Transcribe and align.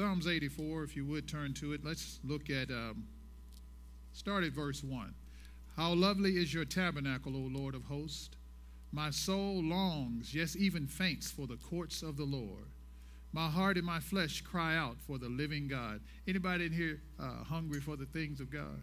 Psalms 0.00 0.26
84, 0.26 0.84
if 0.84 0.96
you 0.96 1.04
would 1.04 1.28
turn 1.28 1.52
to 1.52 1.74
it. 1.74 1.84
Let's 1.84 2.20
look 2.24 2.48
at, 2.48 2.70
um, 2.70 3.04
start 4.14 4.44
at 4.44 4.52
verse 4.52 4.82
1. 4.82 5.14
How 5.76 5.92
lovely 5.92 6.38
is 6.38 6.54
your 6.54 6.64
tabernacle, 6.64 7.36
O 7.36 7.40
Lord 7.40 7.74
of 7.74 7.84
hosts! 7.84 8.30
My 8.92 9.10
soul 9.10 9.62
longs, 9.62 10.34
yes, 10.34 10.56
even 10.56 10.86
faints 10.86 11.30
for 11.30 11.46
the 11.46 11.58
courts 11.58 12.00
of 12.00 12.16
the 12.16 12.24
Lord. 12.24 12.64
My 13.34 13.50
heart 13.50 13.76
and 13.76 13.84
my 13.84 14.00
flesh 14.00 14.40
cry 14.40 14.74
out 14.74 14.96
for 15.06 15.18
the 15.18 15.28
living 15.28 15.68
God. 15.68 16.00
Anybody 16.26 16.64
in 16.64 16.72
here 16.72 17.02
uh, 17.18 17.44
hungry 17.44 17.82
for 17.82 17.96
the 17.96 18.06
things 18.06 18.40
of 18.40 18.50
God? 18.50 18.80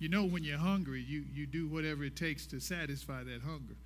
You 0.00 0.08
know, 0.08 0.24
when 0.24 0.42
you're 0.42 0.58
hungry, 0.58 1.00
you, 1.00 1.26
you 1.32 1.46
do 1.46 1.68
whatever 1.68 2.02
it 2.02 2.16
takes 2.16 2.46
to 2.46 2.58
satisfy 2.58 3.22
that 3.22 3.42
hunger. 3.42 3.76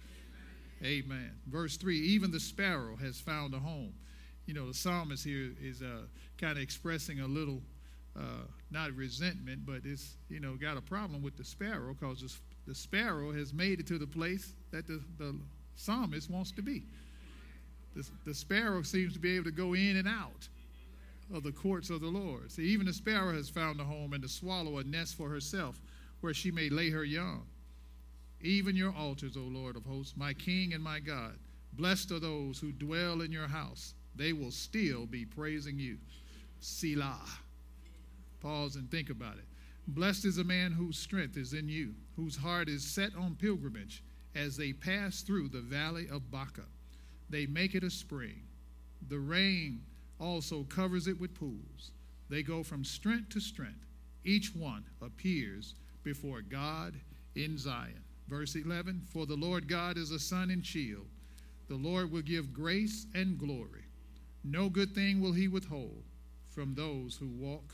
Amen. 0.83 1.33
Verse 1.47 1.77
3 1.77 1.99
Even 1.99 2.31
the 2.31 2.41
sparrow 2.41 2.97
has 2.97 3.21
found 3.21 3.53
a 3.53 3.59
home 3.59 3.93
you 4.47 4.55
know, 4.55 4.69
the 4.69 4.75
psalmist 4.75 5.25
here 5.25 5.51
is 5.61 5.83
uh, 5.83 6.03
kind 6.39 6.57
of 6.57 6.63
expressing 6.63 7.21
a 7.21 7.27
little, 7.27 7.61
uh, 8.17 8.45
not 8.71 8.93
resentment, 8.93 9.67
but 9.67 9.81
it's, 9.85 10.17
you 10.29 10.41
know, 10.41 10.55
got 10.55 10.77
a 10.77 10.81
problem 10.81 11.23
with 11.23 11.37
the 11.37 11.45
sparrow 11.45 11.95
because 11.99 12.21
the, 12.21 12.33
the 12.69 12.75
sparrow 12.75 13.33
has 13.33 13.53
made 13.53 13.81
it 13.81 13.87
to 13.89 13.99
the 13.99 14.07
place 14.07 14.53
that 14.71 14.87
the, 14.87 15.03
the 15.19 15.35
psalmist 15.75 16.31
wants 16.31 16.53
to 16.53 16.63
be. 16.63 16.85
The, 17.97 18.09
the 18.25 18.35
sparrow 18.35 18.83
seems 18.83 19.15
to 19.15 19.19
be 19.19 19.35
able 19.35 19.47
to 19.47 19.51
go 19.51 19.75
in 19.75 19.97
and 19.97 20.07
out 20.07 20.49
of 21.35 21.43
the 21.43 21.53
courts 21.53 21.91
of 21.91 22.01
the 22.01 22.07
Lord. 22.07 22.53
See, 22.53 22.63
even 22.63 22.87
the 22.87 22.93
sparrow 22.93 23.35
has 23.35 23.49
found 23.49 23.81
a 23.81 23.85
home, 23.85 24.13
and 24.13 24.23
the 24.23 24.29
swallow 24.29 24.79
a 24.79 24.85
nest 24.85 25.17
for 25.17 25.29
herself 25.29 25.81
where 26.21 26.35
she 26.35 26.53
may 26.53 26.69
lay 26.69 26.91
her 26.91 27.05
young. 27.05 27.43
Even 28.41 28.77
your 28.77 28.95
altars, 28.95 29.37
O 29.37 29.41
Lord 29.41 29.77
of 29.77 29.85
hosts, 29.85 30.15
my 30.17 30.35
King 30.35 30.73
and 30.73 30.85
my 30.85 31.01
God. 31.01 31.35
Blessed 31.73 32.13
are 32.13 32.21
those 32.21 32.59
who 32.61 32.71
dwell 32.71 33.23
in 33.23 33.33
your 33.33 33.49
house 33.49 33.95
they 34.17 34.33
will 34.33 34.51
still 34.51 35.07
be 35.07 35.25
praising 35.25 35.79
you. 35.79 35.99
Selah. 36.61 37.39
Pause 38.41 38.77
and 38.77 38.91
think 38.91 39.11
about 39.11 39.37
it. 39.37 39.45
Blessed 39.89 40.25
is 40.25 40.39
a 40.39 40.45
man 40.45 40.73
whose 40.73 40.99
strength 40.99 41.37
is 41.37 41.53
in 41.53 41.69
you, 41.69 41.95
whose 42.17 42.37
heart 42.37 42.69
is 42.69 42.85
set 42.85 43.15
on 43.17 43.37
pilgrimage 43.37 44.03
as 44.35 44.57
they 44.57 44.73
pass 44.73 45.23
through 45.23 45.49
the 45.49 45.61
valley 45.61 46.09
of 46.11 46.31
Baca. 46.31 46.65
They 47.31 47.47
make 47.47 47.75
it 47.75 47.85
a 47.85 47.91
spring. 47.91 48.43
The 49.09 49.19
rain 49.19 49.83
also 50.21 50.65
covers 50.65 51.07
it 51.07 51.21
with 51.21 51.35
pools. 51.35 51.93
They 52.29 52.43
go 52.43 52.63
from 52.63 52.85
strength 52.85 53.31
to 53.31 53.41
strength. 53.41 53.87
Each 54.25 54.55
one 54.55 54.85
appears 55.01 55.75
before 56.03 56.41
God 56.41 56.95
in 57.37 57.57
Zion. 57.57 58.03
Verse 58.29 58.57
11 58.57 59.03
For 59.13 59.27
the 59.27 59.37
Lord 59.37 59.69
God 59.69 59.97
is 59.97 60.11
a 60.11 60.19
sun 60.19 60.51
and 60.51 60.65
shield. 60.65 61.07
The 61.69 61.77
Lord 61.77 62.11
will 62.11 62.23
give 62.23 62.53
grace 62.53 63.07
and 63.15 63.39
glory. 63.39 63.86
No 64.49 64.69
good 64.69 64.95
thing 64.95 65.21
will 65.21 65.33
he 65.33 65.49
withhold 65.49 66.05
from 66.55 66.75
those 66.75 67.17
who 67.17 67.27
walk 67.27 67.65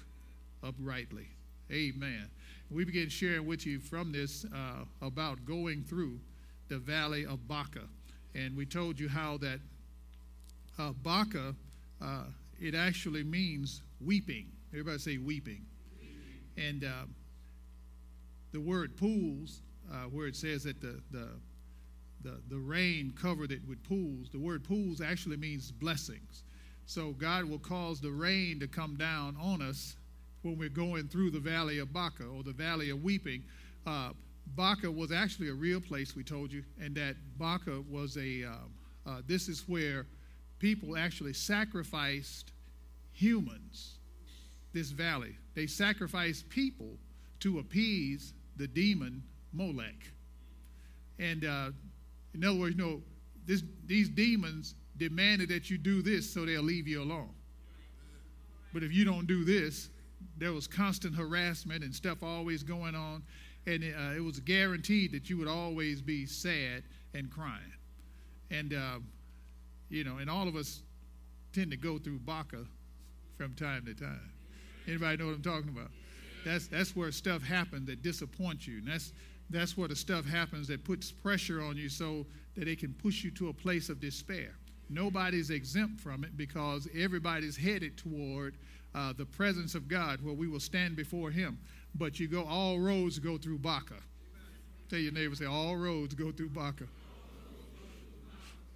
uprightly. 0.63 1.29
Amen. 1.71 2.31
We 2.71 2.85
begin 2.85 3.11
sharing 3.11 3.47
with 3.47 3.67
you 3.67 3.79
from 3.79 4.11
this 4.11 4.47
uh, 4.47 4.85
about 5.03 5.45
going 5.45 5.85
through 5.85 6.19
the 6.69 6.79
valley 6.79 7.27
of 7.27 7.47
Baca. 7.47 7.83
And 8.35 8.57
we 8.57 8.65
told 8.65 8.99
you 8.99 9.11
how 9.11 9.37
that 9.39 9.61
uh, 10.79 10.93
Baca, 11.03 11.55
uh, 12.01 12.25
it 12.59 12.75
actually 12.75 13.23
means 13.23 13.83
weeping. 14.01 14.47
Everybody 14.73 14.99
say 14.99 15.19
weeping. 15.19 15.67
And 16.57 16.85
uh, 16.85 17.07
the 18.53 18.61
word 18.61 18.97
pools, 18.97 19.61
uh, 19.93 20.05
where 20.05 20.27
it 20.27 20.37
says 20.37 20.65
that 20.65 20.81
the, 20.81 21.01
the, 21.11 21.29
the, 22.23 22.41
the 22.49 22.57
rain 22.57 23.13
covered 23.21 23.53
it 23.53 23.61
with 23.69 23.87
pools, 23.87 24.31
the 24.31 24.39
word 24.39 24.65
pools 24.65 25.03
actually 25.03 25.37
means 25.37 25.71
blessings. 25.71 26.45
So 26.87 27.13
God 27.13 27.45
will 27.45 27.59
cause 27.59 28.01
the 28.01 28.11
rain 28.11 28.61
to 28.61 28.67
come 28.67 28.97
down 28.97 29.37
on 29.41 29.63
us 29.63 29.97
when 30.43 30.59
we're 30.59 30.69
going 30.69 31.09
through 31.09 31.31
the 31.31 31.41
valley 31.41 31.79
of 31.79 31.93
Baca 31.93 32.25
or 32.25 32.43
the 32.43 32.53
valley 32.53 32.91
of 32.91 33.03
weeping. 33.03 33.43
Uh, 33.87 34.11
Baca 34.57 34.91
was 34.91 35.13
actually 35.13 35.49
a 35.49 35.55
real 35.55 35.81
place, 35.81 36.15
we 36.17 36.25
told 36.25 36.53
you, 36.53 36.65
and 36.81 36.95
that 36.97 37.17
Baca 37.39 37.83
was 37.89 38.17
a, 38.17 38.45
uh, 38.45 39.11
uh, 39.11 39.23
this 39.27 39.49
is 39.49 39.65
where 39.69 40.07
people 40.59 40.97
actually 40.97 41.33
sacrificed 41.33 42.53
humans, 43.13 43.99
this 44.73 44.91
valley. 44.91 45.37
They 45.55 45.67
sacrificed 45.67 46.49
people 46.49 46.97
to 47.41 47.59
appease 47.59 48.35
the 48.57 48.67
demon 48.67 49.23
Molech. 49.53 50.11
And 51.19 51.45
uh, 51.45 51.71
in 52.35 52.45
other 52.45 52.59
words, 52.59 52.77
you 52.77 52.83
know, 52.83 53.03
this, 53.47 53.63
these 53.87 54.09
demons 54.09 54.75
demanded 55.09 55.49
that 55.49 55.71
you 55.71 55.79
do 55.79 56.03
this 56.03 56.33
so 56.33 56.45
they'll 56.45 56.63
leave 56.63 56.87
you 56.87 57.03
alone. 57.03 57.31
But 58.73 58.83
if 58.83 58.93
you 58.93 59.05
don't 59.05 59.27
do 59.27 59.45
this, 59.45 59.91
there 60.39 60.53
was 60.53 60.67
constant 60.67 61.15
harassment 61.15 61.83
and 61.83 61.95
stuff 61.95 62.23
always 62.23 62.63
going 62.63 62.95
on, 62.95 63.23
and 63.67 63.83
it, 63.83 63.95
uh, 63.95 64.15
it 64.17 64.21
was 64.21 64.41
guaranteed 64.41 65.13
that 65.13 65.29
you 65.29 65.37
would 65.39 65.49
always 65.49 66.01
be 66.01 66.27
sad 66.27 66.85
and 67.15 67.31
crying. 67.31 67.73
And, 68.51 68.75
uh, 68.75 68.99
you 69.89 70.05
know, 70.05 70.19
and 70.19 70.31
all 70.31 70.49
of 70.49 70.57
us 70.57 70.83
tend 71.53 71.71
to 71.71 71.77
go 71.77 71.99
through 71.99 72.19
Baca 72.21 72.65
from 73.37 73.55
time 73.55 73.85
to 73.87 73.95
time. 73.95 74.31
Anybody 74.87 75.17
know 75.17 75.27
what 75.27 75.37
I'm 75.37 75.43
talking 75.43 75.69
about? 75.69 75.91
That's, 76.45 76.67
that's 76.67 76.97
where 76.97 77.13
stuff 77.13 77.43
happens 77.43 77.87
that 77.87 78.03
disappoints 78.03 78.67
you. 78.67 78.79
And 78.79 78.89
that's, 78.89 79.13
that's 79.51 79.77
where 79.77 79.89
the 79.89 79.97
stuff 79.97 80.25
happens 80.25 80.69
that 80.69 80.85
puts 80.85 81.13
pressure 81.13 81.63
on 81.63 81.77
you 81.77 81.89
so 81.89 82.27
that 82.57 82.69
it 82.69 82.79
can 82.79 82.95
push 82.95 83.23
you 83.23 83.31
to 83.33 83.49
a 83.49 83.53
place 83.53 83.89
of 83.89 84.01
despair. 84.01 84.55
Nobody's 84.89 85.51
exempt 85.51 86.01
from 86.01 86.25
it 86.25 86.37
because 86.37 86.89
everybody's 86.95 87.57
headed 87.57 87.97
toward 87.97 88.57
uh, 88.95 89.13
the 89.17 89.25
presence 89.25 89.75
of 89.75 89.89
God 89.89 90.23
where 90.23 90.35
we 90.35 90.49
will 90.49 90.61
stand 90.61 90.97
before 90.97 91.31
Him. 91.31 91.59
But 91.95 92.21
you 92.21 92.29
go, 92.29 92.45
all 92.45 92.79
roads 92.79 93.19
go 93.19 93.39
through 93.39 93.59
Baca. 93.59 93.95
Tell 94.89 94.99
your 94.99 95.13
neighbor, 95.13 95.35
say, 95.35 95.47
all 95.47 95.77
roads 95.77 96.15
go 96.15 96.33
through 96.33 96.51
Baca. 96.51 96.85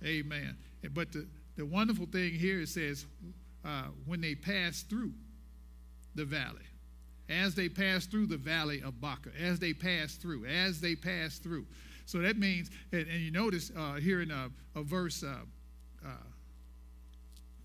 Amen. 0.05 0.57
But 0.93 1.13
the, 1.13 1.27
the 1.57 1.67
wonderful 1.67 2.07
thing 2.07 2.33
here 2.33 2.61
it 2.61 2.69
says, 2.69 3.07
uh, 3.65 3.85
when 4.07 4.21
they 4.21 4.35
pass 4.35 4.83
through 4.83 5.13
the 6.15 6.25
valley, 6.25 6.63
as 7.29 7.55
they 7.55 7.69
pass 7.69 8.07
through 8.07 8.27
the 8.27 8.37
valley 8.37 8.81
of 8.83 9.01
Baca, 9.01 9.31
as 9.39 9.59
they 9.59 9.73
pass 9.73 10.15
through, 10.15 10.47
as 10.47 10.81
they 10.81 10.95
pass 10.95 11.39
through. 11.39 11.67
So 12.05 12.19
that 12.19 12.39
means, 12.39 12.71
and, 12.93 13.07
and 13.09 13.21
you 13.21 13.33
notice 13.33 13.73
uh, 13.77 13.95
here 13.95 14.23
in 14.23 14.31
a, 14.31 14.49
a 14.77 14.83
verse 14.83 15.25
uh, 16.07 16.27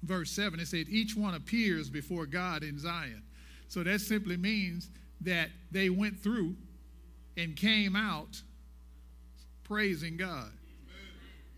verse 0.03 0.31
7, 0.31 0.59
it 0.59 0.67
said, 0.67 0.87
Each 0.89 1.15
one 1.15 1.33
appears 1.33 1.89
before 1.89 2.25
God 2.25 2.63
in 2.63 2.79
Zion. 2.79 3.23
So 3.67 3.83
that 3.83 4.01
simply 4.01 4.37
means 4.37 4.89
that 5.21 5.49
they 5.71 5.89
went 5.89 6.19
through 6.19 6.55
and 7.37 7.55
came 7.55 7.95
out 7.95 8.41
praising 9.63 10.17
God. 10.17 10.51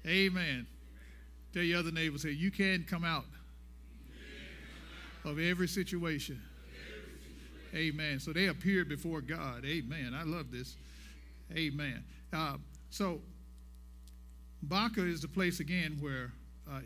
Amen. 0.06 0.38
Amen. 0.38 0.68
Tell 1.54 1.64
your 1.64 1.80
other 1.80 1.92
neighbor, 1.92 2.18
say, 2.18 2.32
You 2.32 2.52
can 2.52 2.86
come 2.88 3.04
out 3.04 3.26
of 5.26 5.40
every 5.40 5.68
situation. 5.68 6.42
Amen. 7.74 8.20
So 8.20 8.34
they 8.34 8.48
appeared 8.48 8.88
before 8.88 9.22
God. 9.22 9.66
Amen. 9.66 10.14
I 10.16 10.24
love 10.24 10.52
this. 10.52 10.76
Amen. 11.56 12.04
Uh, 12.32 12.58
so 12.90 13.20
Baca 14.62 15.04
is 15.04 15.22
the 15.22 15.28
place 15.28 15.60
again 15.60 15.98
where 16.00 16.32
uh, 16.72 16.80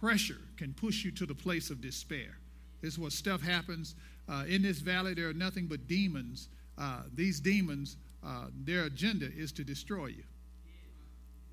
pressure 0.00 0.38
can 0.56 0.72
push 0.74 1.04
you 1.04 1.10
to 1.12 1.26
the 1.26 1.34
place 1.34 1.70
of 1.70 1.80
despair. 1.80 2.38
This 2.80 2.94
is 2.94 2.98
what 2.98 3.12
stuff 3.12 3.42
happens. 3.42 3.94
Uh, 4.28 4.44
in 4.46 4.62
this 4.62 4.78
valley, 4.78 5.14
there 5.14 5.28
are 5.28 5.34
nothing 5.34 5.66
but 5.66 5.86
demons. 5.88 6.48
Uh, 6.76 7.02
these 7.14 7.40
demons, 7.40 7.96
uh, 8.24 8.46
their 8.64 8.84
agenda 8.84 9.28
is 9.36 9.52
to 9.52 9.64
destroy 9.64 10.06
you. 10.06 10.24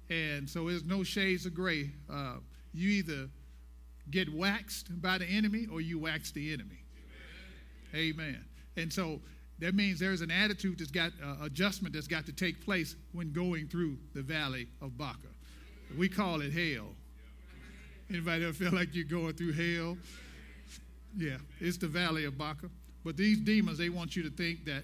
And 0.10 0.48
so 0.48 0.68
there's 0.68 0.84
no 0.84 1.04
shades 1.04 1.46
of 1.46 1.56
gray. 1.56 1.90
Uh, 2.12 2.36
you 2.74 2.90
either 2.90 3.28
get 4.12 4.32
waxed 4.32 5.02
by 5.02 5.18
the 5.18 5.26
enemy 5.26 5.68
or 5.72 5.82
you 5.82 5.98
wax 5.98 6.32
the 6.32 6.54
enemy. 6.54 6.84
Amen. 7.96 8.14
Amen. 8.20 8.46
And 8.78 8.94
so 8.94 9.20
that 9.60 9.74
means 9.74 10.00
there's 10.00 10.22
an 10.22 10.32
attitude 10.32 10.80
that's 10.80 10.92
got 10.92 11.12
uh, 11.24 11.46
adjustment 11.46 11.96
that's 11.96 12.08
got 12.08 12.26
to 12.26 12.34
take 12.34 12.64
place 12.64 12.96
when 13.14 13.32
going 13.32 13.68
through 13.68 13.98
the 14.14 14.22
valley 14.22 14.68
of 14.82 14.98
Baca. 14.98 15.30
We 15.98 16.10
call 16.10 16.42
it 16.42 16.52
hell. 16.52 16.90
Anybody 18.10 18.44
ever 18.44 18.54
feel 18.54 18.72
like 18.72 18.94
you're 18.94 19.06
going 19.06 19.34
through 19.34 19.54
hell? 19.54 19.98
Yeah, 21.18 21.38
it's 21.60 21.78
the 21.78 21.88
valley 21.88 22.26
of 22.26 22.38
Baca. 22.38 22.70
But 23.04 23.18
these 23.18 23.40
demons, 23.40 23.78
they 23.78 23.90
want 23.90 24.16
you 24.16 24.24
to 24.24 24.30
think 24.30 24.66
that 24.66 24.84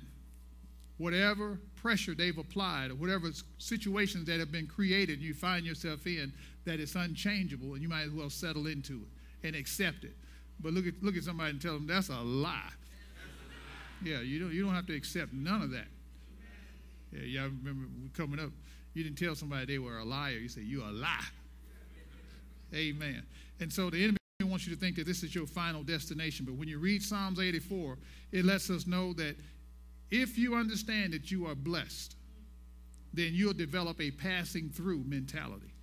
whatever 0.97 1.59
pressure 1.75 2.13
they've 2.13 2.37
applied 2.37 2.91
or 2.91 2.95
whatever 2.95 3.29
situations 3.57 4.25
that 4.25 4.39
have 4.39 4.51
been 4.51 4.67
created 4.67 5.19
you 5.19 5.33
find 5.33 5.65
yourself 5.65 6.05
in, 6.05 6.31
that 6.65 6.79
it's 6.79 6.95
unchangeable 6.95 7.73
and 7.73 7.81
you 7.81 7.89
might 7.89 8.03
as 8.03 8.11
well 8.11 8.29
settle 8.29 8.67
into 8.67 8.93
it 8.93 9.47
and 9.47 9.55
accept 9.55 10.03
it. 10.03 10.15
But 10.59 10.73
look 10.73 10.85
at, 10.85 10.93
look 11.01 11.17
at 11.17 11.23
somebody 11.23 11.51
and 11.51 11.61
tell 11.61 11.73
them 11.73 11.87
that's 11.87 12.09
a 12.09 12.19
lie. 12.19 12.69
Yeah, 14.03 14.21
you 14.21 14.39
don't, 14.39 14.53
you 14.53 14.63
don't 14.63 14.73
have 14.73 14.87
to 14.87 14.95
accept 14.95 15.33
none 15.33 15.61
of 15.61 15.71
that. 15.71 15.87
Yeah, 17.11 17.23
y'all 17.23 17.49
remember 17.49 17.87
coming 18.15 18.39
up, 18.39 18.51
you 18.93 19.03
didn't 19.03 19.17
tell 19.17 19.35
somebody 19.35 19.65
they 19.65 19.79
were 19.79 19.97
a 19.99 20.05
liar. 20.05 20.33
You 20.33 20.49
say, 20.49 20.61
You're 20.61 20.87
a 20.87 20.91
lie. 20.91 21.25
Amen. 22.73 23.23
And 23.59 23.71
so 23.71 23.89
the 23.89 24.03
enemy 24.03 24.17
wants 24.43 24.65
you 24.65 24.73
to 24.73 24.79
think 24.79 24.95
that 24.95 25.05
this 25.05 25.23
is 25.23 25.35
your 25.35 25.47
final 25.47 25.83
destination. 25.83 26.45
But 26.45 26.55
when 26.55 26.67
you 26.67 26.79
read 26.79 27.03
Psalms 27.03 27.39
84, 27.39 27.97
it 28.31 28.45
lets 28.45 28.69
us 28.69 28.87
know 28.87 29.13
that 29.13 29.35
if 30.09 30.37
you 30.37 30.55
understand 30.55 31.13
that 31.13 31.31
you 31.31 31.47
are 31.47 31.55
blessed, 31.55 32.15
then 33.13 33.31
you'll 33.33 33.53
develop 33.53 33.99
a 34.01 34.11
passing 34.11 34.69
through 34.69 35.03
mentality. 35.05 35.73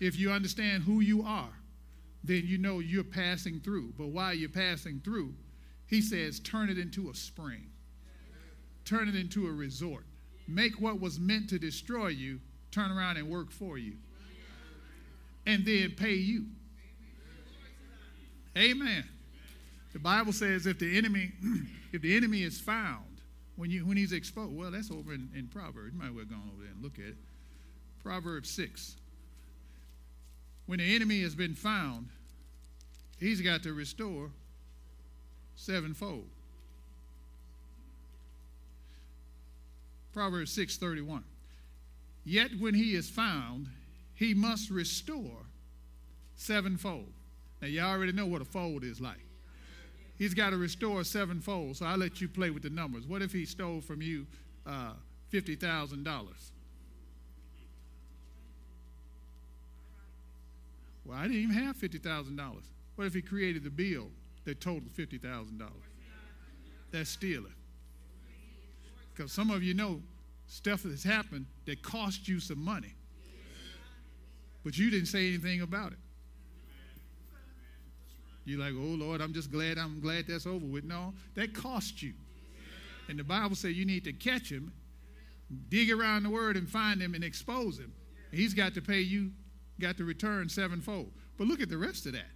If 0.00 0.18
you 0.18 0.30
understand 0.30 0.82
who 0.82 1.00
you 1.00 1.22
are, 1.22 1.52
then 2.22 2.42
you 2.44 2.58
know 2.58 2.80
you're 2.80 3.04
passing 3.04 3.60
through. 3.60 3.94
But 3.96 4.08
while 4.08 4.34
you're 4.34 4.48
passing 4.48 5.00
through, 5.04 5.34
he 5.86 6.00
says, 6.00 6.40
turn 6.40 6.68
it 6.68 6.78
into 6.78 7.10
a 7.10 7.14
spring, 7.14 7.66
turn 8.84 9.08
it 9.08 9.14
into 9.14 9.46
a 9.46 9.52
resort. 9.52 10.04
Make 10.48 10.80
what 10.80 11.00
was 11.00 11.18
meant 11.18 11.48
to 11.50 11.58
destroy 11.58 12.08
you 12.08 12.40
turn 12.76 12.92
around 12.92 13.16
and 13.16 13.28
work 13.28 13.50
for 13.50 13.78
you, 13.78 13.94
and 15.46 15.64
then 15.64 15.92
pay 15.96 16.14
you. 16.14 16.46
Amen. 18.56 19.04
The 19.92 19.98
Bible 19.98 20.32
says 20.32 20.66
if 20.66 20.78
the 20.78 20.98
enemy, 20.98 21.32
if 21.92 22.02
the 22.02 22.16
enemy 22.16 22.42
is 22.42 22.60
found, 22.60 23.04
when 23.56 23.70
you 23.70 23.86
when 23.86 23.96
he's 23.96 24.12
exposed, 24.12 24.54
well, 24.54 24.70
that's 24.70 24.90
over 24.90 25.14
in, 25.14 25.30
in 25.34 25.48
Proverbs. 25.48 25.92
You 25.94 25.98
might 25.98 26.14
well 26.14 26.24
go 26.24 26.34
over 26.34 26.62
there 26.62 26.72
and 26.72 26.82
look 26.82 26.98
at 26.98 27.06
it. 27.06 27.16
Proverbs 28.02 28.50
6. 28.50 28.96
When 30.66 30.78
the 30.78 30.94
enemy 30.94 31.22
has 31.22 31.34
been 31.34 31.54
found, 31.54 32.08
he's 33.18 33.40
got 33.40 33.62
to 33.62 33.72
restore 33.72 34.30
sevenfold. 35.54 36.28
Proverbs 40.12 40.56
6:31. 40.56 41.22
Yet 42.24 42.50
when 42.58 42.74
he 42.74 42.94
is 42.94 43.08
found, 43.08 43.68
he 44.16 44.34
must 44.34 44.70
restore 44.70 45.46
sevenfold. 46.34 47.12
Now 47.62 47.68
you 47.68 47.80
already 47.80 48.12
know 48.12 48.26
what 48.26 48.42
a 48.42 48.44
fold 48.44 48.82
is 48.82 49.00
like. 49.00 49.20
He's 50.16 50.34
got 50.34 50.50
to 50.50 50.56
restore 50.56 51.04
sevenfold. 51.04 51.76
So 51.76 51.86
I'll 51.86 51.98
let 51.98 52.20
you 52.20 52.28
play 52.28 52.50
with 52.50 52.62
the 52.62 52.70
numbers. 52.70 53.06
What 53.06 53.22
if 53.22 53.32
he 53.32 53.44
stole 53.44 53.80
from 53.80 54.00
you 54.00 54.26
uh, 54.66 54.92
$50,000? 55.32 56.06
Well, 61.04 61.16
I 61.16 61.22
didn't 61.22 61.36
even 61.36 61.54
have 61.54 61.76
$50,000. 61.76 62.38
What 62.96 63.06
if 63.06 63.14
he 63.14 63.22
created 63.22 63.62
the 63.62 63.70
bill 63.70 64.08
that 64.44 64.60
totaled 64.60 64.92
$50,000? 64.92 65.68
That's 66.90 67.10
stealing. 67.10 67.52
Because 69.14 69.32
some 69.32 69.50
of 69.50 69.62
you 69.62 69.74
know 69.74 70.00
stuff 70.46 70.82
that's 70.82 71.04
happened 71.04 71.46
that 71.66 71.82
cost 71.82 72.26
you 72.26 72.40
some 72.40 72.62
money, 72.62 72.94
but 74.66 74.76
you 74.76 74.90
didn't 74.90 75.06
say 75.06 75.28
anything 75.28 75.60
about 75.60 75.92
it. 75.92 75.98
You're 78.44 78.58
like, 78.58 78.72
oh 78.72 78.96
Lord, 78.96 79.20
I'm 79.20 79.32
just 79.32 79.52
glad 79.52 79.78
I'm 79.78 80.00
glad 80.00 80.24
that's 80.26 80.44
over 80.44 80.66
with. 80.66 80.82
No, 80.82 81.14
that 81.36 81.54
cost 81.54 82.02
you. 82.02 82.14
And 83.08 83.16
the 83.16 83.22
Bible 83.22 83.54
says 83.54 83.74
you 83.74 83.86
need 83.86 84.02
to 84.06 84.12
catch 84.12 84.50
him, 84.50 84.72
dig 85.68 85.92
around 85.92 86.24
the 86.24 86.30
word 86.30 86.56
and 86.56 86.68
find 86.68 87.00
him 87.00 87.14
and 87.14 87.22
expose 87.22 87.78
him. 87.78 87.92
He's 88.32 88.54
got 88.54 88.74
to 88.74 88.82
pay 88.82 89.02
you, 89.02 89.30
got 89.78 89.98
to 89.98 90.04
return 90.04 90.48
sevenfold. 90.48 91.12
But 91.38 91.46
look 91.46 91.60
at 91.60 91.68
the 91.68 91.78
rest 91.78 92.06
of 92.06 92.14
that. 92.14 92.32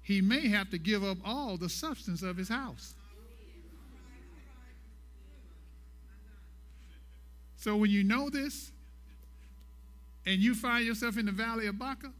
He 0.00 0.22
may 0.22 0.48
have 0.48 0.70
to 0.70 0.78
give 0.78 1.04
up 1.04 1.18
all 1.26 1.58
the 1.58 1.68
substance 1.68 2.22
of 2.22 2.38
his 2.38 2.48
house. 2.48 2.94
So 7.56 7.76
when 7.76 7.90
you 7.90 8.02
know 8.02 8.30
this 8.30 8.72
and 10.26 10.40
you 10.40 10.54
find 10.54 10.86
yourself 10.86 11.16
in 11.16 11.26
the 11.26 11.32
valley 11.32 11.66
of 11.66 11.78
Baca, 11.78 12.12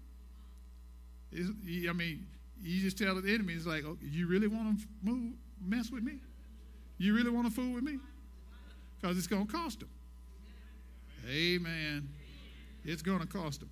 I 1.32 1.92
mean, 1.92 2.26
you 2.60 2.80
just 2.80 2.98
tell 2.98 3.20
the 3.20 3.32
enemy, 3.32 3.54
it's 3.54 3.66
like, 3.66 3.84
oh, 3.84 3.96
you 4.02 4.26
really 4.26 4.48
want 4.48 4.80
to 4.80 4.86
move, 5.02 5.34
mess 5.60 5.90
with 5.90 6.02
me? 6.02 6.20
You 6.96 7.14
really 7.14 7.30
want 7.30 7.46
to 7.46 7.52
fool 7.52 7.74
with 7.74 7.84
me? 7.84 7.98
Because 9.00 9.16
it's 9.16 9.26
going 9.26 9.46
to 9.46 9.52
cost 9.52 9.80
them. 9.80 9.90
Amen. 11.28 12.08
It's 12.84 13.02
going 13.02 13.20
to 13.20 13.26
cost 13.26 13.60
them. 13.60 13.70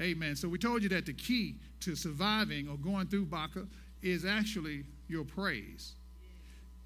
Amen. 0.00 0.36
So 0.36 0.48
we 0.48 0.58
told 0.58 0.82
you 0.82 0.88
that 0.90 1.06
the 1.06 1.12
key 1.12 1.56
to 1.80 1.96
surviving 1.96 2.68
or 2.68 2.76
going 2.76 3.06
through 3.08 3.26
Baca 3.26 3.66
is 4.02 4.24
actually 4.24 4.84
your 5.08 5.24
praise. 5.24 5.94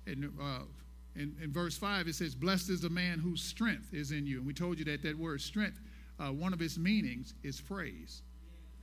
And 0.06 0.32
uh, 0.40 0.60
in, 1.14 1.36
in 1.42 1.52
verse 1.52 1.76
5, 1.76 2.08
it 2.08 2.14
says, 2.14 2.34
Blessed 2.34 2.70
is 2.70 2.80
the 2.80 2.90
man 2.90 3.18
whose 3.18 3.42
strength 3.42 3.92
is 3.92 4.12
in 4.12 4.26
you. 4.26 4.38
And 4.38 4.46
we 4.46 4.54
told 4.54 4.78
you 4.78 4.84
that 4.86 5.02
that 5.02 5.18
word 5.18 5.40
strength, 5.42 5.80
uh, 6.22 6.30
one 6.30 6.52
of 6.52 6.62
its 6.62 6.78
meanings 6.78 7.34
is 7.42 7.60
praise. 7.60 8.22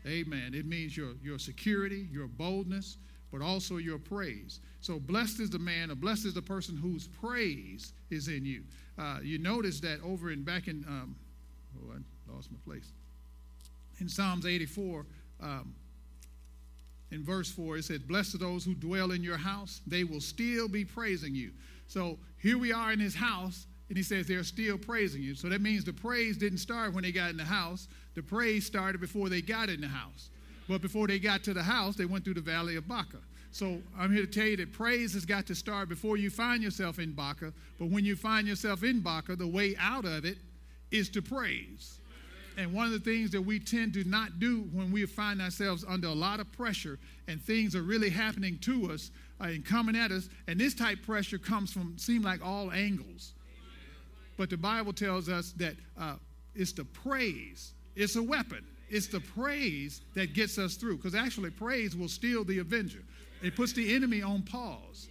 Amen. 0.05 0.53
It 0.53 0.65
means 0.65 0.95
your, 0.95 1.13
your 1.23 1.39
security, 1.39 2.07
your 2.11 2.27
boldness, 2.27 2.97
but 3.31 3.41
also 3.41 3.77
your 3.77 3.97
praise. 3.97 4.59
So 4.81 4.99
blessed 4.99 5.39
is 5.39 5.49
the 5.49 5.59
man, 5.59 5.91
or 5.91 5.95
blessed 5.95 6.25
is 6.25 6.33
the 6.33 6.41
person 6.41 6.75
whose 6.75 7.07
praise 7.07 7.93
is 8.09 8.27
in 8.27 8.45
you. 8.45 8.63
Uh, 8.97 9.19
you 9.21 9.37
notice 9.37 9.79
that 9.81 9.99
over 10.03 10.31
in 10.31 10.43
back 10.43 10.67
in, 10.67 10.83
um, 10.87 11.15
oh, 11.77 11.93
I 11.93 12.33
lost 12.33 12.51
my 12.51 12.57
place. 12.65 12.91
In 13.99 14.09
Psalms 14.09 14.45
84, 14.45 15.05
um, 15.41 15.73
in 17.11 17.23
verse 17.23 17.51
4, 17.51 17.77
it 17.77 17.85
says, 17.85 17.99
Blessed 17.99 18.35
are 18.35 18.39
those 18.39 18.65
who 18.65 18.73
dwell 18.73 19.11
in 19.11 19.23
your 19.23 19.37
house, 19.37 19.81
they 19.85 20.03
will 20.03 20.21
still 20.21 20.67
be 20.67 20.85
praising 20.85 21.35
you. 21.35 21.51
So 21.87 22.19
here 22.37 22.57
we 22.57 22.71
are 22.71 22.91
in 22.91 22.99
his 22.99 23.15
house, 23.15 23.65
and 23.89 23.97
he 23.97 24.03
says 24.03 24.27
they're 24.27 24.43
still 24.43 24.77
praising 24.77 25.21
you. 25.21 25.35
So 25.35 25.49
that 25.49 25.61
means 25.61 25.83
the 25.83 25.93
praise 25.93 26.37
didn't 26.37 26.59
start 26.59 26.93
when 26.93 27.03
they 27.03 27.11
got 27.11 27.31
in 27.31 27.37
the 27.37 27.43
house. 27.43 27.87
The 28.15 28.21
praise 28.21 28.65
started 28.65 29.01
before 29.01 29.29
they 29.29 29.41
got 29.41 29.69
in 29.69 29.81
the 29.81 29.87
house. 29.87 30.29
But 30.67 30.81
before 30.81 31.07
they 31.07 31.17
got 31.17 31.43
to 31.45 31.53
the 31.53 31.63
house, 31.63 31.95
they 31.95 32.05
went 32.05 32.23
through 32.23 32.35
the 32.35 32.41
valley 32.41 32.75
of 32.75 32.87
Baca. 32.87 33.17
So 33.51 33.81
I'm 33.97 34.13
here 34.13 34.25
to 34.25 34.31
tell 34.31 34.45
you 34.45 34.57
that 34.57 34.71
praise 34.71 35.13
has 35.13 35.25
got 35.25 35.47
to 35.47 35.55
start 35.55 35.89
before 35.89 36.17
you 36.17 36.29
find 36.29 36.61
yourself 36.61 36.99
in 36.99 37.13
Baca. 37.13 37.51
But 37.79 37.89
when 37.89 38.05
you 38.05 38.15
find 38.15 38.47
yourself 38.47 38.83
in 38.83 38.99
Baca, 38.99 39.35
the 39.35 39.47
way 39.47 39.75
out 39.79 40.05
of 40.05 40.25
it 40.25 40.37
is 40.91 41.09
to 41.09 41.23
praise. 41.23 41.99
And 42.57 42.73
one 42.73 42.85
of 42.85 42.91
the 42.91 42.99
things 42.99 43.31
that 43.31 43.41
we 43.41 43.59
tend 43.59 43.93
to 43.93 44.03
not 44.03 44.39
do 44.39 44.67
when 44.73 44.91
we 44.91 45.05
find 45.05 45.41
ourselves 45.41 45.83
under 45.87 46.09
a 46.09 46.13
lot 46.13 46.39
of 46.39 46.51
pressure 46.51 46.99
and 47.27 47.41
things 47.41 47.75
are 47.75 47.81
really 47.81 48.09
happening 48.09 48.59
to 48.59 48.91
us 48.91 49.11
uh, 49.41 49.45
and 49.45 49.65
coming 49.65 49.95
at 49.95 50.11
us, 50.11 50.29
and 50.47 50.59
this 50.59 50.73
type 50.73 51.01
pressure 51.03 51.37
comes 51.37 51.71
from 51.71 51.97
seem 51.97 52.21
like 52.21 52.45
all 52.45 52.71
angles. 52.71 53.33
But 54.39 54.49
the 54.49 54.55
Bible 54.55 54.93
tells 54.93 55.27
us 55.27 55.51
that 55.57 55.75
uh, 55.99 56.15
it's 56.55 56.71
the 56.71 56.85
praise, 56.85 57.73
it's 57.97 58.15
a 58.15 58.23
weapon. 58.23 58.65
It's 58.89 59.07
the 59.07 59.19
praise 59.19 59.99
that 60.15 60.33
gets 60.33 60.57
us 60.57 60.75
through. 60.75 60.95
Because 60.95 61.13
actually, 61.13 61.49
praise 61.49 61.93
will 61.93 62.07
steal 62.07 62.45
the 62.45 62.59
avenger. 62.59 63.03
It 63.43 63.57
puts 63.57 63.73
the 63.73 63.93
enemy 63.93 64.21
on 64.21 64.43
pause. 64.43 65.09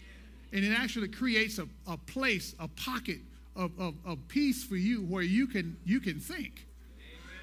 And 0.54 0.64
it 0.64 0.72
actually 0.72 1.08
creates 1.08 1.58
a, 1.58 1.68
a 1.86 1.98
place, 1.98 2.54
a 2.58 2.68
pocket 2.68 3.18
of, 3.54 3.70
of, 3.78 3.96
of 4.06 4.16
peace 4.28 4.64
for 4.64 4.76
you 4.76 5.02
where 5.02 5.22
you 5.22 5.46
can, 5.46 5.76
you 5.84 6.00
can 6.00 6.18
think. 6.18 6.66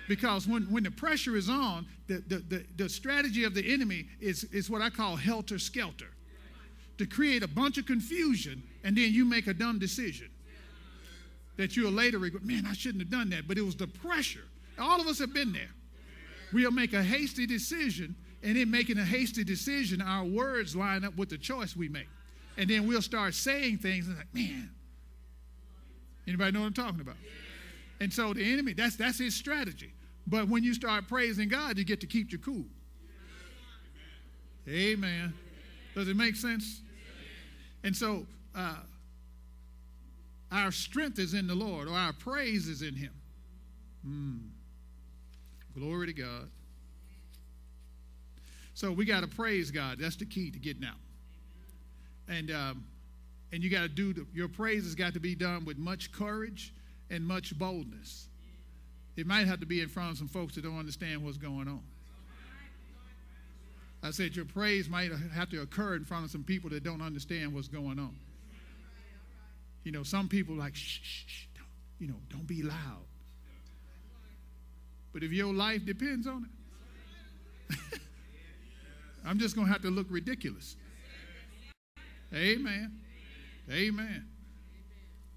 Because 0.08 0.48
when, 0.48 0.63
when 0.63 0.82
the 0.82 0.92
pressure 0.92 1.36
is 1.36 1.50
on, 1.50 1.86
the, 2.08 2.24
the, 2.27 2.38
the, 2.38 2.65
the 2.77 2.89
strategy 2.89 3.44
of 3.44 3.54
the 3.54 3.74
enemy 3.74 4.08
is, 4.20 4.44
is 4.46 4.72
what 4.72 4.82
I 4.82 4.89
call 4.89 5.18
helter 5.18 5.60
skelter 5.60 6.10
to 6.98 7.06
create 7.06 7.44
a 7.44 7.48
bunch 7.48 7.77
of 7.77 7.86
confusion, 7.86 8.63
and 8.84 8.98
then 8.98 9.13
you 9.13 9.24
make 9.24 9.46
a 9.46 9.54
dumb 9.54 9.77
decision 9.77 10.30
that 11.57 11.75
you'll 11.75 11.91
later 11.91 12.19
regret, 12.19 12.43
man, 12.43 12.65
I 12.67 12.74
shouldn't 12.74 13.01
have 13.01 13.12
done 13.12 13.29
that. 13.29 13.47
But 13.47 13.57
it 13.57 13.62
was 13.62 13.75
the 13.75 13.88
pressure. 13.88 14.45
All 14.77 15.00
of 15.00 15.07
us 15.07 15.19
have 15.19 15.33
been 15.33 15.53
there. 15.53 15.71
We'll 16.53 16.71
make 16.71 16.93
a 16.93 17.03
hasty 17.03 17.45
decision, 17.45 18.15
and 18.43 18.57
in 18.57 18.69
making 18.69 18.97
a 18.97 19.03
hasty 19.03 19.43
decision, 19.43 20.01
our 20.01 20.24
words 20.24 20.75
line 20.75 21.03
up 21.03 21.15
with 21.17 21.29
the 21.29 21.38
choice 21.38 21.75
we 21.75 21.89
make. 21.89 22.07
And 22.57 22.69
then 22.69 22.88
we'll 22.88 23.01
start 23.01 23.33
saying 23.33 23.79
things 23.79 24.07
and 24.07 24.17
like, 24.17 24.33
man, 24.33 24.69
anybody 26.27 26.51
know 26.51 26.62
what 26.62 26.67
I'm 26.67 26.74
talking 26.74 27.01
about? 27.01 27.17
And 28.00 28.13
so 28.13 28.33
the 28.33 28.53
enemy, 28.53 28.74
that's 28.74 28.95
that's 28.95 29.19
his 29.19 29.35
strategy. 29.35 29.93
But 30.27 30.47
when 30.47 30.63
you 30.63 30.74
start 30.74 31.07
praising 31.07 31.50
God, 31.50 31.77
you 31.77 31.85
get 31.85 32.01
to 32.01 32.07
keep 32.07 32.31
your 32.31 32.39
cool. 32.39 32.65
Amen. 34.67 35.33
Does 35.93 36.07
it 36.07 36.15
make 36.15 36.35
sense? 36.35 36.81
And 37.83 37.95
so 37.95 38.25
uh, 38.55 38.77
our 40.51 40.71
strength 40.71 41.19
is 41.19 41.33
in 41.33 41.47
the 41.47 41.55
Lord, 41.55 41.87
or 41.87 41.93
our 41.93 42.13
praise 42.13 42.67
is 42.67 42.81
in 42.81 42.95
Him. 42.95 43.13
Mm. 44.07 44.39
Glory 45.77 46.07
to 46.07 46.13
God. 46.13 46.49
So 48.73 48.91
we 48.91 49.05
got 49.05 49.21
to 49.21 49.27
praise 49.27 49.71
God. 49.71 49.97
That's 49.99 50.15
the 50.17 50.25
key 50.25 50.51
to 50.51 50.59
getting 50.59 50.85
out. 50.85 50.97
And 52.27 52.51
um, 52.51 52.85
and 53.51 53.63
you 53.63 53.69
got 53.69 53.83
to 53.83 53.87
do 53.87 54.13
the, 54.13 54.25
your 54.33 54.47
praise 54.47 54.83
has 54.83 54.95
got 54.95 55.13
to 55.13 55.19
be 55.19 55.35
done 55.35 55.65
with 55.65 55.77
much 55.77 56.11
courage 56.11 56.73
and 57.09 57.25
much 57.25 57.57
boldness. 57.57 58.27
It 59.15 59.25
might 59.25 59.47
have 59.47 59.61
to 59.61 59.65
be 59.65 59.81
in 59.81 59.87
front 59.87 60.11
of 60.11 60.17
some 60.17 60.27
folks 60.27 60.55
that 60.55 60.63
don't 60.63 60.77
understand 60.77 61.23
what's 61.23 61.37
going 61.37 61.67
on. 61.67 61.81
I 64.03 64.11
said 64.11 64.35
your 64.35 64.45
praise 64.45 64.89
might 64.89 65.11
have 65.33 65.49
to 65.49 65.61
occur 65.61 65.95
in 65.95 66.03
front 66.03 66.25
of 66.25 66.31
some 66.31 66.43
people 66.43 66.69
that 66.71 66.83
don't 66.83 67.01
understand 67.01 67.53
what's 67.53 67.67
going 67.67 67.97
on. 67.97 68.15
You 69.86 69.92
know, 69.92 70.04
some 70.04 70.27
people 70.27 70.56
like 70.56 70.75
shh, 70.75 71.00
shh, 71.01 71.24
shh 71.27 71.46
don't, 71.56 71.68
you 72.00 72.08
know, 72.08 72.20
don't 72.30 72.48
be 72.48 72.63
loud. 72.63 73.06
But 75.13 75.24
if 75.24 75.32
your 75.32 75.54
life 75.54 75.86
depends 75.86 76.27
on 76.27 76.50
it, 77.70 77.77
I'm 79.25 79.38
just 79.38 79.56
going 79.56 79.68
to 79.68 79.72
have 79.72 79.84
to 79.84 79.92
look 79.92 80.08
ridiculous. 80.10 80.75
Amen. 82.34 83.00
Amen. 83.72 84.27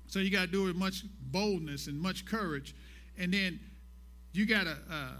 So 0.06 0.18
you 0.18 0.30
got 0.30 0.46
to 0.46 0.50
do 0.50 0.64
it 0.64 0.68
with 0.68 0.76
much 0.76 1.04
boldness 1.30 1.86
and 1.86 2.00
much 2.00 2.24
courage. 2.24 2.74
And 3.18 3.32
then 3.32 3.60
you 4.32 4.46
got 4.46 4.64
to, 4.64 4.76
uh, 4.90 5.12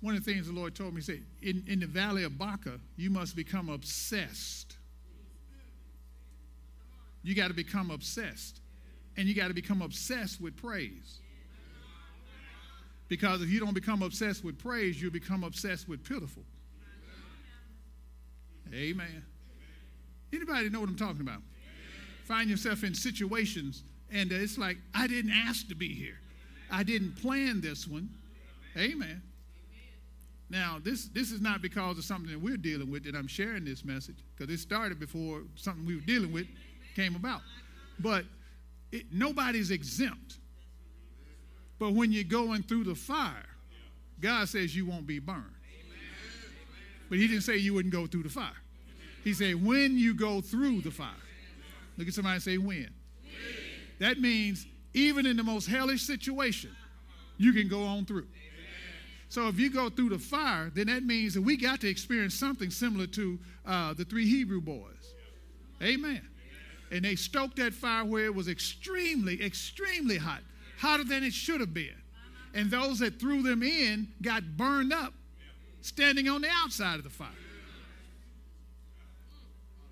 one 0.00 0.14
of 0.14 0.24
the 0.24 0.32
things 0.32 0.46
the 0.46 0.52
Lord 0.52 0.76
told 0.76 0.94
me, 0.94 1.00
he 1.00 1.04
said, 1.04 1.22
in, 1.42 1.64
in 1.66 1.80
the 1.80 1.86
valley 1.86 2.22
of 2.22 2.38
Baca, 2.38 2.78
you 2.96 3.10
must 3.10 3.34
become 3.34 3.68
obsessed. 3.68 4.75
You 7.26 7.34
got 7.34 7.48
to 7.48 7.54
become 7.54 7.90
obsessed. 7.90 8.60
And 9.16 9.26
you 9.26 9.34
got 9.34 9.48
to 9.48 9.54
become 9.54 9.82
obsessed 9.82 10.40
with 10.40 10.56
praise. 10.56 11.18
Because 13.08 13.42
if 13.42 13.48
you 13.48 13.58
don't 13.58 13.74
become 13.74 14.02
obsessed 14.02 14.44
with 14.44 14.60
praise, 14.60 15.02
you'll 15.02 15.10
become 15.10 15.42
obsessed 15.42 15.88
with 15.88 16.04
pitiful. 16.04 16.44
Amen. 18.72 19.24
Anybody 20.32 20.68
know 20.68 20.78
what 20.78 20.88
I'm 20.88 20.96
talking 20.96 21.20
about? 21.20 21.40
Find 22.26 22.48
yourself 22.48 22.84
in 22.84 22.94
situations 22.94 23.82
and 24.12 24.30
it's 24.30 24.56
like, 24.56 24.76
I 24.94 25.08
didn't 25.08 25.32
ask 25.32 25.66
to 25.68 25.74
be 25.74 25.92
here. 25.92 26.20
I 26.70 26.84
didn't 26.84 27.16
plan 27.16 27.60
this 27.60 27.88
one. 27.88 28.08
Amen. 28.76 29.20
Now, 30.48 30.78
this, 30.80 31.06
this 31.06 31.32
is 31.32 31.40
not 31.40 31.60
because 31.60 31.98
of 31.98 32.04
something 32.04 32.30
that 32.30 32.40
we're 32.40 32.56
dealing 32.56 32.88
with 32.88 33.04
that 33.04 33.16
I'm 33.16 33.26
sharing 33.26 33.64
this 33.64 33.84
message, 33.84 34.18
because 34.36 34.52
it 34.54 34.60
started 34.60 35.00
before 35.00 35.42
something 35.56 35.84
we 35.84 35.96
were 35.96 36.02
dealing 36.02 36.32
with 36.32 36.46
came 36.96 37.14
about. 37.14 37.42
But 38.00 38.24
it, 38.90 39.04
nobody's 39.12 39.70
exempt. 39.70 40.38
But 41.78 41.92
when 41.92 42.10
you're 42.10 42.24
going 42.24 42.62
through 42.62 42.84
the 42.84 42.94
fire, 42.94 43.46
God 44.20 44.48
says 44.48 44.74
you 44.74 44.86
won't 44.86 45.06
be 45.06 45.18
burned. 45.18 45.44
But 47.08 47.18
He 47.18 47.28
didn't 47.28 47.42
say 47.42 47.58
you 47.58 47.74
wouldn't 47.74 47.92
go 47.92 48.06
through 48.06 48.22
the 48.24 48.30
fire. 48.30 48.50
He 49.22 49.34
said, 49.34 49.64
when 49.64 49.98
you 49.98 50.14
go 50.14 50.40
through 50.40 50.80
the 50.82 50.90
fire. 50.90 51.10
Look 51.98 52.08
at 52.08 52.14
somebody 52.14 52.34
and 52.34 52.42
say, 52.42 52.58
when. 52.58 52.92
That 53.98 54.18
means 54.18 54.66
even 54.94 55.26
in 55.26 55.36
the 55.36 55.42
most 55.42 55.66
hellish 55.66 56.02
situation, 56.02 56.74
you 57.36 57.52
can 57.52 57.68
go 57.68 57.82
on 57.82 58.06
through. 58.06 58.26
So 59.28 59.48
if 59.48 59.58
you 59.58 59.70
go 59.70 59.90
through 59.90 60.10
the 60.10 60.18
fire, 60.18 60.70
then 60.72 60.86
that 60.86 61.02
means 61.02 61.34
that 61.34 61.42
we 61.42 61.56
got 61.56 61.80
to 61.80 61.88
experience 61.88 62.34
something 62.34 62.70
similar 62.70 63.06
to 63.08 63.38
uh, 63.66 63.94
the 63.94 64.04
three 64.04 64.26
Hebrew 64.26 64.60
boys. 64.60 65.14
Amen. 65.82 66.22
And 66.90 67.04
they 67.04 67.16
stoked 67.16 67.56
that 67.56 67.74
fire 67.74 68.04
where 68.04 68.26
it 68.26 68.34
was 68.34 68.48
extremely, 68.48 69.42
extremely 69.42 70.16
hot, 70.18 70.40
hotter 70.78 71.04
than 71.04 71.24
it 71.24 71.32
should 71.32 71.60
have 71.60 71.74
been. 71.74 71.96
And 72.54 72.70
those 72.70 73.00
that 73.00 73.18
threw 73.18 73.42
them 73.42 73.62
in 73.62 74.08
got 74.22 74.56
burned 74.56 74.92
up 74.92 75.12
standing 75.82 76.28
on 76.28 76.42
the 76.42 76.48
outside 76.50 76.96
of 76.96 77.04
the 77.04 77.10
fire. 77.10 77.28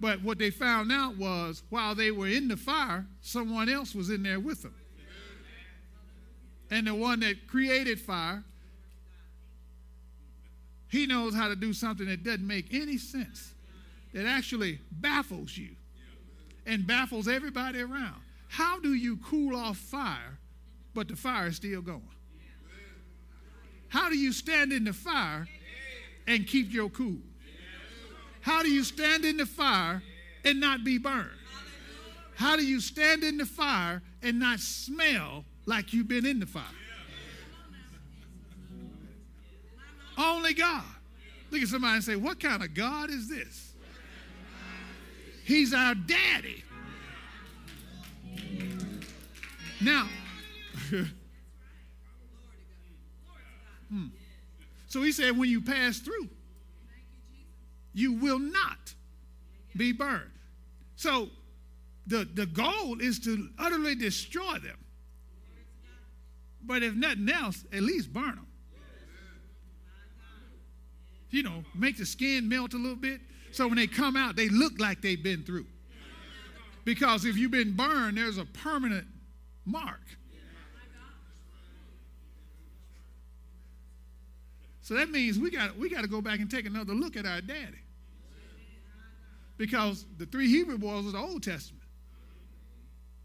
But 0.00 0.22
what 0.22 0.38
they 0.38 0.50
found 0.50 0.92
out 0.92 1.16
was 1.16 1.62
while 1.70 1.94
they 1.94 2.10
were 2.10 2.28
in 2.28 2.48
the 2.48 2.56
fire, 2.56 3.06
someone 3.22 3.68
else 3.68 3.94
was 3.94 4.10
in 4.10 4.22
there 4.22 4.40
with 4.40 4.62
them. 4.62 4.74
And 6.70 6.86
the 6.86 6.94
one 6.94 7.20
that 7.20 7.46
created 7.46 8.00
fire, 8.00 8.42
he 10.88 11.06
knows 11.06 11.34
how 11.34 11.48
to 11.48 11.56
do 11.56 11.72
something 11.72 12.06
that 12.06 12.22
doesn't 12.22 12.46
make 12.46 12.72
any 12.74 12.98
sense, 12.98 13.52
that 14.12 14.26
actually 14.26 14.80
baffles 14.90 15.56
you 15.56 15.70
and 16.66 16.86
baffles 16.86 17.28
everybody 17.28 17.80
around. 17.80 18.20
How 18.48 18.78
do 18.78 18.94
you 18.94 19.16
cool 19.18 19.56
off 19.56 19.76
fire, 19.76 20.38
but 20.94 21.08
the 21.08 21.16
fire 21.16 21.48
is 21.48 21.56
still 21.56 21.82
going? 21.82 22.02
How 23.88 24.08
do 24.08 24.16
you 24.16 24.32
stand 24.32 24.72
in 24.72 24.84
the 24.84 24.92
fire 24.92 25.46
and 26.26 26.46
keep 26.46 26.72
your 26.72 26.88
cool? 26.88 27.18
How 28.40 28.62
do 28.62 28.70
you 28.70 28.84
stand 28.84 29.24
in 29.24 29.36
the 29.36 29.46
fire 29.46 30.02
and 30.44 30.60
not 30.60 30.84
be 30.84 30.98
burned? 30.98 31.30
How 32.36 32.56
do 32.56 32.66
you 32.66 32.80
stand 32.80 33.22
in 33.22 33.38
the 33.38 33.46
fire 33.46 34.02
and 34.22 34.38
not 34.38 34.58
smell 34.58 35.44
like 35.66 35.92
you've 35.92 36.08
been 36.08 36.26
in 36.26 36.40
the 36.40 36.46
fire? 36.46 36.64
Only 40.18 40.54
God. 40.54 40.82
Look 41.50 41.62
at 41.62 41.68
somebody 41.68 41.94
and 41.94 42.04
say, 42.04 42.16
What 42.16 42.40
kind 42.40 42.62
of 42.62 42.74
God 42.74 43.10
is 43.10 43.28
this? 43.28 43.63
He's 45.44 45.74
our 45.74 45.94
daddy. 45.94 46.64
Now, 49.80 50.08
hmm. 53.90 54.06
so 54.86 55.02
he 55.02 55.12
said, 55.12 55.36
when 55.36 55.50
you 55.50 55.60
pass 55.60 55.98
through, 55.98 56.30
you 57.92 58.14
will 58.14 58.38
not 58.38 58.94
be 59.76 59.92
burned. 59.92 60.30
So 60.96 61.28
the, 62.06 62.26
the 62.32 62.46
goal 62.46 63.00
is 63.00 63.18
to 63.20 63.50
utterly 63.58 63.94
destroy 63.94 64.54
them. 64.54 64.78
But 66.62 66.82
if 66.82 66.94
nothing 66.94 67.28
else, 67.28 67.64
at 67.72 67.82
least 67.82 68.12
burn 68.12 68.36
them. 68.36 68.46
You 71.28 71.42
know, 71.42 71.64
make 71.74 71.98
the 71.98 72.06
skin 72.06 72.48
melt 72.48 72.72
a 72.72 72.78
little 72.78 72.96
bit 72.96 73.20
so 73.54 73.68
when 73.68 73.76
they 73.76 73.86
come 73.86 74.16
out, 74.16 74.34
they 74.34 74.48
look 74.48 74.80
like 74.80 75.00
they've 75.00 75.22
been 75.22 75.44
through. 75.44 75.66
Because 76.84 77.24
if 77.24 77.36
you've 77.38 77.52
been 77.52 77.76
burned, 77.76 78.18
there's 78.18 78.36
a 78.36 78.44
permanent 78.44 79.06
mark. 79.64 80.00
So 84.82 84.94
that 84.94 85.08
means 85.08 85.38
we 85.38 85.50
got 85.50 85.78
we 85.78 85.88
got 85.88 86.02
to 86.02 86.08
go 86.08 86.20
back 86.20 86.40
and 86.40 86.50
take 86.50 86.66
another 86.66 86.94
look 86.94 87.16
at 87.16 87.24
our 87.24 87.40
daddy 87.40 87.78
because 89.56 90.04
the 90.18 90.26
three 90.26 90.48
Hebrew 90.48 90.76
boys 90.76 91.04
was 91.04 91.12
the 91.12 91.20
Old 91.20 91.44
Testament. 91.44 91.84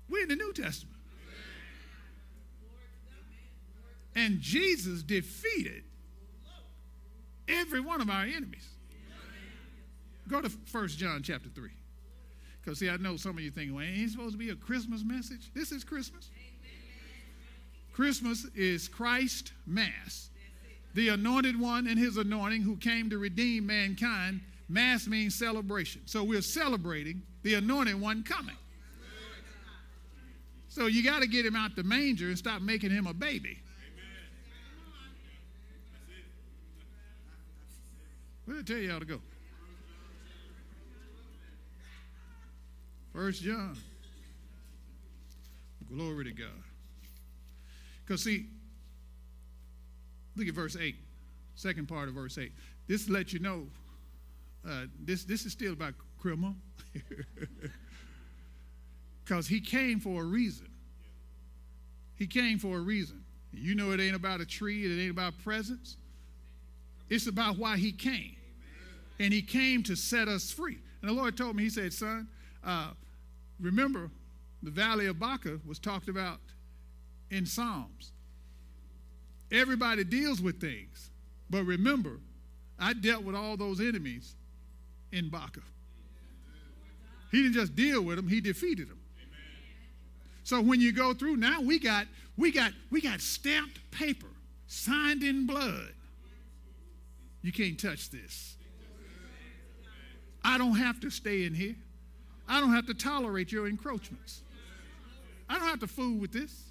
We're 0.07 0.24
in 0.24 0.29
the 0.29 0.36
New 0.36 0.53
Testament. 0.53 0.95
And 4.15 4.39
Jesus 4.39 5.01
defeated 5.01 5.83
every 7.48 7.81
one 7.81 8.00
of 8.00 8.09
our 8.12 8.24
enemies. 8.24 8.68
Go 10.29 10.41
to 10.41 10.50
1 10.71 10.88
John 10.89 11.21
chapter 11.24 11.50
3. 11.50 11.69
Because, 12.62 12.79
see, 12.79 12.89
I 12.89 12.98
know 12.98 13.17
some 13.17 13.38
of 13.38 13.43
you 13.43 13.51
think, 13.51 13.74
well, 13.74 13.83
ain't 13.83 14.12
supposed 14.12 14.33
to 14.33 14.38
be 14.38 14.51
a 14.51 14.55
Christmas 14.55 15.03
message? 15.03 15.51
This 15.53 15.71
is 15.71 15.83
Christmas. 15.83 16.29
Christmas 17.93 18.45
is 18.55 18.88
Christ 18.88 19.51
Mass, 19.65 20.29
the 20.93 21.09
anointed 21.09 21.59
one 21.59 21.88
and 21.88 21.98
his 22.00 22.17
anointing 22.17 22.62
who 22.62 22.77
came 22.77 23.09
to 23.09 23.17
redeem 23.17 23.65
mankind 23.65 24.41
Mass 24.69 25.07
means 25.07 25.33
celebration. 25.33 26.03
So 26.05 26.24
we're 26.24 26.43
celebrating 26.43 27.24
the 27.41 27.55
anointed 27.55 28.00
one 28.00 28.24
coming. 28.24 28.55
So 30.67 30.86
you 30.86 31.03
got 31.03 31.24
to 31.24 31.27
get 31.27 31.45
him 31.45 31.55
out 31.55 31.75
the 31.75 31.83
manger 31.83 32.27
and 32.27 32.38
stop 32.38 32.62
making 32.62 32.91
him 32.91 33.07
a 33.07 33.13
baby. 33.13 33.57
I 38.48 38.62
tell 38.62 38.77
y'all 38.77 39.00
to 39.00 39.05
go? 39.05 39.21
First 43.13 43.41
John. 43.43 43.77
Glory 45.91 46.25
to 46.25 46.31
God. 46.31 46.63
Because 48.05 48.23
see, 48.23 48.45
look 50.35 50.47
at 50.47 50.53
verse 50.53 50.75
8, 50.79 50.95
second 51.55 51.87
part 51.87 52.07
of 52.09 52.15
verse 52.15 52.37
8. 52.37 52.51
This 52.87 53.09
lets 53.09 53.33
you 53.33 53.39
know 53.39 53.67
uh, 54.67 54.85
this, 54.99 55.23
this 55.23 55.45
is 55.45 55.51
still 55.51 55.73
about 55.73 55.93
criminal. 56.19 56.55
Because 59.29 59.47
he 59.47 59.61
came 59.61 59.99
for 59.99 60.23
a 60.23 60.25
reason. 60.25 60.67
He 62.15 62.25
came 62.25 62.57
for 62.57 62.77
a 62.77 62.79
reason. 62.79 63.23
You 63.53 63.75
know, 63.75 63.91
it 63.91 63.99
ain't 63.99 64.15
about 64.15 64.41
a 64.41 64.45
tree, 64.45 64.85
it 64.85 64.99
ain't 64.99 65.11
about 65.11 65.35
presents. 65.43 65.97
It's 67.11 67.27
about 67.27 67.55
why 67.55 67.77
he 67.77 67.91
came. 67.91 68.35
And 69.19 69.31
he 69.31 69.43
came 69.43 69.83
to 69.83 69.95
set 69.95 70.27
us 70.27 70.51
free. 70.51 70.79
And 71.01 71.11
the 71.11 71.13
Lord 71.13 71.37
told 71.37 71.55
me, 71.55 71.61
He 71.61 71.69
said, 71.69 71.93
Son, 71.93 72.27
uh, 72.63 72.91
remember, 73.59 74.09
the 74.61 74.71
valley 74.71 75.07
of 75.07 75.19
Baca 75.19 75.59
was 75.65 75.79
talked 75.79 76.09
about 76.09 76.39
in 77.31 77.45
Psalms. 77.45 78.11
Everybody 79.51 80.03
deals 80.03 80.41
with 80.41 80.59
things. 80.59 81.09
But 81.49 81.63
remember, 81.63 82.19
I 82.77 82.93
dealt 82.93 83.23
with 83.23 83.35
all 83.35 83.57
those 83.57 83.79
enemies 83.79 84.35
in 85.11 85.29
Baca. 85.29 85.61
He 87.31 87.43
didn't 87.43 87.53
just 87.53 87.75
deal 87.75 88.01
with 88.01 88.17
them, 88.17 88.27
he 88.27 88.41
defeated 88.41 88.89
them. 88.89 88.99
So 90.43 90.61
when 90.61 90.81
you 90.81 90.91
go 90.91 91.13
through 91.13 91.37
now, 91.37 91.61
we 91.61 91.77
got 91.77 92.07
we 92.37 92.51
got 92.51 92.71
we 92.89 93.01
got 93.01 93.21
stamped 93.21 93.79
paper, 93.91 94.27
signed 94.67 95.23
in 95.23 95.45
blood. 95.45 95.93
You 97.41 97.51
can't 97.51 97.79
touch 97.79 98.09
this. 98.09 98.55
I 100.43 100.57
don't 100.57 100.75
have 100.75 100.99
to 101.01 101.09
stay 101.09 101.45
in 101.45 101.53
here. 101.53 101.75
I 102.49 102.59
don't 102.59 102.73
have 102.73 102.87
to 102.87 102.95
tolerate 102.95 103.51
your 103.51 103.67
encroachments. 103.67 104.41
I 105.47 105.59
don't 105.59 105.67
have 105.67 105.79
to 105.81 105.87
fool 105.87 106.17
with 106.17 106.31
this. 106.31 106.63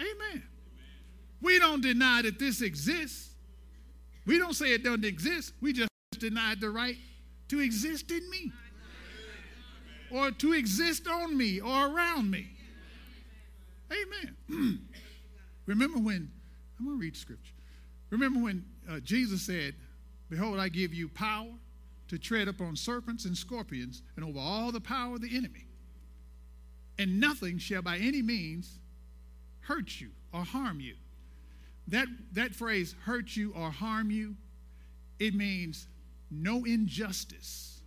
Amen. 0.00 0.42
We 1.42 1.58
don't 1.58 1.82
deny 1.82 2.22
that 2.22 2.38
this 2.38 2.62
exists. 2.62 3.30
We 4.26 4.38
don't 4.38 4.54
say 4.54 4.72
it 4.72 4.82
doesn't 4.82 5.04
exist. 5.04 5.52
We 5.60 5.74
just 5.74 5.90
denied 6.18 6.60
the 6.60 6.70
right 6.70 6.96
to 7.48 7.60
exist 7.60 8.10
in 8.10 8.28
me 8.30 8.50
or 10.10 10.30
to 10.30 10.52
exist 10.54 11.06
on 11.06 11.36
me 11.36 11.60
or 11.60 11.86
around 11.86 12.30
me. 12.30 12.48
Amen. 13.92 14.80
Remember 15.66 15.98
when, 15.98 16.30
I'm 16.78 16.86
going 16.86 16.98
to 16.98 17.00
read 17.00 17.16
scripture. 17.16 17.52
Remember 18.10 18.40
when 18.40 18.64
uh, 18.90 19.00
Jesus 19.00 19.42
said, 19.42 19.74
Behold, 20.30 20.58
I 20.58 20.70
give 20.70 20.94
you 20.94 21.08
power 21.08 21.52
to 22.08 22.18
tread 22.18 22.48
upon 22.48 22.76
serpents 22.76 23.24
and 23.24 23.36
scorpions 23.36 24.02
and 24.16 24.24
over 24.24 24.38
all 24.38 24.72
the 24.72 24.80
power 24.80 25.14
of 25.14 25.20
the 25.20 25.36
enemy. 25.36 25.66
And 26.98 27.20
nothing 27.20 27.58
shall 27.58 27.82
by 27.82 27.98
any 27.98 28.22
means 28.22 28.78
hurt 29.60 30.00
you 30.00 30.10
or 30.32 30.44
harm 30.44 30.80
you. 30.80 30.94
That, 31.88 32.08
that 32.32 32.54
phrase, 32.54 32.94
hurt 33.04 33.36
you 33.36 33.52
or 33.56 33.70
harm 33.70 34.10
you, 34.10 34.36
it 35.18 35.34
means 35.34 35.86
no 36.30 36.64
injustice. 36.64 37.80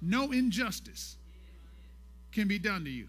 No 0.00 0.32
injustice 0.32 1.16
can 2.32 2.46
be 2.46 2.58
done 2.58 2.84
to 2.84 2.90
you. 2.90 3.08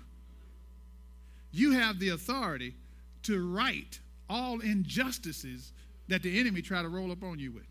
You 1.52 1.72
have 1.72 2.00
the 2.00 2.10
authority 2.10 2.76
to 3.24 3.46
right 3.46 4.00
all 4.30 4.60
injustices 4.60 5.72
that 6.08 6.24
the 6.24 6.40
enemy 6.40 6.62
try 6.62 6.82
to 6.82 6.90
roll 6.90 7.12
up 7.12 7.24
on 7.24 7.40
you 7.40 7.52
with. 7.52 7.68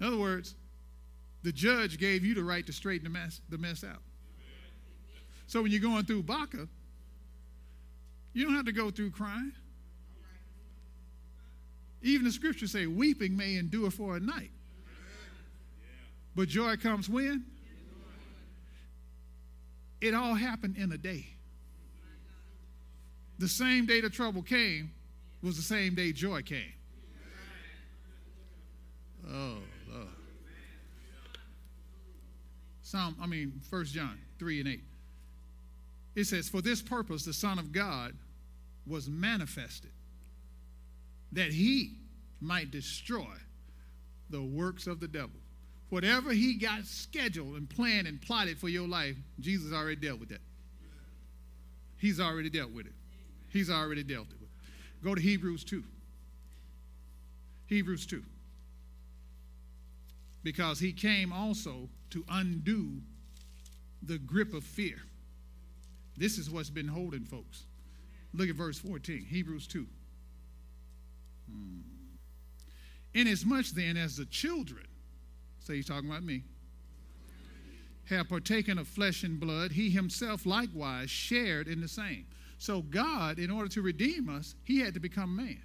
In 0.00 0.06
other 0.06 0.18
words, 0.18 0.54
the 1.42 1.52
judge 1.52 1.98
gave 1.98 2.24
you 2.24 2.34
the 2.34 2.42
right 2.42 2.66
to 2.66 2.72
straighten 2.72 3.04
the 3.04 3.10
mess, 3.10 3.40
the 3.48 3.58
mess 3.58 3.84
out. 3.84 4.02
So 5.46 5.62
when 5.62 5.70
you're 5.70 5.80
going 5.80 6.04
through 6.04 6.22
Baca, 6.22 6.68
you 8.32 8.44
don't 8.44 8.54
have 8.54 8.64
to 8.66 8.72
go 8.72 8.90
through 8.90 9.10
crying. 9.10 9.52
Even 12.02 12.24
the 12.24 12.32
scriptures 12.32 12.72
say, 12.72 12.86
weeping 12.86 13.36
may 13.36 13.56
endure 13.56 13.90
for 13.90 14.16
a 14.16 14.20
night. 14.20 14.50
But 16.34 16.48
joy 16.48 16.76
comes 16.76 17.08
when? 17.08 17.44
It 20.00 20.14
all 20.14 20.34
happened 20.34 20.76
in 20.76 20.92
a 20.92 20.98
day. 20.98 21.26
The 23.38 23.48
same 23.48 23.86
day 23.86 24.00
the 24.00 24.10
trouble 24.10 24.42
came 24.42 24.92
was 25.42 25.56
the 25.56 25.62
same 25.62 25.94
day 25.94 26.12
joy 26.12 26.42
came. 26.42 26.72
Oh, 29.30 29.56
Lord. 29.90 30.08
Psalm, 32.94 33.16
I 33.20 33.26
mean, 33.26 33.60
1 33.70 33.84
John 33.86 34.16
3 34.38 34.60
and 34.60 34.68
8. 34.68 34.80
It 36.14 36.24
says, 36.26 36.48
For 36.48 36.62
this 36.62 36.80
purpose 36.80 37.24
the 37.24 37.32
Son 37.32 37.58
of 37.58 37.72
God 37.72 38.12
was 38.86 39.08
manifested, 39.08 39.90
that 41.32 41.52
he 41.52 41.96
might 42.40 42.70
destroy 42.70 43.34
the 44.30 44.40
works 44.40 44.86
of 44.86 45.00
the 45.00 45.08
devil. 45.08 45.40
Whatever 45.88 46.30
he 46.30 46.54
got 46.54 46.84
scheduled 46.84 47.56
and 47.56 47.68
planned 47.68 48.06
and 48.06 48.22
plotted 48.22 48.58
for 48.58 48.68
your 48.68 48.86
life, 48.86 49.16
Jesus 49.40 49.72
already 49.72 49.96
dealt 49.96 50.20
with 50.20 50.28
that. 50.28 50.42
He's 51.98 52.20
already 52.20 52.48
dealt 52.48 52.70
with 52.70 52.86
it. 52.86 52.92
He's 53.48 53.70
already 53.70 54.04
dealt 54.04 54.28
with 54.28 54.40
it. 54.40 54.48
Go 55.02 55.16
to 55.16 55.20
Hebrews 55.20 55.64
2. 55.64 55.82
Hebrews 57.66 58.06
2. 58.06 58.22
Because 60.44 60.78
he 60.78 60.92
came 60.92 61.32
also 61.32 61.88
to 62.14 62.24
undo 62.30 62.92
the 64.04 64.18
grip 64.18 64.54
of 64.54 64.62
fear. 64.62 64.98
This 66.16 66.38
is 66.38 66.48
what's 66.48 66.70
been 66.70 66.86
holding 66.86 67.24
folks. 67.24 67.64
Look 68.32 68.48
at 68.48 68.54
verse 68.54 68.78
14, 68.78 69.26
Hebrews 69.28 69.66
2. 69.66 69.84
Hmm. 71.50 71.80
Inasmuch 73.14 73.66
then 73.74 73.96
as 73.96 74.16
the 74.16 74.26
children, 74.26 74.86
so 75.58 75.72
he's 75.72 75.86
talking 75.86 76.08
about 76.08 76.22
me, 76.22 76.44
have 78.04 78.28
partaken 78.28 78.78
of 78.78 78.86
flesh 78.86 79.24
and 79.24 79.40
blood, 79.40 79.72
he 79.72 79.90
himself 79.90 80.46
likewise 80.46 81.10
shared 81.10 81.66
in 81.66 81.80
the 81.80 81.88
same. 81.88 82.26
So 82.58 82.82
God, 82.82 83.40
in 83.40 83.50
order 83.50 83.68
to 83.70 83.82
redeem 83.82 84.28
us, 84.28 84.54
he 84.62 84.78
had 84.78 84.94
to 84.94 85.00
become 85.00 85.34
man. 85.34 85.62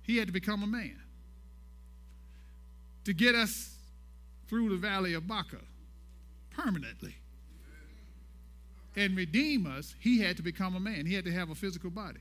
He 0.00 0.16
had 0.16 0.28
to 0.28 0.32
become 0.32 0.62
a 0.62 0.66
man 0.66 0.98
to 3.04 3.12
get 3.12 3.34
us 3.34 3.74
through 4.48 4.70
the 4.70 4.76
valley 4.76 5.14
of 5.14 5.26
Baca 5.26 5.60
permanently 6.50 7.16
and 8.96 9.16
redeem 9.16 9.66
us, 9.66 9.94
he 9.98 10.20
had 10.20 10.36
to 10.36 10.42
become 10.42 10.76
a 10.76 10.80
man. 10.80 11.06
He 11.06 11.14
had 11.14 11.24
to 11.24 11.32
have 11.32 11.50
a 11.50 11.54
physical 11.54 11.90
body. 11.90 12.20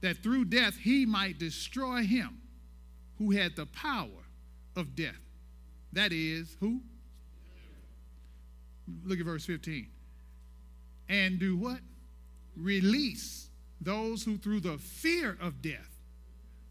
That 0.00 0.22
through 0.22 0.46
death 0.46 0.76
he 0.76 1.06
might 1.06 1.38
destroy 1.38 2.02
him 2.02 2.40
who 3.18 3.30
had 3.30 3.56
the 3.56 3.66
power 3.66 4.08
of 4.76 4.96
death. 4.96 5.20
That 5.92 6.12
is, 6.12 6.56
who? 6.60 6.80
Look 9.04 9.20
at 9.20 9.24
verse 9.24 9.44
15. 9.44 9.88
And 11.08 11.38
do 11.38 11.56
what? 11.56 11.80
Release 12.56 13.48
those 13.80 14.24
who 14.24 14.36
through 14.38 14.60
the 14.60 14.78
fear 14.78 15.36
of 15.40 15.62
death 15.62 15.93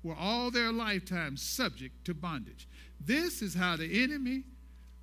were 0.04 0.16
all 0.16 0.52
their 0.52 0.72
lifetime 0.72 1.38
subject 1.38 2.06
to 2.06 2.14
bondage. 2.14 2.68
This 3.00 3.42
is 3.42 3.54
how 3.54 3.76
the 3.76 4.04
enemy 4.04 4.44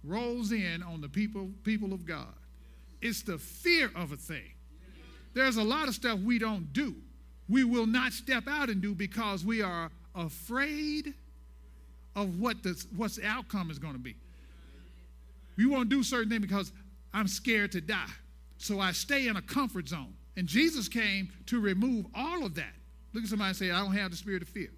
rolls 0.04 0.52
in 0.52 0.82
on 0.82 1.00
the 1.00 1.08
people, 1.08 1.50
people 1.64 1.92
of 1.92 2.04
God. 2.06 2.34
It's 3.00 3.22
the 3.22 3.38
fear 3.38 3.90
of 3.94 4.12
a 4.12 4.16
thing. 4.16 4.52
There's 5.34 5.56
a 5.56 5.62
lot 5.62 5.88
of 5.88 5.94
stuff 5.94 6.18
we 6.20 6.38
don't 6.38 6.72
do. 6.72 6.94
We 7.48 7.64
will 7.64 7.86
not 7.86 8.12
step 8.12 8.44
out 8.48 8.68
and 8.68 8.80
do 8.80 8.94
because 8.94 9.44
we 9.44 9.62
are 9.62 9.90
afraid 10.14 11.14
of 12.14 12.40
what 12.40 12.62
the, 12.62 12.82
what's 12.96 13.16
the 13.16 13.26
outcome 13.26 13.70
is 13.70 13.78
going 13.78 13.94
to 13.94 14.00
be. 14.00 14.16
We 15.56 15.66
won't 15.66 15.88
do 15.88 16.02
certain 16.02 16.30
things 16.30 16.42
because 16.42 16.72
I'm 17.12 17.28
scared 17.28 17.72
to 17.72 17.80
die. 17.80 18.10
So 18.58 18.80
I 18.80 18.92
stay 18.92 19.26
in 19.26 19.36
a 19.36 19.42
comfort 19.42 19.88
zone. 19.88 20.14
And 20.36 20.46
Jesus 20.46 20.88
came 20.88 21.30
to 21.46 21.60
remove 21.60 22.06
all 22.14 22.44
of 22.44 22.54
that. 22.54 22.72
Look 23.12 23.24
at 23.24 23.30
somebody 23.30 23.48
and 23.48 23.56
say, 23.56 23.70
I 23.70 23.80
don't 23.80 23.94
have 23.94 24.10
the 24.10 24.16
spirit 24.16 24.42
of 24.42 24.48
fear. 24.48 24.70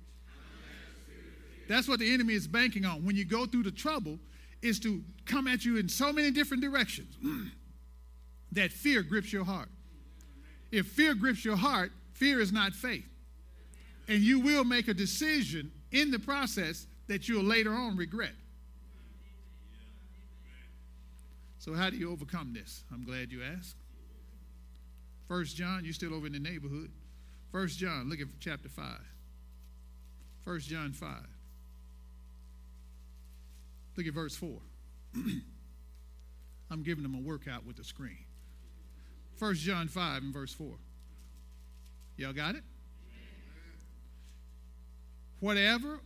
That's 1.73 1.89
what 1.89 2.01
the 2.01 2.13
enemy 2.13 2.35
is 2.35 2.47
banking 2.47 2.85
on. 2.85 3.03
When 3.03 3.17
you 3.17 3.25
go 3.25 3.47
through 3.47 3.63
the 3.63 3.71
trouble, 3.71 4.19
is 4.61 4.79
to 4.81 5.03
come 5.25 5.49
at 5.49 5.65
you 5.65 5.79
in 5.79 5.89
so 5.89 6.13
many 6.13 6.31
different 6.31 6.63
directions. 6.63 7.17
Mm. 7.25 7.51
that 8.53 8.71
fear 8.71 9.03
grips 9.03 9.33
your 9.33 9.47
heart. 9.47 9.71
If 10.71 10.87
fear 10.87 11.15
grips 11.15 11.47
your 11.47 11.57
heart, 11.57 11.91
fear 12.13 12.41
is 12.41 12.53
not 12.53 12.75
faith. 12.75 13.07
And 14.07 14.21
you 14.21 14.39
will 14.41 14.65
make 14.65 14.89
a 14.89 14.95
decision 14.95 15.73
in 15.91 16.11
the 16.11 16.19
process 16.19 16.87
that 17.07 17.27
you'll 17.27 17.43
later 17.43 17.73
on 17.73 17.97
regret. 17.97 18.35
So, 21.59 21.73
how 21.73 21.89
do 21.89 21.97
you 21.97 22.13
overcome 22.13 22.53
this? 22.53 22.85
I'm 22.93 23.05
glad 23.05 23.33
you 23.33 23.41
asked. 23.43 23.77
First 25.27 25.57
John, 25.57 25.85
you're 25.85 25.95
still 25.95 26.13
over 26.13 26.27
in 26.27 26.35
the 26.35 26.39
neighborhood. 26.39 26.91
First 27.51 27.79
John, 27.79 28.11
look 28.11 28.21
at 28.21 28.27
chapter 28.41 28.69
5. 28.69 28.85
First 30.45 30.69
John 30.69 30.93
5. 30.93 31.09
Look 33.97 34.07
at 34.07 34.15
verse 34.15 34.35
4. 34.37 34.51
I'm 36.71 36.83
giving 36.83 37.03
them 37.03 37.15
a 37.15 37.21
workout 37.21 37.67
with 37.67 37.77
the 37.77 37.85
screen. 37.85 38.25
1 39.39 39.55
John 39.57 39.89
5 39.89 40.23
and 40.23 40.33
verse 40.33 40.53
4. 40.55 40.75
Y'all 42.17 42.33
got 42.33 42.55
it? 42.55 42.63
Whatever 45.41 46.01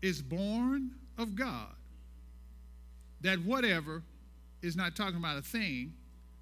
is 0.00 0.22
born 0.22 0.92
of 1.18 1.34
God, 1.34 1.74
that 3.22 3.42
whatever 3.44 4.02
is 4.62 4.76
not 4.76 4.94
talking 4.94 5.16
about 5.16 5.38
a 5.38 5.42
thing, 5.42 5.92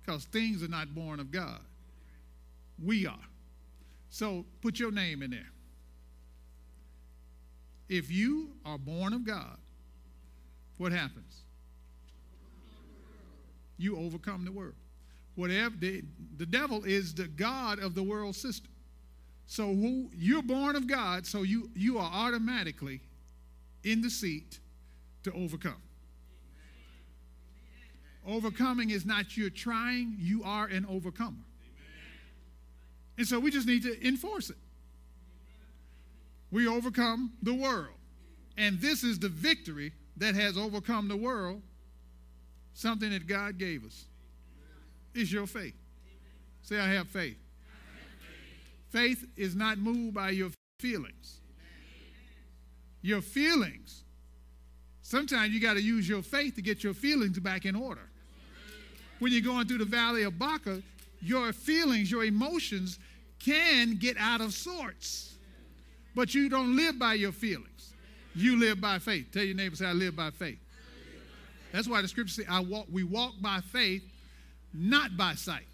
because 0.05 0.25
things 0.27 0.63
are 0.63 0.69
not 0.69 0.95
born 0.95 1.19
of 1.19 1.31
God. 1.31 1.61
We 2.83 3.07
are. 3.07 3.19
So 4.11 4.45
put 4.61 4.79
your 4.79 4.93
name 4.93 5.23
in 5.23 5.31
there. 5.31 5.51
If 7.89 8.11
you 8.11 8.51
are 8.65 8.79
born 8.79 9.13
of 9.13 9.25
God, 9.25 9.57
what 10.79 10.93
happens? 10.93 11.43
You 13.77 13.97
overcome 13.99 14.45
the 14.45 14.53
world. 14.53 14.75
Whatever 15.35 15.75
the, 15.79 16.03
the 16.37 16.47
devil 16.47 16.85
is 16.85 17.15
the 17.15 17.27
God 17.27 17.79
of 17.81 17.95
the 17.95 18.03
world 18.03 18.37
system. 18.37 18.71
So 19.47 19.67
who 19.67 20.11
you're 20.15 20.43
born 20.43 20.77
of 20.77 20.87
God, 20.87 21.27
so 21.27 21.43
you 21.43 21.71
you 21.75 21.99
are 21.99 22.11
automatically 22.11 23.01
in 23.83 24.01
the 24.01 24.09
seat 24.09 24.59
to 25.25 25.33
overcome. 25.33 25.83
Overcoming 28.27 28.91
is 28.91 29.05
not 29.05 29.37
you're 29.37 29.51
trying, 29.51 30.17
you 30.19 30.43
are 30.45 30.67
an 30.67 30.87
overcomer. 30.89 31.45
And 33.19 33.27
so 33.27 33.39
we 33.39 33.51
just 33.51 33.67
need 33.67 33.83
to 33.83 34.07
enforce 34.07 34.51
it. 34.51 34.57
We 36.51 36.67
overcome 36.67 37.33
the 37.43 37.55
world. 37.55 37.97
And 38.57 38.81
this 38.81 39.05
is 39.05 39.19
the 39.19 39.29
victory 39.29 39.93
that 40.17 40.35
has 40.35 40.57
overcome 40.57 41.09
the 41.09 41.17
world, 41.17 41.63
something 42.75 43.11
that 43.11 43.27
God 43.27 43.59
gave 43.59 43.85
us. 43.85 44.07
Is 45.15 45.33
your 45.33 45.47
faith. 45.47 45.77
Say, 46.63 46.79
I 46.79 46.89
have 46.89 47.09
faith. 47.09 47.37
Faith 48.91 49.25
is 49.37 49.55
not 49.55 49.79
moved 49.79 50.15
by 50.15 50.31
your 50.31 50.51
feelings. 50.81 51.41
Your 53.03 53.21
feelings. 53.21 54.03
Sometimes 55.03 55.53
you 55.53 55.61
got 55.61 55.75
to 55.75 55.83
use 55.83 56.09
your 56.09 56.23
faith 56.23 56.57
to 56.57 56.63
get 56.63 56.83
your 56.83 56.95
feelings 56.95 57.39
back 57.39 57.65
in 57.65 57.77
order. 57.77 58.09
When 59.19 59.33
you're 59.33 59.43
going 59.43 59.67
through 59.67 59.79
the 59.79 59.85
valley 59.85 60.23
of 60.25 60.39
Baca, 60.39 60.83
your 61.21 61.53
feelings, 61.53 62.11
your 62.11 62.25
emotions 62.25 62.99
can 63.39 63.97
get 63.97 64.17
out 64.19 64.41
of 64.41 64.53
sorts. 64.53 65.37
But 66.15 66.35
you 66.35 66.49
don't 66.49 66.77
live 66.77 66.99
by 66.99 67.15
your 67.15 67.33
feelings. 67.33 67.94
You 68.35 68.59
live 68.59 68.81
by 68.81 68.99
faith. 68.99 69.27
Tell 69.33 69.45
your 69.45 69.55
neighbor, 69.55 69.77
say, 69.77 69.87
I 69.87 69.93
live 69.93 70.17
by 70.17 70.31
faith. 70.31 70.59
That's 71.73 71.89
why 71.89 72.03
the 72.03 72.09
scripture 72.09 72.35
says, 72.35 72.47
I 72.49 72.61
walk, 72.61 72.87
we 72.91 73.03
walk 73.03 73.35
by 73.41 73.61
faith, 73.61 74.03
not 74.73 75.17
by 75.17 75.35
sight. 75.35 75.67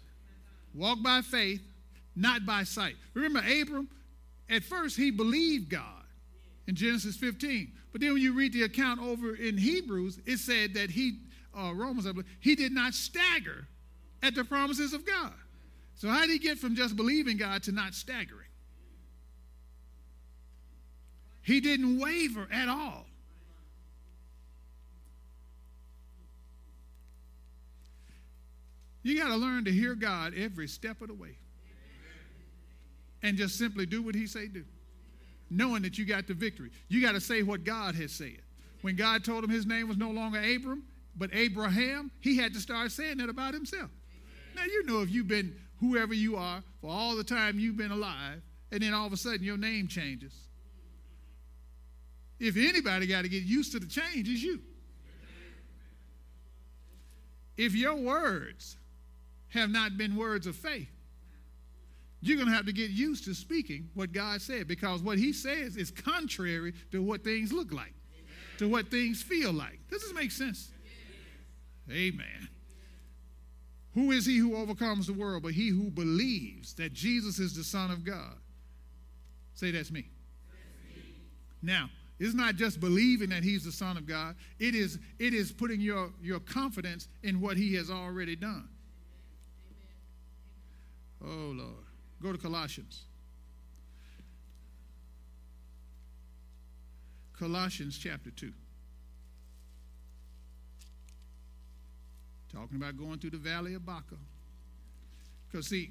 Walk 0.73 1.01
by 1.03 1.21
faith, 1.21 1.61
not 2.15 2.45
by 2.45 2.63
sight. 2.63 2.95
Remember, 3.13 3.39
Abram, 3.39 3.89
at 4.49 4.63
first 4.63 4.97
he 4.97 5.11
believed 5.11 5.69
God 5.69 6.03
in 6.67 6.75
Genesis 6.75 7.15
15. 7.17 7.71
But 7.91 8.01
then 8.01 8.13
when 8.13 8.21
you 8.21 8.33
read 8.33 8.53
the 8.53 8.63
account 8.63 9.01
over 9.01 9.35
in 9.35 9.57
Hebrews, 9.57 10.19
it 10.25 10.37
said 10.37 10.73
that 10.75 10.89
he, 10.89 11.19
uh, 11.57 11.73
Romans, 11.73 12.07
I 12.07 12.11
believe, 12.11 12.27
he 12.39 12.55
did 12.55 12.71
not 12.71 12.93
stagger 12.93 13.67
at 14.23 14.35
the 14.35 14.43
promises 14.43 14.93
of 14.93 15.05
God. 15.05 15.33
So, 15.95 16.07
how 16.07 16.21
did 16.21 16.29
he 16.31 16.39
get 16.39 16.57
from 16.57 16.75
just 16.75 16.95
believing 16.95 17.37
God 17.37 17.63
to 17.63 17.71
not 17.71 17.93
staggering? 17.93 18.47
He 21.41 21.59
didn't 21.59 21.99
waver 21.99 22.47
at 22.51 22.67
all. 22.69 23.05
You 29.03 29.17
got 29.17 29.29
to 29.29 29.35
learn 29.35 29.65
to 29.65 29.71
hear 29.71 29.95
God 29.95 30.33
every 30.35 30.67
step 30.67 31.01
of 31.01 31.07
the 31.07 31.13
way. 31.13 31.37
And 33.23 33.37
just 33.37 33.57
simply 33.57 33.85
do 33.85 34.01
what 34.01 34.15
he 34.15 34.27
say 34.27 34.47
do. 34.47 34.63
Knowing 35.49 35.81
that 35.83 35.97
you 35.97 36.05
got 36.05 36.27
the 36.27 36.33
victory. 36.33 36.71
You 36.87 37.01
got 37.01 37.13
to 37.13 37.21
say 37.21 37.43
what 37.43 37.63
God 37.63 37.95
has 37.95 38.11
said. 38.11 38.41
When 38.81 38.95
God 38.95 39.23
told 39.23 39.43
him 39.43 39.49
his 39.49 39.65
name 39.65 39.87
was 39.87 39.97
no 39.97 40.09
longer 40.09 40.39
Abram, 40.39 40.83
but 41.15 41.29
Abraham, 41.33 42.09
he 42.19 42.37
had 42.37 42.53
to 42.53 42.59
start 42.59 42.91
saying 42.91 43.17
that 43.17 43.29
about 43.29 43.53
himself. 43.53 43.89
Now 44.55 44.63
you 44.63 44.85
know 44.85 45.01
if 45.01 45.11
you've 45.11 45.27
been 45.27 45.55
whoever 45.79 46.13
you 46.13 46.35
are 46.35 46.63
for 46.79 46.89
all 46.89 47.15
the 47.15 47.23
time 47.23 47.59
you've 47.59 47.77
been 47.77 47.91
alive, 47.91 48.41
and 48.71 48.81
then 48.81 48.93
all 48.93 49.05
of 49.05 49.13
a 49.13 49.17
sudden 49.17 49.43
your 49.43 49.57
name 49.57 49.87
changes. 49.87 50.33
If 52.41 52.57
anybody 52.57 53.05
got 53.05 53.21
to 53.21 53.29
get 53.29 53.43
used 53.43 53.71
to 53.73 53.79
the 53.79 53.85
change, 53.85 54.27
it's 54.27 54.41
you. 54.41 54.59
If 57.55 57.75
your 57.75 57.95
words 57.95 58.77
have 59.49 59.69
not 59.69 59.95
been 59.95 60.15
words 60.15 60.47
of 60.47 60.55
faith, 60.55 60.89
you're 62.19 62.37
going 62.37 62.49
to 62.49 62.55
have 62.55 62.65
to 62.65 62.73
get 62.73 62.89
used 62.89 63.25
to 63.25 63.35
speaking 63.35 63.89
what 63.93 64.11
God 64.11 64.41
said 64.41 64.67
because 64.67 65.03
what 65.03 65.19
He 65.19 65.33
says 65.33 65.77
is 65.77 65.91
contrary 65.91 66.73
to 66.91 67.03
what 67.03 67.23
things 67.23 67.53
look 67.53 67.71
like, 67.71 67.93
to 68.57 68.67
what 68.67 68.89
things 68.89 69.21
feel 69.21 69.53
like. 69.53 69.79
Does 69.91 70.01
this 70.01 70.13
make 70.13 70.31
sense? 70.31 70.71
Amen. 71.91 72.49
Who 73.93 74.09
is 74.11 74.25
he 74.25 74.37
who 74.37 74.55
overcomes 74.55 75.05
the 75.05 75.13
world 75.13 75.43
but 75.43 75.51
he 75.51 75.69
who 75.69 75.91
believes 75.91 76.73
that 76.75 76.93
Jesus 76.93 77.37
is 77.37 77.55
the 77.55 77.63
Son 77.63 77.91
of 77.91 78.03
God? 78.03 78.37
Say, 79.53 79.69
that's 79.69 79.91
me. 79.91 80.07
That's 80.49 80.95
me. 80.95 81.13
Now, 81.61 81.89
it's 82.21 82.35
not 82.35 82.55
just 82.55 82.79
believing 82.79 83.29
that 83.29 83.43
he's 83.43 83.63
the 83.63 83.71
Son 83.71 83.97
of 83.97 84.05
God, 84.05 84.35
it 84.59 84.75
is, 84.75 84.99
it 85.17 85.33
is 85.33 85.51
putting 85.51 85.81
your, 85.81 86.11
your 86.21 86.39
confidence 86.39 87.07
in 87.23 87.41
what 87.41 87.57
he 87.57 87.73
has 87.73 87.89
already 87.89 88.35
done. 88.35 88.69
Oh, 91.25 91.51
Lord. 91.55 91.85
Go 92.21 92.31
to 92.31 92.37
Colossians. 92.37 93.05
Colossians 97.39 97.97
chapter 97.97 98.29
2. 98.29 98.53
Talking 102.53 102.77
about 102.77 102.97
going 102.97 103.17
through 103.17 103.31
the 103.31 103.37
valley 103.37 103.73
of 103.73 103.83
Baca. 103.83 104.17
Because, 105.49 105.65
see, 105.65 105.89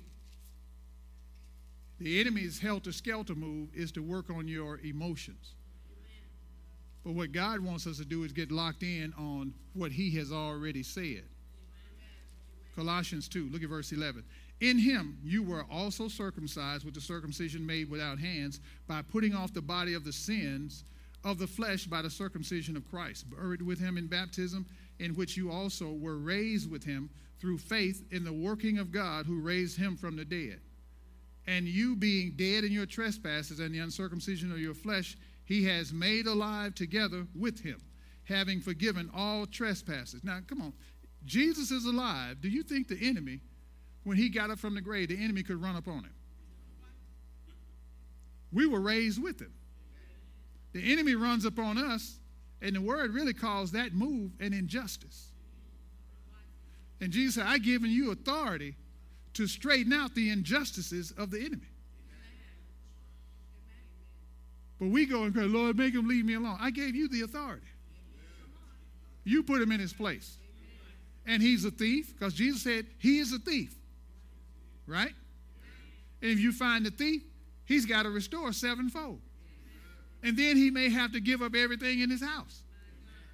the 1.99 2.21
enemy's 2.21 2.61
helter 2.61 2.93
skelter 2.93 3.35
move 3.35 3.71
is 3.75 3.91
to 3.93 4.01
work 4.01 4.31
on 4.31 4.47
your 4.47 4.79
emotions. 4.85 5.55
But 7.05 7.13
what 7.13 7.33
God 7.33 7.61
wants 7.61 7.87
us 7.87 7.97
to 7.99 8.05
do 8.05 8.25
is 8.25 8.33
get 8.33 8.53
locked 8.53 8.83
in 8.83 9.13
on 9.17 9.55
what 9.75 9.93
He 9.93 10.11
has 10.17 10.33
already 10.33 10.83
said. 10.83 11.25
Colossians 12.77 13.29
2, 13.29 13.49
look 13.51 13.63
at 13.63 13.69
verse 13.69 13.93
11. 13.93 14.25
In 14.61 14.79
him 14.79 15.19
you 15.25 15.43
were 15.43 15.65
also 15.71 16.09
circumcised 16.09 16.85
with 16.85 16.95
the 16.95 17.01
circumcision 17.01 17.65
made 17.65 17.91
without 17.91 18.19
hands, 18.19 18.61
by 18.87 19.03
putting 19.03 19.35
off 19.35 19.53
the 19.53 19.63
body 19.63 19.95
of 19.95 20.05
the 20.05 20.13
sins 20.13 20.85
of 21.25 21.39
the 21.39 21.47
flesh 21.47 21.87
by 21.87 22.03
the 22.03 22.11
circumcision 22.11 22.77
of 22.77 22.89
Christ, 22.91 23.29
buried 23.31 23.63
with 23.63 23.79
him 23.79 23.97
in 23.99 24.07
baptism 24.07 24.67
in 24.99 25.15
which 25.15 25.37
you 25.37 25.51
also 25.51 25.93
were 25.93 26.19
raised 26.19 26.71
with 26.71 26.85
him 26.85 27.11
through 27.41 27.59
faith 27.59 28.05
in 28.11 28.23
the 28.23 28.33
working 28.33 28.79
of 28.79 28.93
God 28.93 29.27
who 29.27 29.41
raised 29.41 29.79
him 29.79 29.97
from 29.97 30.17
the 30.17 30.25
dead. 30.25 30.61
And 31.47 31.67
you 31.67 31.97
being 31.97 32.35
dead 32.37 32.65
in 32.65 32.73
your 32.73 32.87
trespasses 32.87 33.61
and 33.61 33.75
the 33.75 33.79
uncircumcision 33.79 34.53
of 34.53 34.59
your 34.59 34.75
flesh, 34.75 35.17
he 35.51 35.65
has 35.65 35.93
made 35.93 36.29
alive 36.29 36.77
together 36.77 37.27
with 37.37 37.61
him, 37.61 37.81
having 38.23 38.61
forgiven 38.61 39.11
all 39.13 39.47
trespasses. 39.47 40.23
Now, 40.23 40.39
come 40.47 40.63
on. 40.63 40.73
Jesus 41.25 41.73
is 41.73 41.87
alive. 41.87 42.41
Do 42.41 42.49
you 42.49 42.63
think 42.63 42.87
the 42.87 42.97
enemy, 43.03 43.41
when 44.05 44.17
he 44.17 44.29
got 44.29 44.51
up 44.51 44.61
from 44.61 44.77
the 44.77 44.81
grave, 44.81 45.09
the 45.09 45.21
enemy 45.21 45.43
could 45.43 45.61
run 45.61 45.75
up 45.75 45.89
on 45.89 46.05
him? 46.05 46.15
We 48.53 48.65
were 48.65 48.81
raised 48.81 49.21
with 49.21 49.41
him. 49.41 49.53
The 50.73 50.93
enemy 50.93 51.17
runs 51.17 51.45
up 51.45 51.59
on 51.59 51.79
us 51.79 52.21
and 52.63 52.77
the 52.77 52.81
word 52.81 53.13
really 53.13 53.35
calls 53.35 53.73
that 53.73 53.93
move 53.93 54.31
an 54.39 54.53
injustice. 54.53 55.33
And 57.01 57.11
Jesus 57.11 57.35
said, 57.35 57.47
I've 57.49 57.65
given 57.65 57.91
you 57.91 58.13
authority 58.13 58.77
to 59.35 59.49
straighten 59.49 59.93
out 59.93 60.15
the 60.15 60.31
injustices 60.31 61.11
of 61.19 61.33
the 61.33 61.41
enemy. 61.41 61.67
But 64.81 64.89
we 64.89 65.07
go 65.07 65.23
and 65.23 65.33
pray, 65.35 65.45
Lord, 65.45 65.77
make 65.77 65.95
him 65.95 66.09
leave 66.09 66.25
me 66.25 66.35
alone. 66.35 66.57
I 66.59 66.71
gave 66.71 66.97
you 66.97 67.09
the 67.09 67.23
authority. 67.23 67.67
You 69.23 69.45
put 69.45 69.63
him 69.63 69.71
in 69.71 69.79
his 69.79 69.93
place. 69.93 70.39
And 71.27 71.41
he's 71.43 71.65
a 71.65 71.71
thief, 71.71 72.15
because 72.19 72.35
Jesus 72.35 72.63
said 72.63 72.87
he 72.99 73.19
is 73.19 73.33
a 73.33 73.39
thief. 73.39 73.75
Right? 74.87 75.13
And 76.23 76.31
if 76.31 76.41
you 76.41 76.51
find 76.51 76.85
the 76.85 76.91
thief, 76.91 77.23
he's 77.65 77.87
got 77.87 78.03
to 78.03 78.11
restore 78.11 78.53
sevenfold 78.53 79.21
and 80.23 80.37
then 80.37 80.57
he 80.57 80.71
may 80.71 80.89
have 80.91 81.13
to 81.13 81.21
give 81.21 81.43
up 81.43 81.55
everything 81.55 82.01
in 82.01 82.11
his 82.11 82.23
house. 82.23 82.63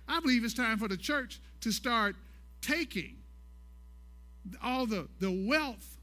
I 0.09 0.21
believe 0.21 0.45
it's 0.45 0.55
time 0.55 0.79
for 0.79 0.89
the 0.89 0.97
church 0.97 1.41
to 1.63 1.73
start 1.73 2.15
taking 2.61 3.17
all 4.63 4.87
the, 4.87 5.09
the 5.19 5.47
wealth, 5.49 5.99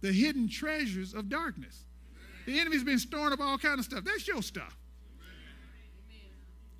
the 0.00 0.12
hidden 0.12 0.48
treasures 0.48 1.12
of 1.12 1.28
darkness. 1.28 1.84
The 2.50 2.58
enemy's 2.58 2.82
been 2.82 2.98
storing 2.98 3.32
up 3.32 3.38
all 3.38 3.58
kind 3.58 3.78
of 3.78 3.84
stuff. 3.84 4.02
That's 4.04 4.26
your 4.26 4.42
stuff. 4.42 4.76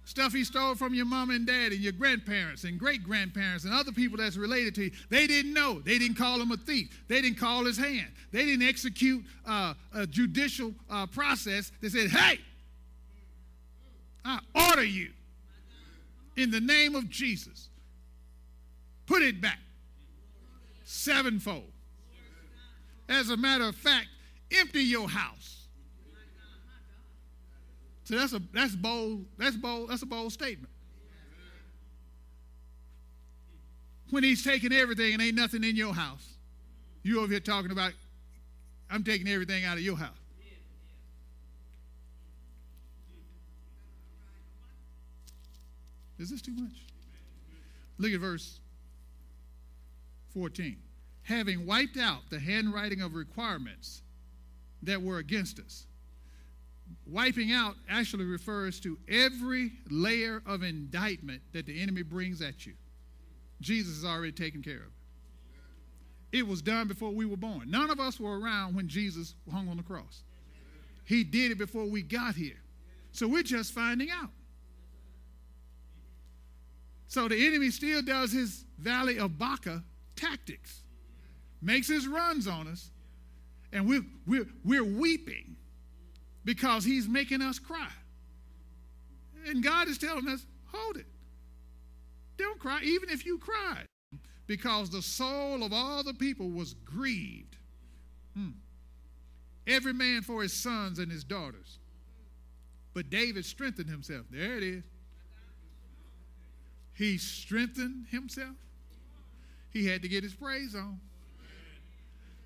Stuff 0.05 0.33
he 0.33 0.43
stole 0.43 0.75
from 0.75 0.95
your 0.95 1.07
mom 1.07 1.31
and 1.31 1.47
dad 1.47 1.71
and 1.71 1.81
your 1.81 1.93
grandparents 1.93 2.65
and 2.65 2.77
great 2.77 3.05
grandparents 3.05 3.63
and 3.63 3.73
other 3.73 3.93
people 3.93 4.19
that's 4.19 4.37
related 4.37 4.75
to 4.75 4.85
you. 4.87 4.91
They 5.11 5.29
didn't 5.29 5.55
know. 5.55 5.79
They 5.79 5.97
didn't 5.97 6.17
call 6.17 6.41
him 6.41 6.51
a 6.51 6.57
thief. 6.57 7.05
They 7.07 7.23
didn't 7.23 7.39
call 7.39 7.65
his 7.65 7.79
hand. 7.79 8.09
They 8.33 8.45
didn't 8.45 8.67
execute 8.67 9.25
uh, 9.47 9.75
a 9.95 10.09
judicial 10.09 10.75
uh, 10.91 11.07
process 11.07 11.71
They 11.81 11.89
said, 11.89 12.11
hey, 12.11 12.41
I 14.25 14.41
order 14.71 14.85
you 14.85 15.11
in 16.37 16.51
the 16.51 16.61
name 16.61 16.97
of 16.97 17.09
Jesus. 17.09 17.69
Put 19.07 19.23
it 19.23 19.41
back 19.41 19.61
sevenfold. 20.83 21.71
As 23.09 23.31
a 23.31 23.37
matter 23.37 23.69
of 23.69 23.77
fact, 23.77 24.09
empty 24.51 24.83
your 24.83 25.09
house. 25.09 25.60
So 28.11 28.17
that's 28.17 28.33
a 28.33 28.43
that's 28.53 28.75
bold, 28.75 29.25
that's 29.39 29.55
bold, 29.55 29.91
that's 29.91 30.03
a 30.03 30.07
bold 30.07 30.33
statement. 30.33 30.69
when 34.11 34.25
he's 34.25 34.43
taking 34.43 34.73
everything 34.73 35.13
and 35.13 35.23
ain't 35.23 35.37
nothing 35.37 35.63
in 35.63 35.77
your 35.77 35.95
house. 35.95 36.27
You 37.05 37.21
over 37.21 37.29
here 37.29 37.39
talking 37.39 37.71
about, 37.71 37.93
I'm 38.91 39.05
taking 39.05 39.29
everything 39.29 39.65
out 39.65 39.77
of 39.77 39.85
your 39.85 39.97
house. 39.97 40.17
Is 46.19 46.31
this 46.31 46.43
too 46.43 46.55
much? 46.55 46.73
Look 47.99 48.11
at 48.11 48.19
verse 48.19 48.59
14. 50.35 50.79
Having 51.23 51.65
wiped 51.65 51.97
out 51.97 52.23
the 52.29 52.41
handwriting 52.41 53.03
of 53.03 53.15
requirements 53.15 54.03
that 54.83 55.01
were 55.01 55.19
against 55.19 55.61
us. 55.61 55.87
Wiping 57.07 57.53
out 57.53 57.75
actually 57.89 58.25
refers 58.25 58.81
to 58.81 58.99
every 59.09 59.73
layer 59.91 60.43
of 60.47 60.63
indictment 60.63 61.43
that 61.53 61.67
the 61.67 61.81
enemy 61.81 62.03
brings 62.03 62.41
at 62.41 62.67
you. 62.67 62.75
Jesus 63.61 63.97
has 63.97 64.05
already 64.05 64.33
taken 64.33 64.63
care 64.63 64.77
of 64.77 64.83
it. 64.83 66.39
It 66.39 66.47
was 66.47 66.63
done 66.63 66.87
before 66.87 67.11
we 67.11 67.27
were 67.27 67.37
born. 67.37 67.71
None 67.71 67.91
of 67.91 67.99
us 67.99 68.21
were 68.21 68.39
around 68.39 68.77
when 68.77 68.89
Jesus 68.89 69.35
hung 69.51 69.69
on 69.69 69.77
the 69.77 69.83
cross. 69.83 70.23
He 71.05 71.25
did 71.25 71.51
it 71.51 71.59
before 71.59 71.87
we 71.87 72.03
got 72.03 72.37
here. 72.37 72.61
So 73.13 73.27
we're 73.27 73.43
just 73.43 73.73
finding 73.73 74.11
out. 74.11 74.31
So 77.09 77.27
the 77.27 77.47
enemy 77.47 77.71
still 77.71 78.03
does 78.03 78.31
his 78.31 78.65
Valley 78.79 79.19
of 79.19 79.37
Baca 79.37 79.83
tactics, 80.15 80.83
makes 81.61 81.89
his 81.89 82.07
runs 82.07 82.47
on 82.47 82.69
us, 82.69 82.91
and 83.73 83.89
we're, 83.89 84.05
we're, 84.27 84.47
we're 84.65 84.85
weeping 84.85 85.57
because 86.45 86.85
he's 86.85 87.09
making 87.09 87.43
us 87.43 87.59
cry. 87.59 87.89
And 89.47 89.63
God 89.63 89.89
is 89.89 89.99
telling 89.99 90.29
us, 90.29 90.45
hold 90.67 90.97
it. 90.97 91.07
Don't 92.37 92.59
cry, 92.59 92.81
even 92.83 93.11
if 93.11 93.27
you 93.27 93.39
cried, 93.39 93.87
because 94.47 94.91
the 94.91 95.03
soul 95.03 95.63
of 95.63 95.73
all 95.73 96.03
the 96.03 96.15
people 96.15 96.49
was 96.51 96.75
grieved. 96.85 97.57
Hmm. 98.35 98.51
Every 99.67 99.93
man 99.93 100.23
for 100.23 100.43
his 100.43 100.53
sons 100.53 100.99
and 100.99 101.11
his 101.11 101.25
daughters. 101.25 101.79
But 102.95 103.11
David 103.11 103.45
strengthened 103.45 103.89
himself. 103.89 104.27
There 104.31 104.57
it 104.57 104.63
is. 104.63 104.83
He 106.95 107.19
strengthened 107.19 108.07
himself. 108.11 108.57
He 109.71 109.87
had 109.87 110.03
to 110.03 110.09
get 110.09 110.23
his 110.23 110.35
praise 110.35 110.75
on. 110.75 111.01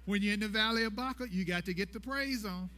When 0.05 0.23
you're 0.23 0.35
in 0.35 0.41
the 0.41 0.49
valley 0.49 0.85
of 0.85 0.95
Baca, 0.95 1.27
you 1.31 1.45
got 1.45 1.65
to 1.65 1.75
get 1.75 1.93
the 1.93 2.01
praise 2.01 2.45
on. 2.45 2.69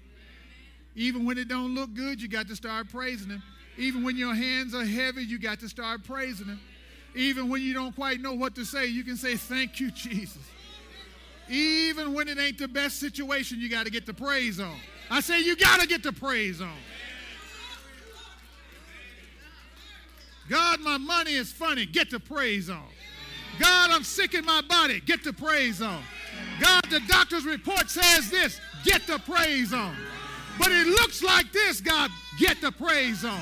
Even 0.96 1.26
when 1.26 1.36
it 1.36 1.46
don't 1.46 1.74
look 1.74 1.92
good, 1.94 2.20
you 2.20 2.26
got 2.26 2.48
to 2.48 2.56
start 2.56 2.90
praising 2.90 3.28
him. 3.28 3.42
Even 3.76 4.02
when 4.02 4.16
your 4.16 4.34
hands 4.34 4.74
are 4.74 4.84
heavy, 4.84 5.22
you 5.22 5.38
got 5.38 5.60
to 5.60 5.68
start 5.68 6.02
praising 6.04 6.46
him. 6.46 6.60
Even 7.14 7.50
when 7.50 7.62
you 7.62 7.74
don't 7.74 7.94
quite 7.94 8.20
know 8.20 8.32
what 8.32 8.54
to 8.54 8.64
say, 8.64 8.86
you 8.86 9.04
can 9.04 9.16
say, 9.16 9.36
Thank 9.36 9.78
you, 9.78 9.90
Jesus. 9.90 10.42
Even 11.48 12.14
when 12.14 12.28
it 12.28 12.38
ain't 12.38 12.58
the 12.58 12.66
best 12.66 12.98
situation, 12.98 13.60
you 13.60 13.68
got 13.68 13.84
to 13.84 13.92
get 13.92 14.06
the 14.06 14.14
praise 14.14 14.58
on. 14.58 14.74
I 15.10 15.20
say, 15.20 15.40
You 15.40 15.54
got 15.54 15.80
to 15.80 15.86
get 15.86 16.02
the 16.02 16.12
praise 16.12 16.62
on. 16.62 16.76
God, 20.48 20.80
my 20.80 20.96
money 20.96 21.34
is 21.34 21.52
funny. 21.52 21.84
Get 21.84 22.10
the 22.10 22.20
praise 22.20 22.70
on. 22.70 22.86
God, 23.58 23.90
I'm 23.90 24.04
sick 24.04 24.34
in 24.34 24.44
my 24.44 24.62
body. 24.62 25.00
Get 25.00 25.24
the 25.24 25.32
praise 25.32 25.82
on. 25.82 26.02
God, 26.60 26.84
the 26.90 27.00
doctor's 27.08 27.44
report 27.44 27.90
says 27.90 28.30
this. 28.30 28.60
Get 28.84 29.06
the 29.06 29.18
praise 29.18 29.72
on. 29.72 29.96
But 30.58 30.72
it 30.72 30.86
looks 30.86 31.22
like 31.22 31.52
this, 31.52 31.80
God. 31.80 32.10
Get 32.38 32.60
the 32.60 32.72
praise 32.72 33.24
on. 33.24 33.40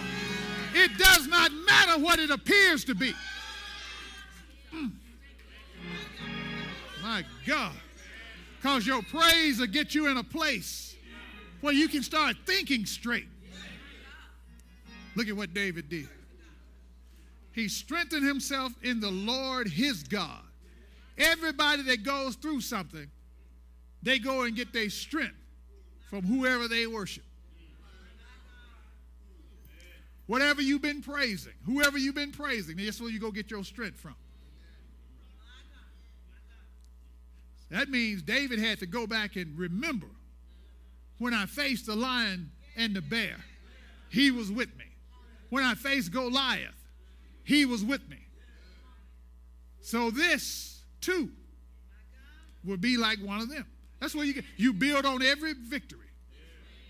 It 0.75 0.97
does 0.99 1.29
not 1.29 1.53
matter 1.53 2.03
what 2.03 2.19
it 2.19 2.31
appears 2.31 2.85
to 2.87 2.95
be. 2.95 3.15
Mm. 4.75 4.93
My 7.03 7.25
God. 7.47 7.73
Because 8.57 8.87
your 8.87 9.03
praise 9.03 9.61
will 9.61 9.67
get 9.67 9.95
you 9.95 10.09
in 10.09 10.17
a 10.17 10.25
place 10.25 10.97
where 11.61 11.73
you 11.73 11.87
can 11.87 12.03
start 12.03 12.37
thinking 12.47 12.87
straight. 12.87 13.29
Look 15.15 15.29
at 15.29 15.37
what 15.37 15.55
David 15.55 15.89
did. 15.89 16.09
He 17.53 17.69
strengthened 17.69 18.27
himself 18.27 18.73
in 18.83 18.99
the 18.99 19.11
Lord 19.11 19.69
his 19.69 20.03
God. 20.03 20.43
Everybody 21.17 21.83
that 21.83 22.03
goes 22.03 22.35
through 22.35 22.63
something, 22.63 23.09
they 24.03 24.19
go 24.19 24.43
and 24.43 24.57
get 24.57 24.73
their 24.73 24.91
strength 24.91 25.37
from 26.15 26.23
whoever 26.23 26.69
they 26.69 26.87
worship. 26.87 27.25
Whatever 30.29 30.63
you've 30.63 30.81
been 30.81 31.03
praising, 31.03 31.55
whoever 31.67 31.99
you've 31.99 32.15
been 32.15 32.31
praising, 32.31 32.77
that's 32.77 33.01
where 33.01 33.11
you 33.11 33.19
go 33.19 33.33
get 33.33 33.51
your 33.51 33.65
strength 33.65 33.99
from. 33.99 34.15
That 37.71 37.89
means 37.89 38.23
David 38.23 38.61
had 38.61 38.79
to 38.79 38.87
go 38.87 39.09
back 39.09 39.35
and 39.35 39.59
remember 39.59 40.07
when 41.19 41.35
I 41.35 41.47
faced 41.47 41.87
the 41.87 41.97
lion 41.97 42.53
and 42.77 42.95
the 42.95 43.03
bear, 43.03 43.35
he 44.09 44.31
was 44.31 44.53
with 44.53 44.69
me. 44.79 44.85
When 45.51 45.65
I 45.65 45.75
faced 45.75 46.13
Goliath, 46.13 46.81
he 47.43 47.67
was 47.67 47.83
with 47.85 48.09
me. 48.09 48.19
So 49.81 50.13
this 50.13 50.81
too 51.01 51.31
will 52.65 52.77
be 52.77 52.99
like 52.99 53.19
one 53.19 53.41
of 53.41 53.51
them. 53.51 53.67
That's 53.99 54.15
where 54.15 54.25
you 54.25 54.35
get, 54.35 54.45
you 54.57 54.73
build 54.73 55.07
on 55.07 55.21
every 55.21 55.55
victory. 55.55 56.04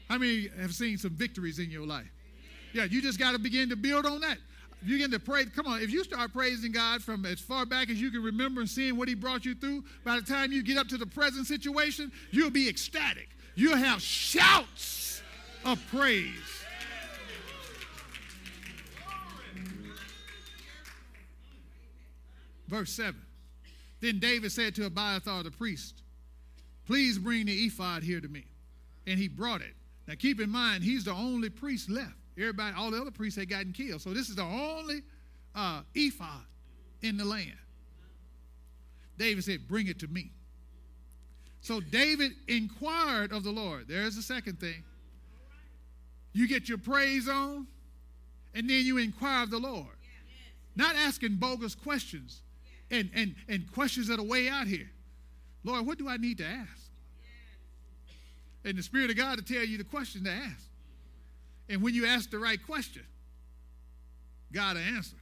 How 0.08 0.18
many 0.18 0.48
have 0.60 0.74
seen 0.74 0.98
some 0.98 1.12
victories 1.12 1.58
in 1.58 1.70
your 1.70 1.86
life? 1.86 2.10
Yeah, 2.72 2.84
you 2.84 3.00
just 3.00 3.18
got 3.18 3.32
to 3.32 3.38
begin 3.38 3.68
to 3.70 3.76
build 3.76 4.04
on 4.06 4.20
that 4.20 4.38
you 4.84 4.96
begin 4.96 5.10
to 5.12 5.18
pray, 5.18 5.46
come 5.46 5.66
on, 5.66 5.80
if 5.80 5.90
you 5.90 6.04
start 6.04 6.32
praising 6.32 6.70
God 6.70 7.02
from 7.02 7.24
as 7.24 7.40
far 7.40 7.64
back 7.64 7.88
as 7.88 8.00
you 8.00 8.10
can 8.10 8.22
remember 8.22 8.60
and 8.60 8.68
seeing 8.68 8.96
what 8.96 9.08
He 9.08 9.14
brought 9.14 9.44
you 9.44 9.54
through, 9.54 9.84
by 10.04 10.16
the 10.16 10.26
time 10.26 10.52
you 10.52 10.62
get 10.62 10.76
up 10.76 10.88
to 10.88 10.98
the 10.98 11.06
present 11.06 11.46
situation, 11.46 12.12
you'll 12.30 12.50
be 12.50 12.68
ecstatic. 12.68 13.28
You'll 13.54 13.76
have 13.76 14.02
shouts 14.02 15.22
of 15.64 15.80
praise. 15.90 16.34
Verse 22.68 22.92
7. 22.92 23.14
Then 24.00 24.18
David 24.18 24.52
said 24.52 24.74
to 24.74 24.86
Abiathar 24.86 25.44
the 25.44 25.50
priest, 25.50 26.02
Please 26.86 27.18
bring 27.18 27.46
the 27.46 27.52
ephod 27.52 28.02
here 28.02 28.20
to 28.20 28.28
me. 28.28 28.44
And 29.06 29.18
he 29.18 29.28
brought 29.28 29.62
it. 29.62 29.74
Now 30.06 30.14
keep 30.18 30.40
in 30.40 30.50
mind, 30.50 30.84
he's 30.84 31.04
the 31.04 31.12
only 31.12 31.50
priest 31.50 31.88
left. 31.88 32.14
Everybody, 32.36 32.74
all 32.76 32.90
the 32.90 33.00
other 33.00 33.10
priests 33.10 33.38
had 33.38 33.48
gotten 33.48 33.72
killed. 33.72 34.02
So 34.02 34.10
this 34.10 34.28
is 34.28 34.36
the 34.36 34.42
only 34.42 35.02
uh, 35.54 35.82
ephod 35.94 36.44
in 37.02 37.16
the 37.16 37.24
land. 37.24 37.56
David 39.16 39.44
said, 39.44 39.68
Bring 39.68 39.86
it 39.86 40.00
to 40.00 40.08
me. 40.08 40.32
So 41.60 41.80
David 41.80 42.32
inquired 42.48 43.32
of 43.32 43.44
the 43.44 43.50
Lord. 43.50 43.86
There's 43.88 44.16
the 44.16 44.22
second 44.22 44.60
thing. 44.60 44.82
You 46.32 46.48
get 46.48 46.68
your 46.68 46.78
praise 46.78 47.28
on, 47.28 47.66
and 48.54 48.68
then 48.68 48.84
you 48.84 48.98
inquire 48.98 49.44
of 49.44 49.50
the 49.50 49.58
Lord. 49.58 49.86
Not 50.76 50.96
asking 50.96 51.36
bogus 51.36 51.74
questions 51.74 52.42
and, 52.90 53.08
and, 53.14 53.34
and 53.48 53.70
questions 53.72 54.08
that 54.08 54.18
are 54.18 54.24
way 54.24 54.48
out 54.48 54.66
here. 54.66 54.90
Lord, 55.62 55.86
what 55.86 55.98
do 55.98 56.08
I 56.08 56.16
need 56.16 56.38
to 56.38 56.44
ask? 56.44 56.83
And 58.64 58.78
the 58.78 58.82
Spirit 58.82 59.10
of 59.10 59.16
God 59.16 59.38
to 59.38 59.44
tell 59.44 59.64
you 59.64 59.78
the 59.78 59.84
question 59.84 60.24
to 60.24 60.30
ask. 60.30 60.68
And 61.68 61.82
when 61.82 61.94
you 61.94 62.06
ask 62.06 62.30
the 62.30 62.38
right 62.38 62.64
question, 62.64 63.04
God 64.52 64.76
will 64.76 64.82
answer. 64.82 65.16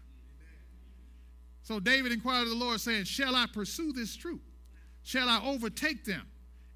So 1.63 1.81
David 1.81 2.13
inquired 2.13 2.43
of 2.43 2.51
the 2.51 2.55
Lord, 2.55 2.81
saying, 2.81 3.05
Shall 3.05 3.37
I 3.37 3.47
pursue 3.53 3.93
this 3.93 4.15
troop? 4.17 4.43
Shall 5.03 5.29
I 5.29 5.41
overtake 5.45 6.05
them? 6.05 6.23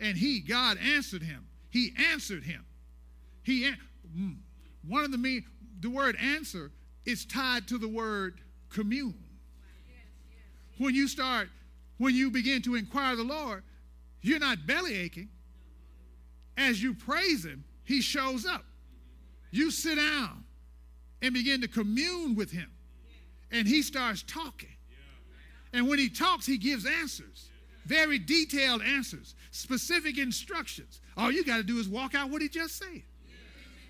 And 0.00 0.16
he, 0.16 0.40
God, 0.40 0.78
answered 0.78 1.22
him. 1.22 1.46
He 1.70 1.92
answered 2.10 2.44
him. 2.44 2.64
He 3.42 3.70
mm, 4.16 4.36
one 4.86 5.04
of 5.04 5.12
the 5.12 5.18
mean 5.18 5.44
the 5.80 5.90
word 5.90 6.16
answer 6.16 6.72
is 7.04 7.24
tied 7.24 7.68
to 7.68 7.78
the 7.78 7.88
word 7.88 8.40
commune. 8.70 9.14
When 10.78 10.94
you 10.94 11.08
start, 11.08 11.48
when 11.98 12.14
you 12.14 12.30
begin 12.30 12.62
to 12.62 12.74
inquire 12.74 13.16
the 13.16 13.24
Lord, 13.24 13.62
you're 14.20 14.38
not 14.38 14.66
belly 14.66 14.96
aching. 14.96 15.28
As 16.56 16.82
you 16.82 16.94
praise 16.94 17.44
him, 17.44 17.64
he 17.84 18.00
shows 18.00 18.46
up. 18.46 18.64
You 19.50 19.70
sit 19.70 19.96
down 19.96 20.44
and 21.22 21.32
begin 21.34 21.60
to 21.60 21.68
commune 21.68 22.34
with 22.34 22.50
him. 22.50 22.70
And 23.52 23.66
he 23.66 23.82
starts 23.82 24.22
talking. 24.22 24.74
And 25.72 25.88
when 25.88 25.98
he 25.98 26.08
talks, 26.08 26.46
he 26.46 26.58
gives 26.58 26.86
answers, 26.86 27.50
very 27.84 28.18
detailed 28.18 28.82
answers, 28.82 29.34
specific 29.50 30.18
instructions. 30.18 31.00
All 31.16 31.30
you 31.30 31.44
got 31.44 31.58
to 31.58 31.62
do 31.62 31.78
is 31.78 31.88
walk 31.88 32.14
out 32.14 32.30
what 32.30 32.42
he 32.42 32.48
just 32.48 32.76
said. 32.76 33.02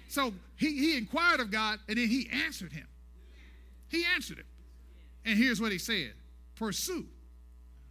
So 0.09 0.33
he, 0.57 0.77
he 0.77 0.97
inquired 0.97 1.41
of 1.41 1.51
God 1.51 1.79
and 1.89 1.99
then 1.99 2.09
he 2.09 2.29
answered 2.45 2.73
him. 2.73 2.87
He 3.89 4.05
answered 4.15 4.39
him. 4.39 4.47
And 5.25 5.39
here's 5.39 5.61
what 5.61 5.73
he 5.73 5.79
said 5.79 6.13
Pursue, 6.55 7.07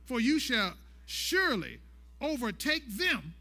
for 0.05 0.19
you 0.19 0.39
shall 0.39 0.73
surely 1.05 1.79
overtake 2.21 2.83
them, 2.97 3.33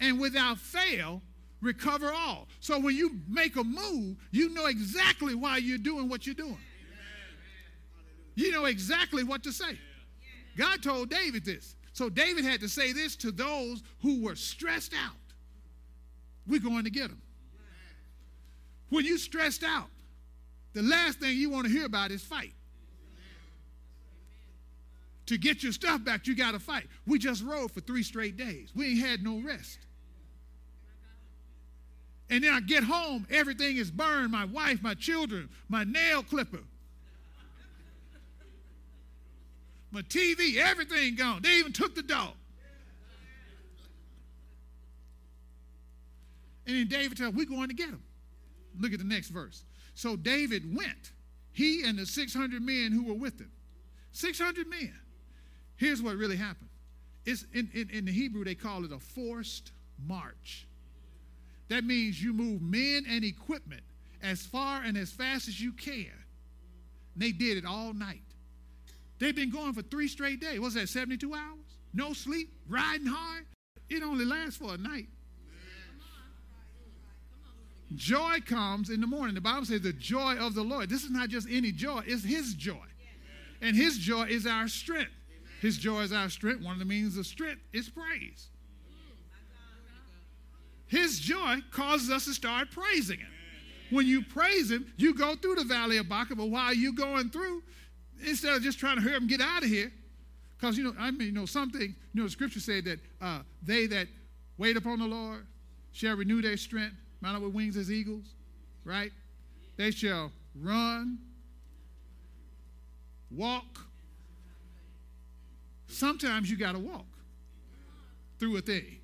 and 0.00 0.20
without 0.20 0.58
fail 0.58 1.22
recover 1.60 2.12
all. 2.12 2.48
So 2.60 2.78
when 2.78 2.96
you 2.96 3.20
make 3.28 3.56
a 3.56 3.64
move, 3.64 4.16
you 4.30 4.50
know 4.50 4.66
exactly 4.66 5.34
why 5.34 5.58
you're 5.58 5.78
doing 5.78 6.08
what 6.08 6.26
you're 6.26 6.34
doing. 6.34 6.58
You 8.34 8.52
know 8.52 8.66
exactly 8.66 9.24
what 9.24 9.42
to 9.44 9.52
say. 9.52 9.78
God 10.56 10.82
told 10.82 11.10
David 11.10 11.44
this. 11.44 11.74
So 11.92 12.08
David 12.08 12.44
had 12.44 12.60
to 12.60 12.68
say 12.68 12.92
this 12.92 13.16
to 13.16 13.32
those 13.32 13.82
who 14.02 14.22
were 14.22 14.36
stressed 14.36 14.94
out. 14.94 15.16
We're 16.46 16.60
going 16.60 16.84
to 16.84 16.90
get 16.90 17.08
them. 17.08 17.20
When 18.90 19.04
you're 19.04 19.18
stressed 19.18 19.64
out, 19.64 19.88
the 20.72 20.82
last 20.82 21.18
thing 21.18 21.36
you 21.36 21.50
want 21.50 21.66
to 21.66 21.72
hear 21.72 21.86
about 21.86 22.10
is 22.10 22.22
fight. 22.22 22.52
To 25.26 25.36
get 25.36 25.62
your 25.62 25.72
stuff 25.72 26.04
back, 26.04 26.26
you 26.26 26.34
got 26.34 26.52
to 26.52 26.58
fight. 26.58 26.86
We 27.06 27.18
just 27.18 27.42
rode 27.42 27.72
for 27.72 27.80
three 27.80 28.02
straight 28.02 28.36
days. 28.36 28.70
We 28.74 28.92
ain't 28.92 29.00
had 29.00 29.22
no 29.22 29.40
rest. 29.40 29.78
And 32.30 32.44
then 32.44 32.52
I 32.52 32.60
get 32.60 32.84
home, 32.84 33.26
everything 33.30 33.78
is 33.78 33.90
burned 33.90 34.30
my 34.30 34.44
wife, 34.44 34.82
my 34.82 34.94
children, 34.94 35.48
my 35.68 35.84
nail 35.84 36.22
clipper, 36.22 36.60
my 39.90 40.02
TV, 40.02 40.56
everything 40.56 41.14
gone. 41.14 41.40
They 41.42 41.54
even 41.54 41.72
took 41.72 41.94
the 41.94 42.02
dog. 42.02 42.34
And 46.66 46.76
then 46.76 46.86
David 46.86 47.16
tells, 47.16 47.34
We're 47.34 47.46
going 47.46 47.68
to 47.68 47.74
get 47.74 47.88
him. 47.88 48.02
Look 48.78 48.92
at 48.92 48.98
the 48.98 49.04
next 49.04 49.28
verse. 49.28 49.64
So 49.94 50.14
David 50.14 50.76
went, 50.76 51.12
he 51.50 51.82
and 51.82 51.98
the 51.98 52.06
600 52.06 52.62
men 52.62 52.92
who 52.92 53.04
were 53.04 53.14
with 53.14 53.40
him. 53.40 53.50
600 54.12 54.68
men. 54.68 54.92
Here's 55.76 56.02
what 56.02 56.16
really 56.16 56.36
happened. 56.36 56.68
It's 57.24 57.44
in, 57.54 57.70
in, 57.74 57.90
in 57.90 58.04
the 58.04 58.12
Hebrew, 58.12 58.44
they 58.44 58.54
call 58.54 58.84
it 58.84 58.92
a 58.92 58.98
forced 58.98 59.72
march. 60.06 60.67
That 61.68 61.84
means 61.84 62.22
you 62.22 62.32
move 62.32 62.62
men 62.62 63.04
and 63.08 63.24
equipment 63.24 63.82
as 64.22 64.44
far 64.44 64.82
and 64.82 64.96
as 64.96 65.10
fast 65.10 65.48
as 65.48 65.60
you 65.60 65.72
can. 65.72 66.06
And 67.14 67.22
they 67.22 67.32
did 67.32 67.58
it 67.58 67.64
all 67.64 67.92
night. 67.92 68.22
They've 69.18 69.34
been 69.34 69.50
going 69.50 69.72
for 69.72 69.82
three 69.82 70.08
straight 70.08 70.40
days. 70.40 70.60
What's 70.60 70.74
that, 70.74 70.88
72 70.88 71.34
hours? 71.34 71.58
No 71.92 72.12
sleep, 72.12 72.52
riding 72.68 73.06
hard. 73.06 73.44
It 73.90 74.02
only 74.02 74.24
lasts 74.24 74.58
for 74.58 74.74
a 74.74 74.78
night. 74.78 75.08
Joy 77.94 78.38
comes 78.46 78.90
in 78.90 79.00
the 79.00 79.06
morning. 79.06 79.34
The 79.34 79.40
Bible 79.40 79.64
says 79.64 79.80
the 79.80 79.94
joy 79.94 80.36
of 80.36 80.54
the 80.54 80.62
Lord. 80.62 80.90
This 80.90 81.04
is 81.04 81.10
not 81.10 81.30
just 81.30 81.48
any 81.50 81.72
joy, 81.72 82.02
it's 82.06 82.24
His 82.24 82.54
joy. 82.54 82.84
And 83.60 83.74
His 83.74 83.98
joy 83.98 84.24
is 84.24 84.46
our 84.46 84.68
strength. 84.68 85.10
His 85.60 85.78
joy 85.78 86.02
is 86.02 86.12
our 86.12 86.28
strength. 86.28 86.62
One 86.62 86.74
of 86.74 86.78
the 86.78 86.84
means 86.84 87.16
of 87.16 87.26
strength 87.26 87.62
is 87.72 87.88
praise. 87.88 88.48
His 90.88 91.20
joy 91.20 91.58
causes 91.70 92.10
us 92.10 92.24
to 92.24 92.34
start 92.34 92.70
praising 92.70 93.18
Him. 93.18 93.28
When 93.90 94.06
you 94.06 94.22
praise 94.22 94.70
Him, 94.70 94.92
you 94.96 95.14
go 95.14 95.36
through 95.36 95.56
the 95.56 95.64
valley 95.64 95.98
of 95.98 96.08
Baca, 96.08 96.34
but 96.34 96.48
while 96.48 96.74
you're 96.74 96.92
going 96.92 97.30
through, 97.30 97.62
instead 98.26 98.54
of 98.54 98.62
just 98.62 98.78
trying 98.78 98.96
to 98.96 99.02
hurry 99.02 99.16
and 99.16 99.28
get 99.28 99.40
out 99.40 99.62
of 99.62 99.68
here, 99.68 99.92
because 100.58 100.76
you 100.76 100.84
know, 100.84 100.94
I 100.98 101.10
mean, 101.10 101.28
you 101.28 101.32
know, 101.32 101.46
something, 101.46 101.82
you 101.82 102.20
know, 102.20 102.24
the 102.24 102.30
scripture 102.30 102.60
said 102.60 102.84
that 102.86 102.98
uh, 103.20 103.40
they 103.62 103.86
that 103.86 104.08
wait 104.56 104.76
upon 104.76 104.98
the 104.98 105.06
Lord 105.06 105.46
shall 105.92 106.16
renew 106.16 106.42
their 106.42 106.56
strength, 106.56 106.96
mount 107.20 107.36
up 107.36 107.42
with 107.42 107.54
wings 107.54 107.76
as 107.76 107.92
eagles, 107.92 108.24
right? 108.84 109.12
They 109.76 109.90
shall 109.90 110.32
run, 110.60 111.18
walk. 113.30 113.86
Sometimes 115.86 116.50
you 116.50 116.56
got 116.56 116.72
to 116.72 116.78
walk 116.78 117.06
through 118.38 118.56
a 118.56 118.60
thing 118.60 118.98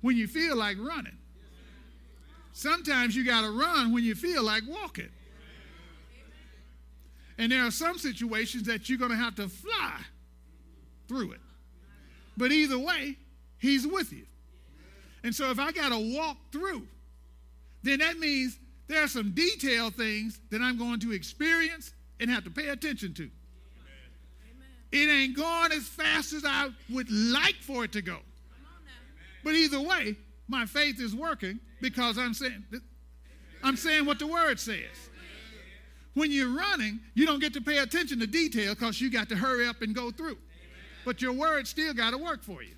when 0.00 0.16
you 0.16 0.26
feel 0.26 0.56
like 0.56 0.76
running. 0.78 1.16
Sometimes 2.52 3.14
you 3.14 3.24
got 3.24 3.42
to 3.42 3.50
run 3.50 3.92
when 3.92 4.04
you 4.04 4.14
feel 4.14 4.42
like 4.42 4.62
walking. 4.68 5.08
And 7.38 7.50
there 7.50 7.64
are 7.64 7.70
some 7.70 7.96
situations 7.98 8.64
that 8.64 8.88
you're 8.88 8.98
going 8.98 9.12
to 9.12 9.16
have 9.16 9.34
to 9.36 9.48
fly 9.48 10.00
through 11.08 11.32
it. 11.32 11.40
But 12.36 12.52
either 12.52 12.78
way, 12.78 13.16
He's 13.58 13.86
with 13.86 14.12
you. 14.12 14.26
And 15.22 15.34
so 15.34 15.50
if 15.50 15.58
I 15.58 15.70
got 15.72 15.90
to 15.90 16.16
walk 16.16 16.36
through, 16.50 16.86
then 17.82 17.98
that 17.98 18.18
means 18.18 18.58
there 18.88 19.02
are 19.02 19.08
some 19.08 19.32
detailed 19.32 19.94
things 19.94 20.40
that 20.50 20.60
I'm 20.60 20.78
going 20.78 21.00
to 21.00 21.12
experience 21.12 21.92
and 22.18 22.30
have 22.30 22.44
to 22.44 22.50
pay 22.50 22.68
attention 22.68 23.14
to. 23.14 23.30
It 24.92 25.08
ain't 25.08 25.36
going 25.36 25.72
as 25.72 25.86
fast 25.86 26.32
as 26.32 26.44
I 26.44 26.70
would 26.90 27.10
like 27.10 27.56
for 27.62 27.84
it 27.84 27.92
to 27.92 28.02
go. 28.02 28.18
But 29.42 29.54
either 29.54 29.80
way, 29.80 30.16
my 30.48 30.66
faith 30.66 31.00
is 31.00 31.14
working 31.14 31.60
because 31.80 32.18
I'm 32.18 32.34
saying 32.34 32.64
I'm 33.62 33.76
saying 33.76 34.06
what 34.06 34.18
the 34.18 34.26
word 34.26 34.58
says. 34.58 35.10
When 36.14 36.32
you're 36.32 36.54
running, 36.54 37.00
you 37.14 37.24
don't 37.24 37.40
get 37.40 37.54
to 37.54 37.60
pay 37.60 37.78
attention 37.78 38.18
to 38.20 38.26
detail 38.26 38.74
because 38.74 39.00
you 39.00 39.10
got 39.10 39.28
to 39.28 39.36
hurry 39.36 39.66
up 39.66 39.82
and 39.82 39.94
go 39.94 40.10
through. 40.10 40.38
But 41.04 41.22
your 41.22 41.32
word 41.32 41.68
still 41.68 41.94
got 41.94 42.10
to 42.10 42.18
work 42.18 42.42
for 42.42 42.62
you. 42.62 42.74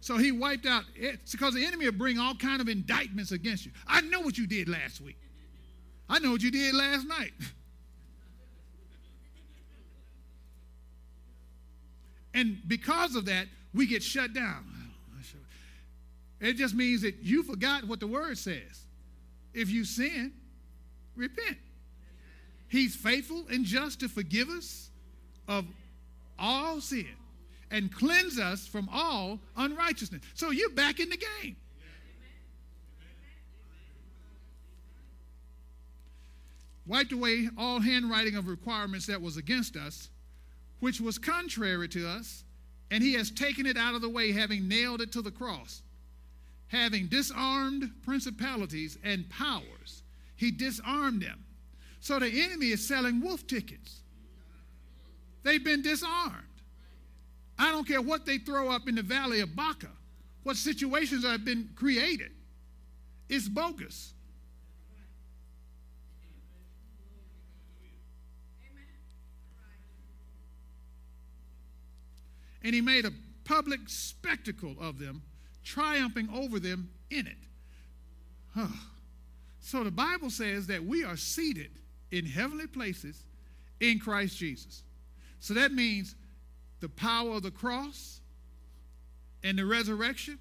So 0.00 0.16
he 0.18 0.32
wiped 0.32 0.66
out 0.66 0.84
eh, 1.00 1.10
it 1.10 1.20
because 1.30 1.54
the 1.54 1.64
enemy 1.64 1.84
will 1.84 1.92
bring 1.92 2.18
all 2.18 2.34
kind 2.34 2.60
of 2.60 2.68
indictments 2.68 3.30
against 3.30 3.64
you. 3.64 3.72
I 3.86 4.00
know 4.02 4.20
what 4.20 4.36
you 4.36 4.46
did 4.46 4.68
last 4.68 5.00
week. 5.00 5.18
I 6.08 6.18
know 6.18 6.32
what 6.32 6.42
you 6.42 6.50
did 6.50 6.74
last 6.74 7.06
night. 7.06 7.32
and 12.34 12.58
because 12.66 13.14
of 13.16 13.26
that, 13.26 13.46
we 13.74 13.86
get 13.86 14.02
shut 14.02 14.32
down. 14.32 14.64
It 16.40 16.54
just 16.54 16.74
means 16.74 17.02
that 17.02 17.16
you 17.22 17.42
forgot 17.44 17.84
what 17.84 18.00
the 18.00 18.06
word 18.06 18.36
says. 18.36 18.86
If 19.54 19.70
you 19.70 19.84
sin, 19.84 20.32
repent. 21.14 21.56
He's 22.68 22.96
faithful 22.96 23.44
and 23.50 23.64
just 23.64 24.00
to 24.00 24.08
forgive 24.08 24.48
us 24.48 24.90
of 25.46 25.66
all 26.38 26.80
sin 26.80 27.06
and 27.70 27.94
cleanse 27.94 28.38
us 28.38 28.66
from 28.66 28.88
all 28.92 29.38
unrighteousness. 29.56 30.22
So 30.34 30.50
you're 30.50 30.70
back 30.70 30.98
in 30.98 31.08
the 31.08 31.16
game. 31.16 31.56
Wiped 36.86 37.12
away 37.12 37.48
all 37.56 37.80
handwriting 37.80 38.36
of 38.36 38.48
requirements 38.48 39.06
that 39.06 39.22
was 39.22 39.36
against 39.36 39.76
us, 39.76 40.08
which 40.82 41.00
was 41.00 41.16
contrary 41.16 41.88
to 41.88 42.08
us, 42.08 42.42
and 42.90 43.04
he 43.04 43.12
has 43.12 43.30
taken 43.30 43.66
it 43.66 43.76
out 43.76 43.94
of 43.94 44.02
the 44.02 44.08
way, 44.08 44.32
having 44.32 44.66
nailed 44.66 45.00
it 45.00 45.12
to 45.12 45.22
the 45.22 45.30
cross. 45.30 45.80
Having 46.66 47.06
disarmed 47.06 47.88
principalities 48.04 48.98
and 49.04 49.30
powers, 49.30 50.02
he 50.34 50.50
disarmed 50.50 51.22
them. 51.22 51.44
So 52.00 52.18
the 52.18 52.26
enemy 52.26 52.72
is 52.72 52.84
selling 52.84 53.20
wolf 53.20 53.46
tickets. 53.46 54.00
They've 55.44 55.64
been 55.64 55.82
disarmed. 55.82 56.48
I 57.56 57.70
don't 57.70 57.86
care 57.86 58.02
what 58.02 58.26
they 58.26 58.38
throw 58.38 58.68
up 58.68 58.88
in 58.88 58.96
the 58.96 59.02
valley 59.02 59.38
of 59.38 59.54
Baca, 59.54 59.90
what 60.42 60.56
situations 60.56 61.24
have 61.24 61.44
been 61.44 61.70
created. 61.76 62.32
It's 63.28 63.48
bogus. 63.48 64.14
And 72.64 72.74
he 72.74 72.80
made 72.80 73.04
a 73.04 73.12
public 73.44 73.80
spectacle 73.86 74.76
of 74.80 74.98
them, 74.98 75.22
triumphing 75.64 76.28
over 76.32 76.60
them 76.60 76.90
in 77.10 77.26
it. 77.26 78.68
So 79.60 79.84
the 79.84 79.90
Bible 79.90 80.30
says 80.30 80.66
that 80.66 80.84
we 80.84 81.04
are 81.04 81.16
seated 81.16 81.70
in 82.10 82.26
heavenly 82.26 82.66
places 82.66 83.24
in 83.80 83.98
Christ 83.98 84.36
Jesus. 84.36 84.82
So 85.40 85.54
that 85.54 85.72
means 85.72 86.14
the 86.80 86.88
power 86.88 87.36
of 87.36 87.42
the 87.42 87.50
cross 87.50 88.20
and 89.42 89.58
the 89.58 89.64
resurrection 89.64 90.38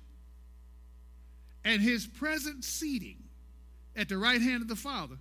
and 1.64 1.82
his 1.82 2.06
present 2.06 2.64
seating 2.64 3.18
at 3.96 4.10
the 4.10 4.18
right 4.18 4.42
hand 4.42 4.62
of 4.62 4.68
the 4.68 4.76
Father, 4.76 5.16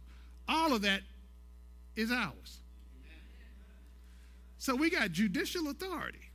all 0.49 0.75
of 0.75 0.83
that 0.83 1.03
is 1.97 2.11
ours. 2.11 2.59
So 4.59 4.75
we 4.75 4.91
got 4.91 5.13
judicial 5.13 5.69
authority 5.69 6.30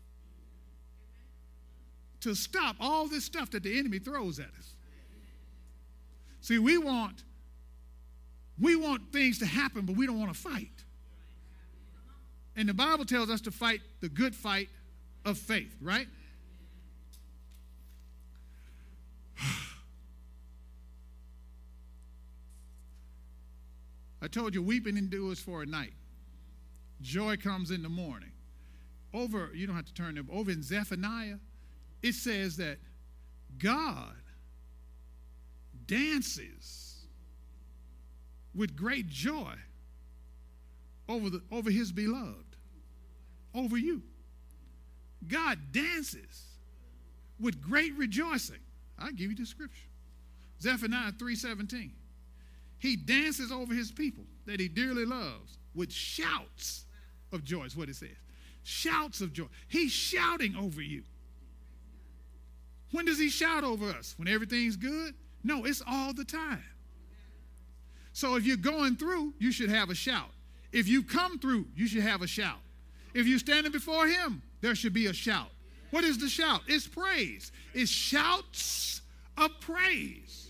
to 2.25 2.33
stop 2.33 2.75
all 2.79 3.07
this 3.07 3.23
stuff 3.23 3.51
that 3.51 3.61
the 3.61 3.77
enemy 3.77 3.99
throws 3.99 4.39
at 4.39 4.47
us. 4.57 4.73
See, 6.41 6.57
we 6.57 6.79
want 6.79 7.23
we 8.59 8.75
want 8.75 9.11
things 9.13 9.37
to 9.39 9.45
happen, 9.45 9.85
but 9.85 9.95
we 9.95 10.07
don't 10.07 10.19
want 10.19 10.33
to 10.33 10.39
fight. 10.39 10.71
And 12.55 12.67
the 12.67 12.73
Bible 12.73 13.05
tells 13.05 13.29
us 13.29 13.41
to 13.41 13.51
fight 13.51 13.81
the 13.99 14.09
good 14.09 14.33
fight 14.33 14.69
of 15.23 15.37
faith, 15.37 15.75
right? 15.81 16.07
I 24.21 24.27
told 24.27 24.55
you, 24.55 24.63
weeping 24.63 24.97
endures 24.97 25.39
for 25.41 25.61
a 25.63 25.65
night. 25.65 25.93
Joy 27.01 27.35
comes 27.35 27.71
in 27.71 27.83
the 27.83 27.89
morning. 27.89 28.31
Over, 29.13 29.51
you 29.53 29.67
don't 29.67 29.75
have 29.75 29.85
to 29.85 29.93
turn 29.93 30.15
them, 30.15 30.29
over 30.31 30.49
in 30.49 30.63
Zephaniah, 30.63 31.35
it 32.05 32.13
says 32.13 32.57
that 32.57 32.77
God 33.57 34.13
dances 35.87 36.97
with 38.53 38.75
great 38.75 39.09
joy 39.09 39.55
over, 41.09 41.31
the, 41.31 41.41
over 41.51 41.71
his 41.71 41.91
beloved, 41.91 42.57
over 43.55 43.75
you. 43.75 44.03
God 45.27 45.57
dances 45.71 46.43
with 47.39 47.59
great 47.59 47.97
rejoicing. 47.97 48.59
I'll 48.99 49.11
give 49.11 49.31
you 49.31 49.35
the 49.35 49.47
scripture. 49.47 49.89
Zephaniah 50.61 51.11
3:17. 51.13 51.89
He 52.77 52.95
dances 52.95 53.51
over 53.51 53.73
his 53.73 53.91
people 53.91 54.25
that 54.45 54.59
he 54.59 54.67
dearly 54.67 55.05
loves 55.05 55.57
with 55.73 55.91
shouts 55.91 56.85
of 57.31 57.43
joy, 57.43 57.63
is 57.63 57.75
what 57.75 57.89
it 57.89 57.95
says. 57.95 58.09
Shouts 58.61 59.21
of 59.21 59.33
joy. 59.33 59.47
He's 59.67 59.91
shouting 59.91 60.55
over 60.55 60.83
you. 60.83 61.01
When 62.91 63.05
does 63.05 63.19
he 63.19 63.29
shout 63.29 63.63
over 63.63 63.89
us? 63.89 64.15
When 64.17 64.27
everything's 64.27 64.77
good? 64.77 65.13
No, 65.43 65.65
it's 65.65 65.83
all 65.85 66.13
the 66.13 66.25
time. 66.25 66.63
So 68.13 68.35
if 68.35 68.45
you're 68.45 68.57
going 68.57 68.95
through, 68.95 69.33
you 69.39 69.51
should 69.51 69.69
have 69.69 69.89
a 69.89 69.95
shout. 69.95 70.29
If 70.71 70.87
you 70.87 71.03
come 71.03 71.39
through, 71.39 71.67
you 71.75 71.87
should 71.87 72.03
have 72.03 72.21
a 72.21 72.27
shout. 72.27 72.59
If 73.13 73.27
you're 73.27 73.39
standing 73.39 73.71
before 73.71 74.07
him, 74.07 74.41
there 74.61 74.75
should 74.75 74.93
be 74.93 75.07
a 75.07 75.13
shout. 75.13 75.49
What 75.91 76.03
is 76.03 76.17
the 76.17 76.27
shout? 76.27 76.61
It's 76.67 76.87
praise. 76.87 77.51
It's 77.73 77.91
shouts 77.91 79.01
of 79.37 79.51
praise. 79.59 80.49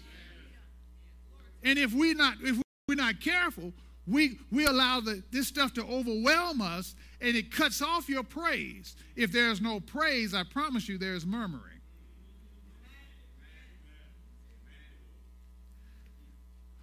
And 1.63 1.77
if 1.77 1.93
we're 1.93 2.15
not 2.15 2.37
if 2.41 2.61
we're 2.87 2.95
not 2.95 3.19
careful, 3.19 3.73
we 4.07 4.37
we 4.51 4.65
allow 4.65 4.99
the, 4.99 5.23
this 5.31 5.47
stuff 5.47 5.73
to 5.73 5.83
overwhelm 5.83 6.61
us 6.61 6.95
and 7.21 7.35
it 7.35 7.51
cuts 7.51 7.81
off 7.81 8.07
your 8.07 8.23
praise. 8.23 8.95
If 9.15 9.31
there's 9.31 9.61
no 9.61 9.79
praise, 9.79 10.33
I 10.33 10.43
promise 10.43 10.87
you 10.87 10.97
there's 10.97 11.25
murmuring. 11.25 11.74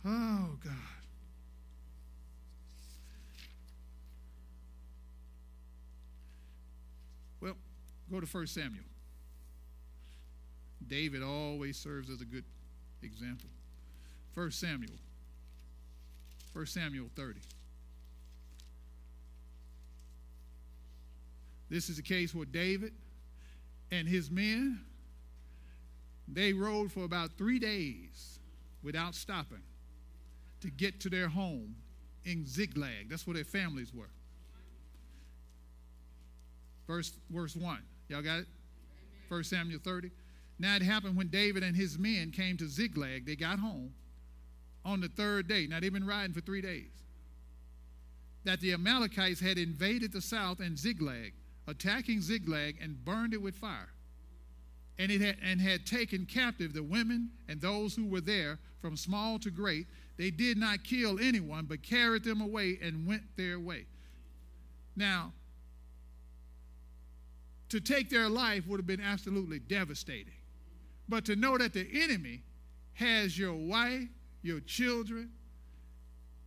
Oh 0.05 0.59
God. 0.65 0.73
Well, 7.41 7.55
go 8.11 8.21
to 8.21 8.27
1 8.27 8.47
Samuel. 8.49 8.85
David 10.89 11.23
always 11.23 11.77
serves 11.77 12.11
as 12.11 12.21
a 12.21 12.25
good 12.25 12.45
example. 13.03 13.49
1 14.35 14.51
Samuel. 14.51 14.99
1 16.53 16.67
Samuel 16.67 17.07
30. 17.15 17.41
This 21.71 21.89
is 21.89 21.97
the 21.97 22.03
case 22.03 22.35
where 22.35 22.45
David 22.45 22.93
and 23.91 24.07
his 24.07 24.31
men 24.31 24.81
they 26.29 26.53
rode 26.53 26.93
for 26.93 27.05
about 27.05 27.31
3 27.39 27.59
days 27.59 28.39
without 28.83 29.15
stopping 29.15 29.63
to 30.63 30.71
get 30.71 31.01
to 31.01 31.11
their 31.11 31.29
home 31.29 31.77
in 32.25 32.47
Ziklag. 32.47 33.09
That's 33.09 33.27
where 33.27 33.35
their 33.35 33.45
families 33.45 33.93
were. 33.95 34.11
Verse, 36.87 37.13
verse 37.31 37.55
1. 37.55 37.79
Y'all 38.09 38.23
got 38.23 38.41
it? 38.41 38.47
1 39.29 39.45
Samuel 39.45 39.81
30. 39.83 40.11
Now 40.59 40.77
it 40.77 40.83
happened 40.83 41.17
when 41.17 41.29
David 41.29 41.63
and 41.63 41.77
his 41.77 41.99
men 41.99 42.31
came 42.31 42.57
to 42.59 42.69
Ziklag, 42.69 43.27
they 43.27 43.37
got 43.37 43.59
home 43.59 43.93
on 44.85 45.01
the 45.01 45.09
third 45.09 45.49
day. 45.49 45.67
Now 45.67 45.81
they've 45.81 45.93
been 45.93 46.07
riding 46.07 46.35
for 46.35 46.41
three 46.41 46.61
days. 46.61 46.91
That 48.45 48.61
the 48.61 48.73
Amalekites 48.73 49.41
had 49.41 49.59
invaded 49.59 50.13
the 50.13 50.21
south 50.21 50.61
and 50.61 50.79
Ziklag, 50.79 51.33
attacking 51.67 52.21
Ziklag 52.21 52.77
and 52.81 53.05
burned 53.05 53.35
it 53.35 53.43
with 53.43 53.55
fire. 53.55 53.89
And 54.99 55.11
it 55.11 55.21
had, 55.21 55.37
and 55.43 55.61
had 55.61 55.87
taken 55.87 56.27
captive 56.27 56.75
the 56.75 56.83
women 56.83 57.31
and 57.49 57.61
those 57.61 57.95
who 57.95 58.07
were 58.07 58.21
there, 58.21 58.59
from 58.81 58.97
small 58.97 59.39
to 59.39 59.51
great. 59.51 59.87
They 60.17 60.31
did 60.31 60.59
not 60.59 60.85
kill 60.85 61.19
anyone, 61.19 61.65
but 61.65 61.83
carried 61.83 62.25
them 62.25 62.41
away 62.41 62.79
and 62.83 63.07
went 63.07 63.23
their 63.37 63.59
way. 63.59 63.87
Now, 64.95 65.33
to 67.71 67.81
take 67.81 68.11
their 68.11 68.29
life 68.29 68.67
would 68.67 68.79
have 68.79 68.87
been 68.87 69.01
absolutely 69.01 69.59
devastating. 69.59 70.35
But 71.09 71.25
to 71.27 71.37
know 71.37 71.57
that 71.57 71.73
the 71.73 71.89
enemy 72.03 72.43
has 72.95 73.39
your 73.39 73.55
wife, 73.55 74.09
your 74.43 74.61
children, 74.61 75.31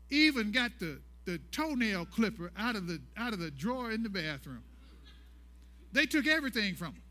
even 0.09 0.51
got 0.51 0.71
the, 0.79 0.99
the 1.25 1.39
toenail 1.51 2.05
clipper 2.05 2.51
out 2.57 2.75
of 2.75 2.87
the, 2.87 3.01
out 3.17 3.33
of 3.33 3.39
the 3.39 3.49
drawer 3.49 3.91
in 3.91 4.03
the 4.03 4.09
bathroom. 4.09 4.63
They 5.91 6.05
took 6.05 6.27
everything 6.27 6.75
from 6.75 6.93
them. 6.93 7.01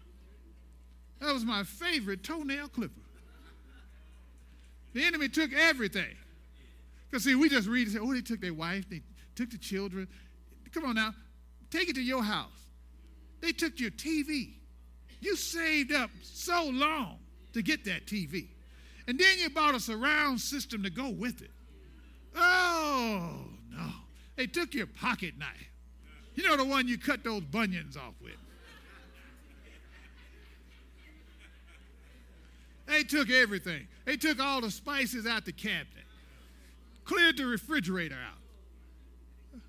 That 1.21 1.35
was 1.35 1.45
my 1.45 1.65
favorite 1.65 2.23
toenail 2.23 2.69
clipper. 2.69 3.01
The 4.93 5.03
enemy 5.05 5.29
took 5.29 5.53
everything. 5.53 6.15
Because, 7.15 7.27
see, 7.27 7.37
we 7.37 7.49
just 7.49 7.69
read 7.69 7.87
and 7.87 7.93
say, 7.93 8.01
oh, 8.03 8.13
they 8.13 8.23
took 8.23 8.41
their 8.41 8.53
wife, 8.53 8.91
they 8.91 9.01
took 9.37 9.49
the 9.49 9.57
children. 9.57 10.09
Come 10.73 10.85
on 10.85 10.97
now, 10.97 11.15
take 11.71 11.89
it 11.89 11.95
to 11.95 12.03
your 12.03 12.25
house. 12.25 12.49
They 13.41 13.53
took 13.53 13.79
your 13.79 13.93
TV. 13.93 14.55
You 15.21 15.37
saved 15.37 15.93
up 15.93 16.11
so 16.23 16.69
long 16.73 17.21
to 17.53 17.63
get 17.63 17.85
that 17.85 18.07
TV. 18.07 18.49
And 19.07 19.17
then 19.17 19.39
you 19.39 19.49
bought 19.49 19.77
a 19.77 19.79
surround 19.79 20.41
system 20.41 20.83
to 20.83 20.91
go 20.91 21.09
with 21.09 21.41
it. 21.41 21.53
Oh, 22.35 23.45
no. 23.71 23.91
They 24.35 24.49
took 24.49 24.75
your 24.75 24.89
pocket 24.89 25.39
knife. 25.39 25.71
You 26.35 26.43
know 26.49 26.57
the 26.57 26.65
one 26.65 26.89
you 26.89 26.99
cut 26.99 27.23
those 27.23 27.43
bunions 27.43 27.97
off 27.97 28.15
with. 28.21 28.33
They 32.87 33.05
took 33.05 33.31
everything. 33.31 33.87
They 34.05 34.17
took 34.17 34.41
all 34.41 34.61
the 34.61 34.73
spices 34.73 35.29
out 35.29 35.45
the 35.45 35.53
cabinet, 35.53 36.05
cleared 37.05 37.37
the 37.37 37.47
refrigerator 37.47 38.17
out. 38.17 39.61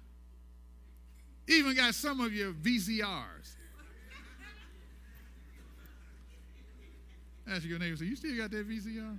Even 1.48 1.76
got 1.76 1.94
some 1.94 2.22
of 2.22 2.34
your 2.34 2.54
VCRs. 2.54 3.56
Ask 7.48 7.64
your 7.66 7.78
neighbor, 7.78 7.96
say, 7.96 8.06
you 8.06 8.16
still 8.16 8.36
got 8.36 8.50
that 8.52 8.68
VCR? 8.68 9.18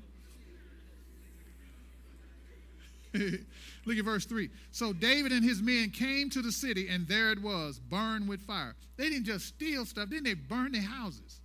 Look 3.87 3.97
at 3.97 4.05
verse 4.05 4.25
3. 4.27 4.51
So 4.73 4.93
David 4.93 5.31
and 5.33 5.45
his 5.45 5.63
men 5.63 5.91
came 5.91 6.29
to 6.31 6.43
the 6.43 6.51
city, 6.51 6.89
and 6.89 7.07
there 7.07 7.31
it 7.31 7.41
was, 7.41 7.79
burned 7.79 8.29
with 8.29 8.41
fire. 8.41 8.75
They 8.97 9.09
didn't 9.09 9.27
just 9.27 9.47
steal 9.47 9.85
stuff, 9.85 10.09
then 10.11 10.25
they 10.25 10.35
burned 10.35 10.75
their 10.75 10.83
houses. 10.83 11.41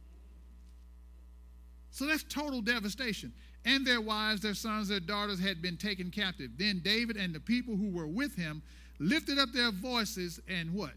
So 1.91 2.05
that's 2.05 2.23
total 2.23 2.61
devastation. 2.61 3.31
And 3.65 3.85
their 3.85 4.01
wives, 4.01 4.41
their 4.41 4.55
sons, 4.55 4.87
their 4.87 4.99
daughters 4.99 5.39
had 5.39 5.61
been 5.61 5.77
taken 5.77 6.09
captive. 6.09 6.51
Then 6.57 6.81
David 6.83 7.15
and 7.15 7.33
the 7.33 7.39
people 7.39 7.75
who 7.75 7.89
were 7.89 8.07
with 8.07 8.35
him 8.35 8.63
lifted 8.99 9.37
up 9.37 9.51
their 9.53 9.71
voices 9.71 10.39
and 10.47 10.73
what? 10.73 10.93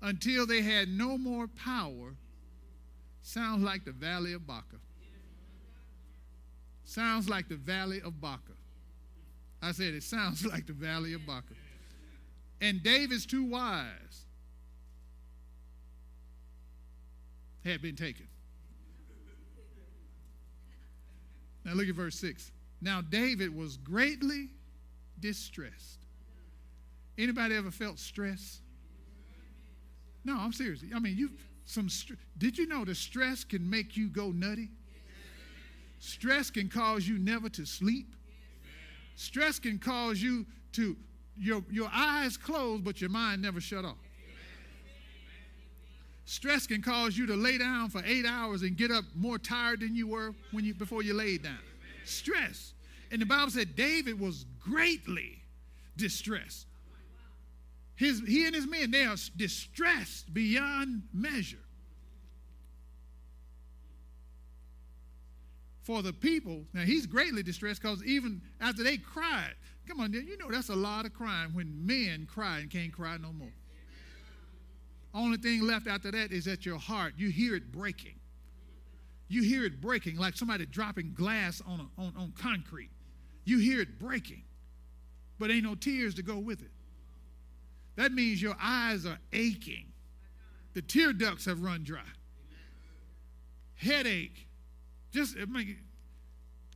Until 0.00 0.46
they 0.46 0.62
had 0.62 0.88
no 0.88 1.18
more 1.18 1.46
power 1.46 2.14
Sounds 3.24 3.62
like 3.62 3.86
the 3.86 3.92
valley 3.92 4.34
of 4.34 4.46
Baca. 4.46 4.76
Sounds 6.84 7.26
like 7.26 7.48
the 7.48 7.56
valley 7.56 8.02
of 8.04 8.20
Baca. 8.20 8.52
I 9.62 9.72
said 9.72 9.94
it 9.94 10.02
sounds 10.02 10.44
like 10.52 10.66
the 10.66 10.74
valley 10.74 11.14
of 11.14 11.24
Baca. 11.26 11.54
And 12.60 12.82
David's 12.82 13.24
two 13.24 13.42
wives 13.42 14.26
had 17.64 17.80
been 17.80 17.96
taken. 17.96 18.26
Now 21.64 21.72
look 21.72 21.88
at 21.88 21.94
verse 21.94 22.18
6. 22.18 22.52
Now 22.80 23.00
David 23.00 23.54
was 23.54 23.76
greatly 23.78 24.48
distressed. 25.20 26.06
Anybody 27.16 27.54
ever 27.54 27.70
felt 27.70 27.98
stress? 27.98 28.60
No, 30.24 30.36
I'm 30.36 30.52
serious. 30.52 30.82
I 30.94 30.98
mean, 30.98 31.16
you 31.16 31.30
some 31.66 31.88
did 32.36 32.58
you 32.58 32.66
know 32.66 32.84
that 32.84 32.96
stress 32.96 33.44
can 33.44 33.68
make 33.68 33.96
you 33.96 34.08
go 34.08 34.30
nutty 34.30 34.68
stress 35.98 36.50
can 36.50 36.68
cause 36.68 37.08
you 37.08 37.18
never 37.18 37.48
to 37.48 37.64
sleep 37.64 38.14
stress 39.16 39.58
can 39.58 39.78
cause 39.78 40.20
you 40.20 40.44
to 40.72 40.96
your, 41.36 41.64
your 41.70 41.88
eyes 41.92 42.36
closed 42.36 42.84
but 42.84 43.00
your 43.00 43.10
mind 43.10 43.40
never 43.40 43.60
shut 43.60 43.84
off 43.84 44.03
stress 46.24 46.66
can 46.66 46.82
cause 46.82 47.16
you 47.16 47.26
to 47.26 47.34
lay 47.34 47.58
down 47.58 47.88
for 47.88 48.02
eight 48.04 48.24
hours 48.26 48.62
and 48.62 48.76
get 48.76 48.90
up 48.90 49.04
more 49.14 49.38
tired 49.38 49.80
than 49.80 49.94
you 49.94 50.06
were 50.06 50.34
when 50.52 50.64
you 50.64 50.74
before 50.74 51.02
you 51.02 51.14
laid 51.14 51.42
down 51.42 51.58
stress 52.04 52.72
and 53.10 53.20
the 53.20 53.26
bible 53.26 53.50
said 53.50 53.76
david 53.76 54.18
was 54.18 54.46
greatly 54.60 55.42
distressed 55.96 56.66
his, 57.96 58.20
he 58.26 58.46
and 58.46 58.54
his 58.54 58.66
men, 58.66 58.90
they 58.90 59.04
are 59.04 59.16
distressed 59.36 60.32
beyond 60.32 61.02
measure. 61.12 61.58
For 65.82 66.02
the 66.02 66.12
people, 66.12 66.64
now 66.72 66.82
he's 66.82 67.06
greatly 67.06 67.42
distressed 67.42 67.82
because 67.82 68.02
even 68.04 68.40
after 68.60 68.82
they 68.82 68.96
cried, 68.96 69.54
come 69.86 70.00
on, 70.00 70.12
you 70.12 70.36
know 70.38 70.50
that's 70.50 70.70
a 70.70 70.74
lot 70.74 71.04
of 71.04 71.12
crying 71.12 71.50
when 71.52 71.86
men 71.86 72.26
cry 72.26 72.58
and 72.58 72.70
can't 72.70 72.92
cry 72.92 73.16
no 73.18 73.32
more. 73.32 73.52
Only 75.14 75.36
thing 75.36 75.62
left 75.62 75.86
after 75.86 76.10
that 76.10 76.32
is 76.32 76.44
that 76.46 76.66
your 76.66 76.78
heart, 76.78 77.14
you 77.16 77.30
hear 77.30 77.54
it 77.54 77.70
breaking. 77.70 78.16
You 79.28 79.42
hear 79.42 79.64
it 79.64 79.80
breaking 79.80 80.16
like 80.16 80.36
somebody 80.36 80.66
dropping 80.66 81.14
glass 81.14 81.62
on, 81.66 81.80
a, 81.80 82.00
on, 82.00 82.12
on 82.16 82.32
concrete. 82.36 82.90
You 83.44 83.58
hear 83.58 83.80
it 83.80 83.98
breaking, 83.98 84.42
but 85.38 85.50
ain't 85.50 85.64
no 85.64 85.76
tears 85.76 86.14
to 86.14 86.22
go 86.22 86.38
with 86.38 86.60
it. 86.62 86.70
that 87.96 88.12
means 88.12 88.42
your 88.42 88.56
eyes 88.60 89.06
are 89.06 89.18
aching. 89.32 89.86
The 90.74 90.82
tear 90.82 91.12
ducts 91.12 91.44
have 91.44 91.62
run 91.62 91.84
dry. 91.84 92.00
Headache. 93.76 94.48
Just, 95.12 95.36
I 95.40 95.44
mean, 95.44 95.76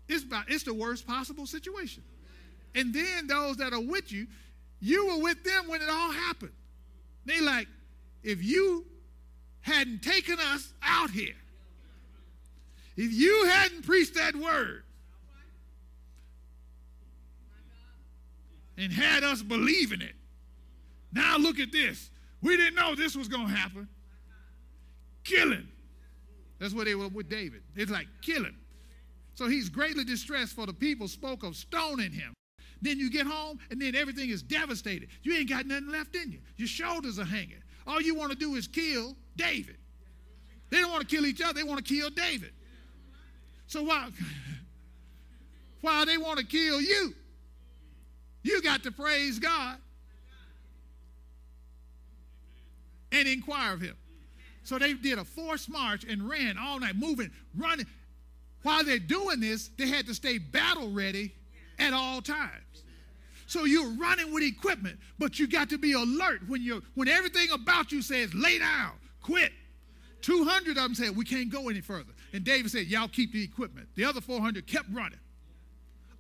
it's, 0.09 0.23
about, 0.25 0.45
it's 0.49 0.63
the 0.63 0.75
worst 0.75 1.07
possible 1.07 1.47
situation. 1.47 2.05
And 2.75 2.95
then 2.95 3.27
those 3.27 3.57
that 3.57 3.73
are 3.73 3.81
with 3.81 4.13
you, 4.13 4.29
you 4.81 5.09
were 5.09 5.23
with 5.23 5.43
them 5.43 5.67
when 5.67 5.83
it 5.83 5.89
all 5.89 6.13
happened. 6.13 6.53
They 7.25 7.41
like, 7.41 7.67
if 8.23 8.43
you 8.43 8.87
hadn't 9.61 10.03
taken 10.03 10.39
us 10.39 10.73
out 10.83 11.11
here, 11.11 11.35
if 12.97 13.13
you 13.13 13.45
hadn't 13.47 13.85
preached 13.85 14.15
that 14.15 14.35
word 14.35 14.83
and 18.77 18.93
had 18.93 19.23
us 19.23 19.43
believing 19.43 20.01
it, 20.01 20.15
now 21.13 21.37
look 21.39 21.59
at 21.59 21.73
this. 21.73 22.11
We 22.43 22.57
didn't 22.57 22.75
know 22.75 22.95
this 22.95 23.17
was 23.17 23.29
going 23.29 23.49
to 23.49 23.53
happen. 23.53 23.89
Killing. 25.25 25.69
That's 26.59 26.75
what 26.75 26.87
they 26.87 26.95
were 26.95 27.09
with 27.09 27.29
David. 27.29 27.63
It's 27.77 27.91
like 27.91 28.09
killing. 28.23 28.57
So 29.35 29.47
he's 29.49 29.69
greatly 29.69 30.05
distressed 30.05 30.55
for 30.55 30.67
the 30.67 30.73
people 30.73 31.07
spoke 31.07 31.45
of 31.45 31.55
stoning 31.55 32.11
him. 32.13 32.35
Then 32.83 32.99
you 32.99 33.11
get 33.11 33.27
home 33.27 33.59
and 33.71 33.81
then 33.81 33.95
everything 33.95 34.31
is 34.31 34.43
devastated. 34.43 35.09
You 35.23 35.35
ain't 35.35 35.49
got 35.49 35.67
nothing 35.67 35.91
left 35.91 36.17
in 36.17 36.33
you. 36.33 36.39
Your 36.57 36.69
shoulders 36.69 37.19
are 37.19 37.25
hanging. 37.25 37.63
All 37.89 38.03
you 38.03 38.15
want 38.15 38.31
to 38.31 38.37
do 38.39 38.55
is 38.55 38.69
kill 38.69 39.17
David. 39.35 39.79
They 40.71 40.77
don't 40.79 40.91
want 40.91 41.09
to 41.09 41.17
kill 41.17 41.25
each 41.25 41.41
other, 41.41 41.55
they 41.55 41.65
want 41.65 41.85
to 41.85 41.95
kill 41.95 42.11
David. 42.11 42.53
So 43.67 43.83
while, 43.83 44.11
while 45.81 46.05
they 46.05 46.19
want 46.19 46.39
to 46.39 46.45
kill 46.45 46.81
you, 46.83 47.15
you 48.43 48.63
got 48.63 48.83
to 48.83 48.93
praise 48.93 49.39
God 49.39 49.79
and 53.11 53.27
inquire 53.27 53.73
of 53.73 53.81
him. 53.81 53.97
So 54.65 54.79
they 54.79 54.93
did 54.93 55.19
a 55.19 55.25
forced 55.25 55.71
march 55.71 56.05
and 56.05 56.29
ran 56.29 56.59
all 56.59 56.79
night, 56.79 56.95
moving, 56.95 57.31
running. 57.57 57.87
While 58.63 58.85
they're 58.85 58.99
doing 58.99 59.41
this, 59.41 59.71
they 59.79 59.89
had 59.89 60.07
to 60.09 60.15
stay 60.15 60.37
battle 60.37 60.91
ready 60.91 61.35
at 61.79 61.95
all 61.95 62.21
times. 62.21 62.65
So 63.49 63.65
you're 63.65 63.91
running 63.93 64.33
with 64.33 64.45
equipment, 64.45 64.99
but 65.19 65.39
you 65.39 65.49
got 65.49 65.71
to 65.71 65.79
be 65.79 65.95
alert 65.95 66.47
when 66.49 66.63
you 66.63 66.83
when 66.95 67.09
everything 67.09 67.49
about 67.51 67.91
you 67.91 68.03
says 68.03 68.33
lay 68.35 68.59
down, 68.59 68.93
quit. 69.23 69.53
200 70.21 70.71
of 70.71 70.75
them 70.77 70.95
said 70.95 71.17
we 71.17 71.25
can't 71.25 71.51
go 71.51 71.69
any 71.69 71.81
further. 71.81 72.13
And 72.33 72.45
David 72.45 72.71
said, 72.71 72.87
Y'all 72.87 73.09
keep 73.09 73.33
the 73.33 73.43
equipment. 73.43 73.89
The 73.97 74.05
other 74.05 74.21
400 74.21 74.67
kept 74.67 74.87
running 74.93 75.19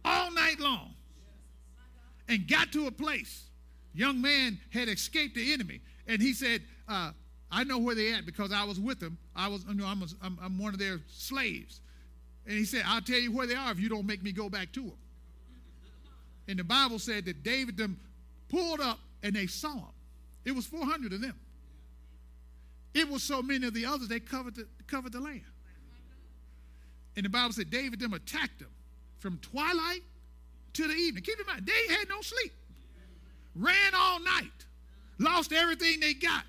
all 0.04 0.32
night 0.32 0.58
long 0.58 0.94
and 2.28 2.48
got 2.48 2.72
to 2.72 2.86
a 2.86 2.90
place. 2.90 3.44
Young 3.92 4.20
man 4.20 4.58
had 4.72 4.88
escaped 4.88 5.34
the 5.34 5.52
enemy, 5.52 5.80
and 6.06 6.22
he 6.22 6.32
said, 6.32 6.62
uh, 6.88 7.12
I 7.50 7.64
know 7.64 7.78
where 7.78 7.94
they 7.94 8.12
at 8.12 8.26
because 8.26 8.52
I 8.52 8.64
was 8.64 8.78
with 8.78 9.00
them. 9.00 9.18
I 9.34 9.48
was, 9.48 9.64
you 9.68 9.74
know, 9.74 9.86
I'm, 9.86 10.02
a, 10.02 10.06
I'm, 10.22 10.38
I'm 10.42 10.58
one 10.58 10.72
of 10.72 10.78
their 10.78 11.00
slaves. 11.08 11.80
And 12.46 12.56
he 12.56 12.64
said, 12.64 12.82
I'll 12.86 13.00
tell 13.00 13.18
you 13.18 13.32
where 13.32 13.46
they 13.46 13.54
are 13.54 13.70
if 13.70 13.80
you 13.80 13.88
don't 13.88 14.06
make 14.06 14.22
me 14.22 14.32
go 14.32 14.48
back 14.48 14.72
to 14.72 14.82
them. 14.82 14.98
And 16.48 16.58
the 16.58 16.64
Bible 16.64 16.98
said 16.98 17.26
that 17.26 17.42
David 17.42 17.76
them 17.76 18.00
pulled 18.48 18.80
up 18.80 18.98
and 19.22 19.36
they 19.36 19.46
saw 19.46 19.74
him. 19.74 19.94
It 20.44 20.52
was 20.52 20.66
400 20.66 21.12
of 21.12 21.20
them. 21.20 21.38
It 22.94 23.08
was 23.08 23.22
so 23.22 23.42
many 23.42 23.66
of 23.66 23.74
the 23.74 23.84
others, 23.84 24.08
they 24.08 24.18
covered 24.18 24.54
the, 24.56 24.66
covered 24.86 25.12
the 25.12 25.20
land. 25.20 25.42
And 27.16 27.24
the 27.24 27.28
Bible 27.28 27.52
said 27.52 27.70
David 27.70 28.00
them 28.00 28.14
attacked 28.14 28.58
them 28.58 28.70
from 29.18 29.38
twilight 29.38 30.02
to 30.72 30.88
the 30.88 30.94
evening. 30.94 31.22
Keep 31.22 31.40
in 31.40 31.46
mind, 31.46 31.66
they 31.66 31.94
had 31.94 32.08
no 32.08 32.20
sleep. 32.22 32.52
Ran 33.54 33.94
all 33.94 34.20
night. 34.20 34.50
Lost 35.18 35.52
everything 35.52 36.00
they 36.00 36.14
got. 36.14 36.44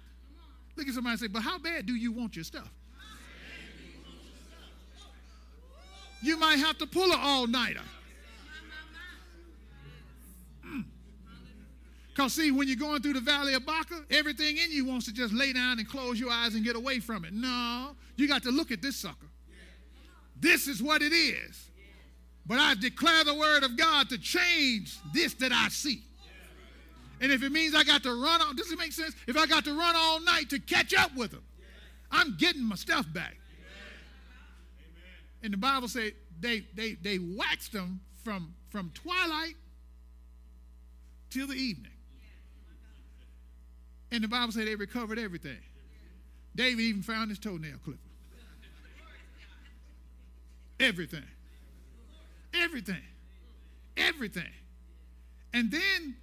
Look 0.75 0.87
at 0.87 0.93
somebody 0.93 1.13
and 1.13 1.19
say, 1.19 1.27
but 1.27 1.41
how 1.41 1.57
bad 1.57 1.85
do 1.85 1.93
you 1.93 2.11
want 2.11 2.35
your 2.35 2.45
stuff? 2.45 2.71
You 6.21 6.37
might 6.37 6.57
have 6.57 6.77
to 6.77 6.85
pull 6.85 7.11
an 7.11 7.19
all-nighter. 7.19 7.81
Because, 12.19 12.33
see, 12.33 12.51
when 12.51 12.67
you're 12.67 12.75
going 12.75 13.01
through 13.01 13.13
the 13.13 13.21
valley 13.21 13.53
of 13.53 13.65
Baca, 13.65 14.03
everything 14.11 14.57
in 14.57 14.73
you 14.73 14.83
wants 14.83 15.05
to 15.05 15.13
just 15.13 15.33
lay 15.33 15.53
down 15.53 15.79
and 15.79 15.87
close 15.87 16.19
your 16.19 16.29
eyes 16.29 16.53
and 16.53 16.65
get 16.65 16.75
away 16.75 16.99
from 16.99 17.23
it. 17.23 17.31
No, 17.31 17.95
you 18.17 18.27
got 18.27 18.43
to 18.43 18.51
look 18.51 18.71
at 18.71 18.81
this 18.81 18.97
sucker. 18.97 19.29
This 20.37 20.67
is 20.67 20.83
what 20.83 21.01
it 21.01 21.13
is. 21.13 21.71
But 22.45 22.59
I 22.59 22.75
declare 22.75 23.23
the 23.23 23.35
word 23.35 23.63
of 23.63 23.77
God 23.77 24.09
to 24.09 24.17
change 24.17 24.97
this 25.13 25.33
that 25.35 25.53
I 25.53 25.69
see. 25.69 26.03
And 27.21 27.31
if 27.31 27.41
it 27.41 27.53
means 27.53 27.73
I 27.73 27.85
got 27.85 28.03
to 28.03 28.11
run 28.21 28.41
on, 28.41 28.57
does 28.57 28.69
it 28.69 28.77
make 28.77 28.91
sense? 28.91 29.15
If 29.25 29.37
I 29.37 29.45
got 29.45 29.63
to 29.63 29.71
run 29.71 29.95
all 29.95 30.19
night 30.19 30.49
to 30.49 30.59
catch 30.59 30.93
up 30.93 31.15
with 31.15 31.31
them, 31.31 31.43
I'm 32.11 32.35
getting 32.35 32.65
my 32.65 32.75
stuff 32.75 33.05
back. 33.13 33.37
And 35.41 35.53
the 35.53 35.57
Bible 35.57 35.87
said 35.87 36.11
they, 36.37 36.65
they, 36.75 36.95
they 37.01 37.17
waxed 37.17 37.71
them 37.71 38.01
from, 38.25 38.55
from 38.71 38.91
twilight 38.93 39.55
till 41.29 41.47
the 41.47 41.55
evening. 41.55 41.93
And 44.11 44.23
the 44.23 44.27
Bible 44.27 44.51
said 44.51 44.67
they 44.67 44.75
recovered 44.75 45.19
everything. 45.19 45.59
David 46.55 46.81
even 46.81 47.03
found 47.03 47.29
his 47.29 47.39
toenail 47.39 47.77
clipper. 47.83 47.99
Everything. 50.79 51.23
Everything. 52.53 53.03
Everything. 53.97 54.51
And 55.53 55.71
then 55.71 56.15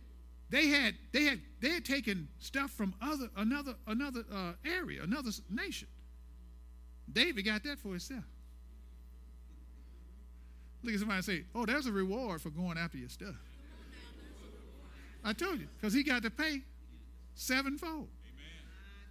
they 0.51 0.69
had 0.69 0.95
they 1.13 1.25
had 1.25 1.41
they 1.61 1.71
had 1.71 1.85
taken 1.85 2.29
stuff 2.39 2.71
from 2.71 2.95
other 3.03 3.29
another 3.37 3.75
another 3.87 4.25
uh, 4.33 4.53
area, 4.65 5.03
another 5.03 5.31
nation. 5.51 5.89
David 7.13 7.45
got 7.45 7.63
that 7.65 7.79
for 7.79 7.91
himself. 7.91 8.25
Look 10.83 10.95
at 10.95 11.01
somebody 11.01 11.17
and 11.17 11.25
say, 11.25 11.45
"Oh, 11.55 11.67
there's 11.67 11.87
a 11.87 11.93
reward 11.93 12.41
for 12.41 12.51
going 12.51 12.79
after 12.79 12.99
your 12.99 13.09
stuff." 13.09 13.35
I 15.25 15.33
told 15.33 15.59
you, 15.59 15.67
because 15.81 15.93
he 15.93 16.05
got 16.05 16.23
to 16.23 16.31
pay 16.31 16.63
sevenfold. 17.37 18.09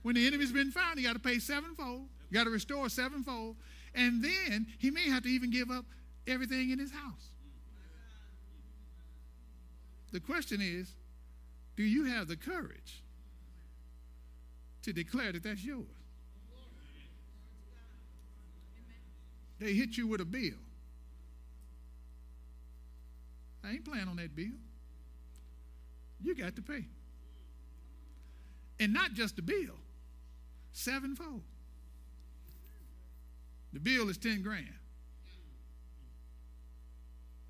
When 0.01 0.15
the 0.15 0.27
enemy's 0.27 0.51
been 0.51 0.71
found, 0.71 0.99
he 0.99 1.05
got 1.05 1.13
to 1.13 1.19
pay 1.19 1.39
sevenfold. 1.39 2.07
You 2.29 2.35
got 2.35 2.43
to 2.43 2.49
restore 2.49 2.89
sevenfold. 2.89 3.55
And 3.93 4.23
then 4.23 4.67
he 4.77 4.91
may 4.91 5.09
have 5.09 5.23
to 5.23 5.29
even 5.29 5.49
give 5.49 5.71
up 5.71 5.85
everything 6.27 6.71
in 6.71 6.79
his 6.79 6.91
house. 6.91 7.29
The 10.11 10.19
question 10.19 10.61
is 10.61 10.93
do 11.75 11.83
you 11.83 12.05
have 12.05 12.27
the 12.27 12.37
courage 12.37 13.03
to 14.83 14.93
declare 14.93 15.31
that 15.31 15.43
that's 15.43 15.63
yours? 15.63 15.85
They 19.59 19.73
hit 19.73 19.97
you 19.97 20.07
with 20.07 20.21
a 20.21 20.25
bill. 20.25 20.59
I 23.63 23.71
ain't 23.71 23.85
playing 23.85 24.07
on 24.07 24.17
that 24.17 24.35
bill. 24.35 24.59
You 26.21 26.35
got 26.35 26.55
to 26.55 26.61
pay. 26.61 26.85
And 28.79 28.93
not 28.93 29.13
just 29.13 29.35
the 29.35 29.41
bill, 29.41 29.75
sevenfold. 30.73 31.41
The 33.73 33.79
bill 33.79 34.09
is 34.09 34.17
10 34.17 34.41
grand. 34.41 34.67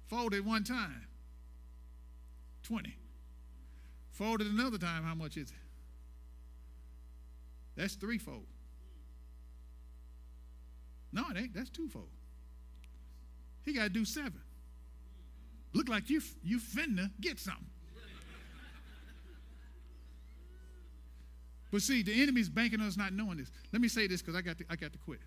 Folded 0.07 0.45
one 0.45 0.63
time, 0.63 1.07
20. 2.63 2.95
Folded 4.11 4.47
another 4.47 4.77
time, 4.77 5.03
how 5.03 5.15
much 5.15 5.35
is 5.37 5.49
it? 5.49 5.57
That's 7.75 7.95
threefold. 7.95 8.45
No, 11.11 11.23
it 11.31 11.37
ain't. 11.37 11.53
That's 11.53 11.69
twofold. 11.69 12.09
He 13.63 13.73
got 13.73 13.83
to 13.83 13.89
do 13.89 14.05
seven. 14.05 14.41
Look 15.73 15.89
like 15.89 16.09
you 16.09 16.21
you 16.43 16.59
finna 16.59 17.11
get 17.19 17.39
something. 17.39 17.65
But 21.75 21.81
see, 21.81 22.03
the 22.03 22.21
enemy's 22.23 22.47
banking 22.47 22.79
on 22.79 22.87
us 22.87 22.95
not 22.95 23.11
knowing 23.11 23.35
this. 23.35 23.51
Let 23.73 23.81
me 23.81 23.89
say 23.89 24.07
this 24.07 24.21
because 24.21 24.33
I 24.33 24.41
got 24.41 24.57
to, 24.59 24.65
I 24.69 24.77
got 24.77 24.93
to 24.93 24.97
quit. 24.97 25.19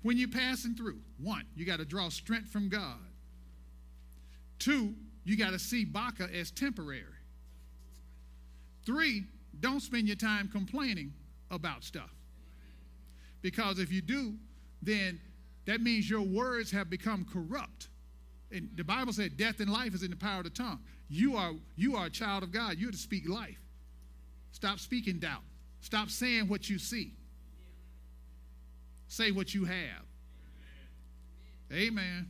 When 0.00 0.16
you're 0.16 0.30
passing 0.30 0.74
through, 0.74 1.00
one, 1.18 1.44
you 1.54 1.66
got 1.66 1.80
to 1.80 1.84
draw 1.84 2.08
strength 2.08 2.48
from 2.48 2.70
God. 2.70 2.96
Two, 4.58 4.94
you 5.22 5.36
got 5.36 5.50
to 5.50 5.58
see 5.58 5.84
Baca 5.84 6.30
as 6.34 6.50
temporary. 6.50 7.04
Three, 8.86 9.24
don't 9.60 9.80
spend 9.80 10.06
your 10.06 10.16
time 10.16 10.48
complaining 10.48 11.12
about 11.50 11.84
stuff. 11.84 12.14
Because 13.42 13.78
if 13.78 13.92
you 13.92 14.00
do, 14.00 14.32
then 14.80 15.20
that 15.66 15.82
means 15.82 16.08
your 16.08 16.22
words 16.22 16.70
have 16.70 16.88
become 16.88 17.26
corrupt. 17.30 17.88
And 18.50 18.70
the 18.76 18.84
Bible 18.84 19.12
said 19.12 19.36
death 19.36 19.60
and 19.60 19.70
life 19.70 19.94
is 19.94 20.02
in 20.02 20.08
the 20.08 20.16
power 20.16 20.38
of 20.38 20.44
the 20.44 20.48
tongue. 20.48 20.80
You 21.10 21.36
are, 21.36 21.52
you 21.76 21.96
are 21.96 22.06
a 22.06 22.10
child 22.10 22.42
of 22.42 22.50
God. 22.50 22.78
You're 22.78 22.92
to 22.92 22.96
speak 22.96 23.28
life. 23.28 23.58
Stop 24.54 24.78
speaking 24.78 25.18
doubt. 25.18 25.42
Stop 25.82 26.08
saying 26.08 26.48
what 26.48 26.70
you 26.70 26.78
see. 26.78 27.12
Say 29.08 29.30
what 29.30 29.54
you 29.54 29.66
have. 29.66 30.06
Amen 31.70 32.28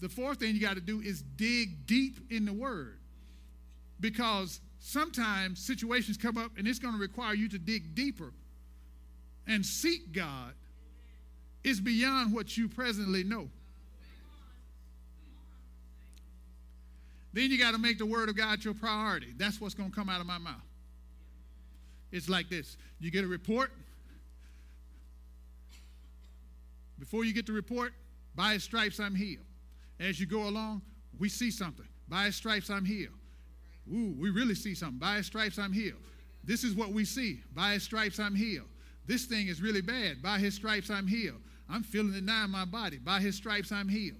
the 0.00 0.08
fourth 0.08 0.38
thing 0.38 0.54
you 0.54 0.60
got 0.60 0.74
to 0.74 0.80
do 0.80 1.00
is 1.00 1.22
dig 1.22 1.86
deep 1.86 2.18
in 2.30 2.44
the 2.44 2.52
word. 2.52 2.96
because 4.00 4.62
sometimes 4.78 5.58
situations 5.58 6.16
come 6.16 6.38
up 6.38 6.52
and 6.56 6.66
it's 6.66 6.78
going 6.78 6.94
to 6.94 7.00
require 7.00 7.34
you 7.34 7.50
to 7.50 7.58
dig 7.58 7.94
deeper 7.94 8.32
and 9.46 9.64
seek 9.64 10.10
God. 10.12 10.54
It's 11.62 11.80
beyond 11.80 12.32
what 12.32 12.56
you 12.56 12.66
presently 12.66 13.22
know. 13.22 13.50
Then 17.32 17.50
you 17.50 17.58
got 17.58 17.72
to 17.72 17.78
make 17.78 17.98
the 17.98 18.06
Word 18.06 18.28
of 18.28 18.36
God 18.36 18.64
your 18.64 18.74
priority. 18.74 19.34
That's 19.36 19.60
what's 19.60 19.74
going 19.74 19.90
to 19.90 19.96
come 19.96 20.08
out 20.08 20.20
of 20.20 20.26
my 20.26 20.38
mouth. 20.38 20.62
It's 22.12 22.28
like 22.28 22.48
this 22.48 22.76
you 22.98 23.10
get 23.10 23.24
a 23.24 23.28
report. 23.28 23.70
Before 26.98 27.24
you 27.24 27.32
get 27.32 27.46
the 27.46 27.52
report, 27.52 27.94
by 28.34 28.52
his 28.52 28.62
stripes 28.62 29.00
I'm 29.00 29.14
healed. 29.14 29.44
As 29.98 30.20
you 30.20 30.26
go 30.26 30.48
along, 30.48 30.82
we 31.18 31.28
see 31.28 31.50
something. 31.50 31.86
By 32.08 32.24
his 32.24 32.36
stripes 32.36 32.68
I'm 32.68 32.84
healed. 32.84 33.14
Ooh, 33.92 34.14
we 34.18 34.30
really 34.30 34.54
see 34.54 34.74
something. 34.74 34.98
By 34.98 35.16
his 35.16 35.26
stripes 35.26 35.58
I'm 35.58 35.72
healed. 35.72 36.00
This 36.44 36.62
is 36.64 36.74
what 36.74 36.92
we 36.92 37.04
see. 37.04 37.40
By 37.54 37.74
his 37.74 37.82
stripes 37.82 38.18
I'm 38.18 38.34
healed. 38.34 38.68
This 39.06 39.24
thing 39.24 39.48
is 39.48 39.62
really 39.62 39.80
bad. 39.80 40.22
By 40.22 40.38
his 40.38 40.54
stripes 40.54 40.90
I'm 40.90 41.06
healed. 41.06 41.40
I'm 41.68 41.82
feeling 41.82 42.14
it 42.14 42.24
now 42.24 42.44
in 42.44 42.50
my 42.50 42.64
body. 42.64 42.98
By 42.98 43.20
his 43.20 43.34
stripes 43.36 43.72
I'm 43.72 43.88
healed. 43.88 44.18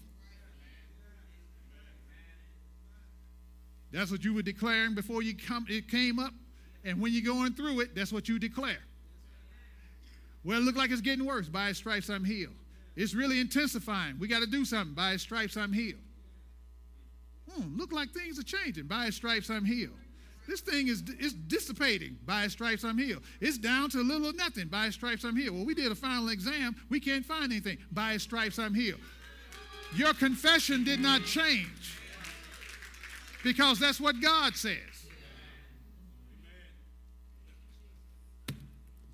That's 3.93 4.11
what 4.11 4.25
you 4.25 4.35
were 4.35 4.43
declaring 4.43 4.95
before 4.95 5.23
you 5.23 5.35
come, 5.37 5.67
it 5.69 5.89
came 5.89 6.19
up. 6.19 6.33
And 6.85 7.01
when 7.01 7.13
you're 7.13 7.35
going 7.35 7.55
through 7.55 7.81
it, 7.81 7.95
that's 7.95 8.13
what 8.13 8.29
you 8.29 8.39
declare. 8.39 8.79
Well, 10.45 10.59
it 10.59 10.65
looked 10.65 10.79
like 10.79 10.91
it's 10.91 11.01
getting 11.01 11.27
worse. 11.27 11.49
By 11.49 11.69
his 11.69 11.77
stripes, 11.77 12.09
I'm 12.09 12.25
healed. 12.25 12.55
It's 12.97 13.15
really 13.15 13.41
intensifying. 13.41 14.19
We 14.19 14.29
got 14.29 14.41
to 14.41 14.47
do 14.47 14.65
something. 14.65 14.95
By 14.95 15.13
his 15.13 15.23
stripes, 15.23 15.57
I'm 15.57 15.73
healed. 15.73 16.01
Hmm, 17.51 17.77
look 17.77 17.93
like 17.93 18.13
things 18.13 18.39
are 18.39 18.45
changing. 18.45 18.87
By 18.87 19.07
his 19.07 19.17
stripes, 19.17 19.51
I'm 19.51 19.65
healed. 19.65 19.93
This 20.49 20.61
thing 20.61 20.89
is, 20.89 21.03
is 21.19 21.35
dissipating. 21.35 22.17
By 22.25 22.43
his 22.43 22.53
stripes, 22.53 22.85
I'm 22.85 22.99
healed. 22.99 23.23
It's 23.41 23.59
down 23.59 23.91
to 23.91 24.01
a 24.01 24.03
little 24.03 24.29
or 24.29 24.33
nothing. 24.33 24.69
By 24.69 24.87
his 24.87 24.95
stripes, 24.95 25.25
I'm 25.25 25.37
healed. 25.37 25.57
Well, 25.57 25.67
we 25.67 25.75
did 25.75 25.93
a 25.93 25.95
final 25.95 26.31
exam. 26.31 26.75
We 26.89 27.01
can't 27.01 27.25
find 27.25 27.45
anything. 27.45 27.79
By 27.93 28.15
his 28.15 28.23
stripes, 28.23 28.59
I'm 28.59 28.75
healed. 28.75 29.01
Your 29.95 30.15
confession 30.15 30.85
did 30.85 31.01
not 31.01 31.25
change 31.25 32.00
because 33.43 33.79
that's 33.79 34.01
what 34.01 34.21
God 34.21 34.57
says. 34.57 34.77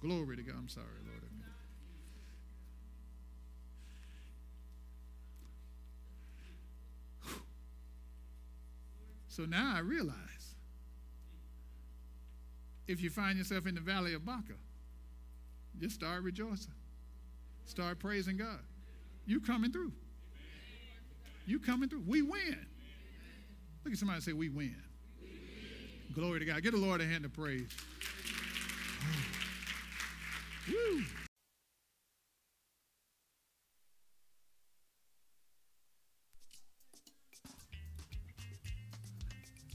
Glory 0.01 0.37
to 0.37 0.43
God. 0.43 0.57
I'm 0.59 0.69
sorry, 0.69 0.87
Lord. 1.05 1.17
So 9.37 9.45
now 9.45 9.75
I 9.77 9.81
realize 9.81 10.15
if 12.89 13.03
you 13.03 13.11
find 13.11 13.37
yourself 13.37 13.67
in 13.67 13.75
the 13.75 13.83
valley 13.83 14.15
of 14.15 14.25
Baca, 14.25 14.55
just 15.79 15.95
start 15.95 16.23
rejoicing. 16.23 16.73
Start 17.67 17.99
praising 17.99 18.39
God. 18.39 18.61
You 19.27 19.43
coming 19.43 19.73
through. 19.73 19.93
You 21.47 21.59
coming 21.59 21.91
through. 21.91 22.05
We 22.07 22.23
win. 22.23 22.65
Look 23.87 23.93
at 23.93 24.01
somebody 24.01 24.21
say, 24.21 24.33
We 24.33 24.49
win. 24.49 24.75
We 25.23 25.29
win. 25.29 26.13
Glory 26.13 26.41
to 26.41 26.45
God. 26.45 26.61
Give 26.61 26.73
the 26.73 26.79
Lord 26.79 27.01
a 27.01 27.07
hand 27.07 27.25
of 27.25 27.33
praise. 27.33 27.69
Woo. 30.69 31.05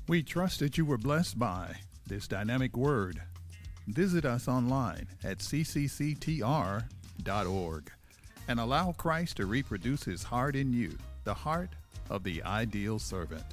We 0.10 0.24
trust 0.24 0.60
that 0.60 0.78
you 0.78 0.84
were 0.84 0.98
blessed 0.98 1.40
by 1.40 1.78
this 2.06 2.28
dynamic 2.28 2.76
word. 2.76 3.22
Visit 3.88 4.26
us 4.26 4.50
online 4.50 5.08
at 5.24 5.38
ccctr.org 5.38 6.82
and 8.50 8.60
allow 8.60 8.92
Christ 8.92 9.38
to 9.38 9.46
reproduce 9.46 10.04
his 10.04 10.24
heart 10.24 10.58
in 10.58 10.74
you, 10.74 10.98
the 11.24 11.34
heart 11.34 11.70
of 12.10 12.26
the 12.26 12.44
ideal 12.44 13.00
servant. 13.00 13.46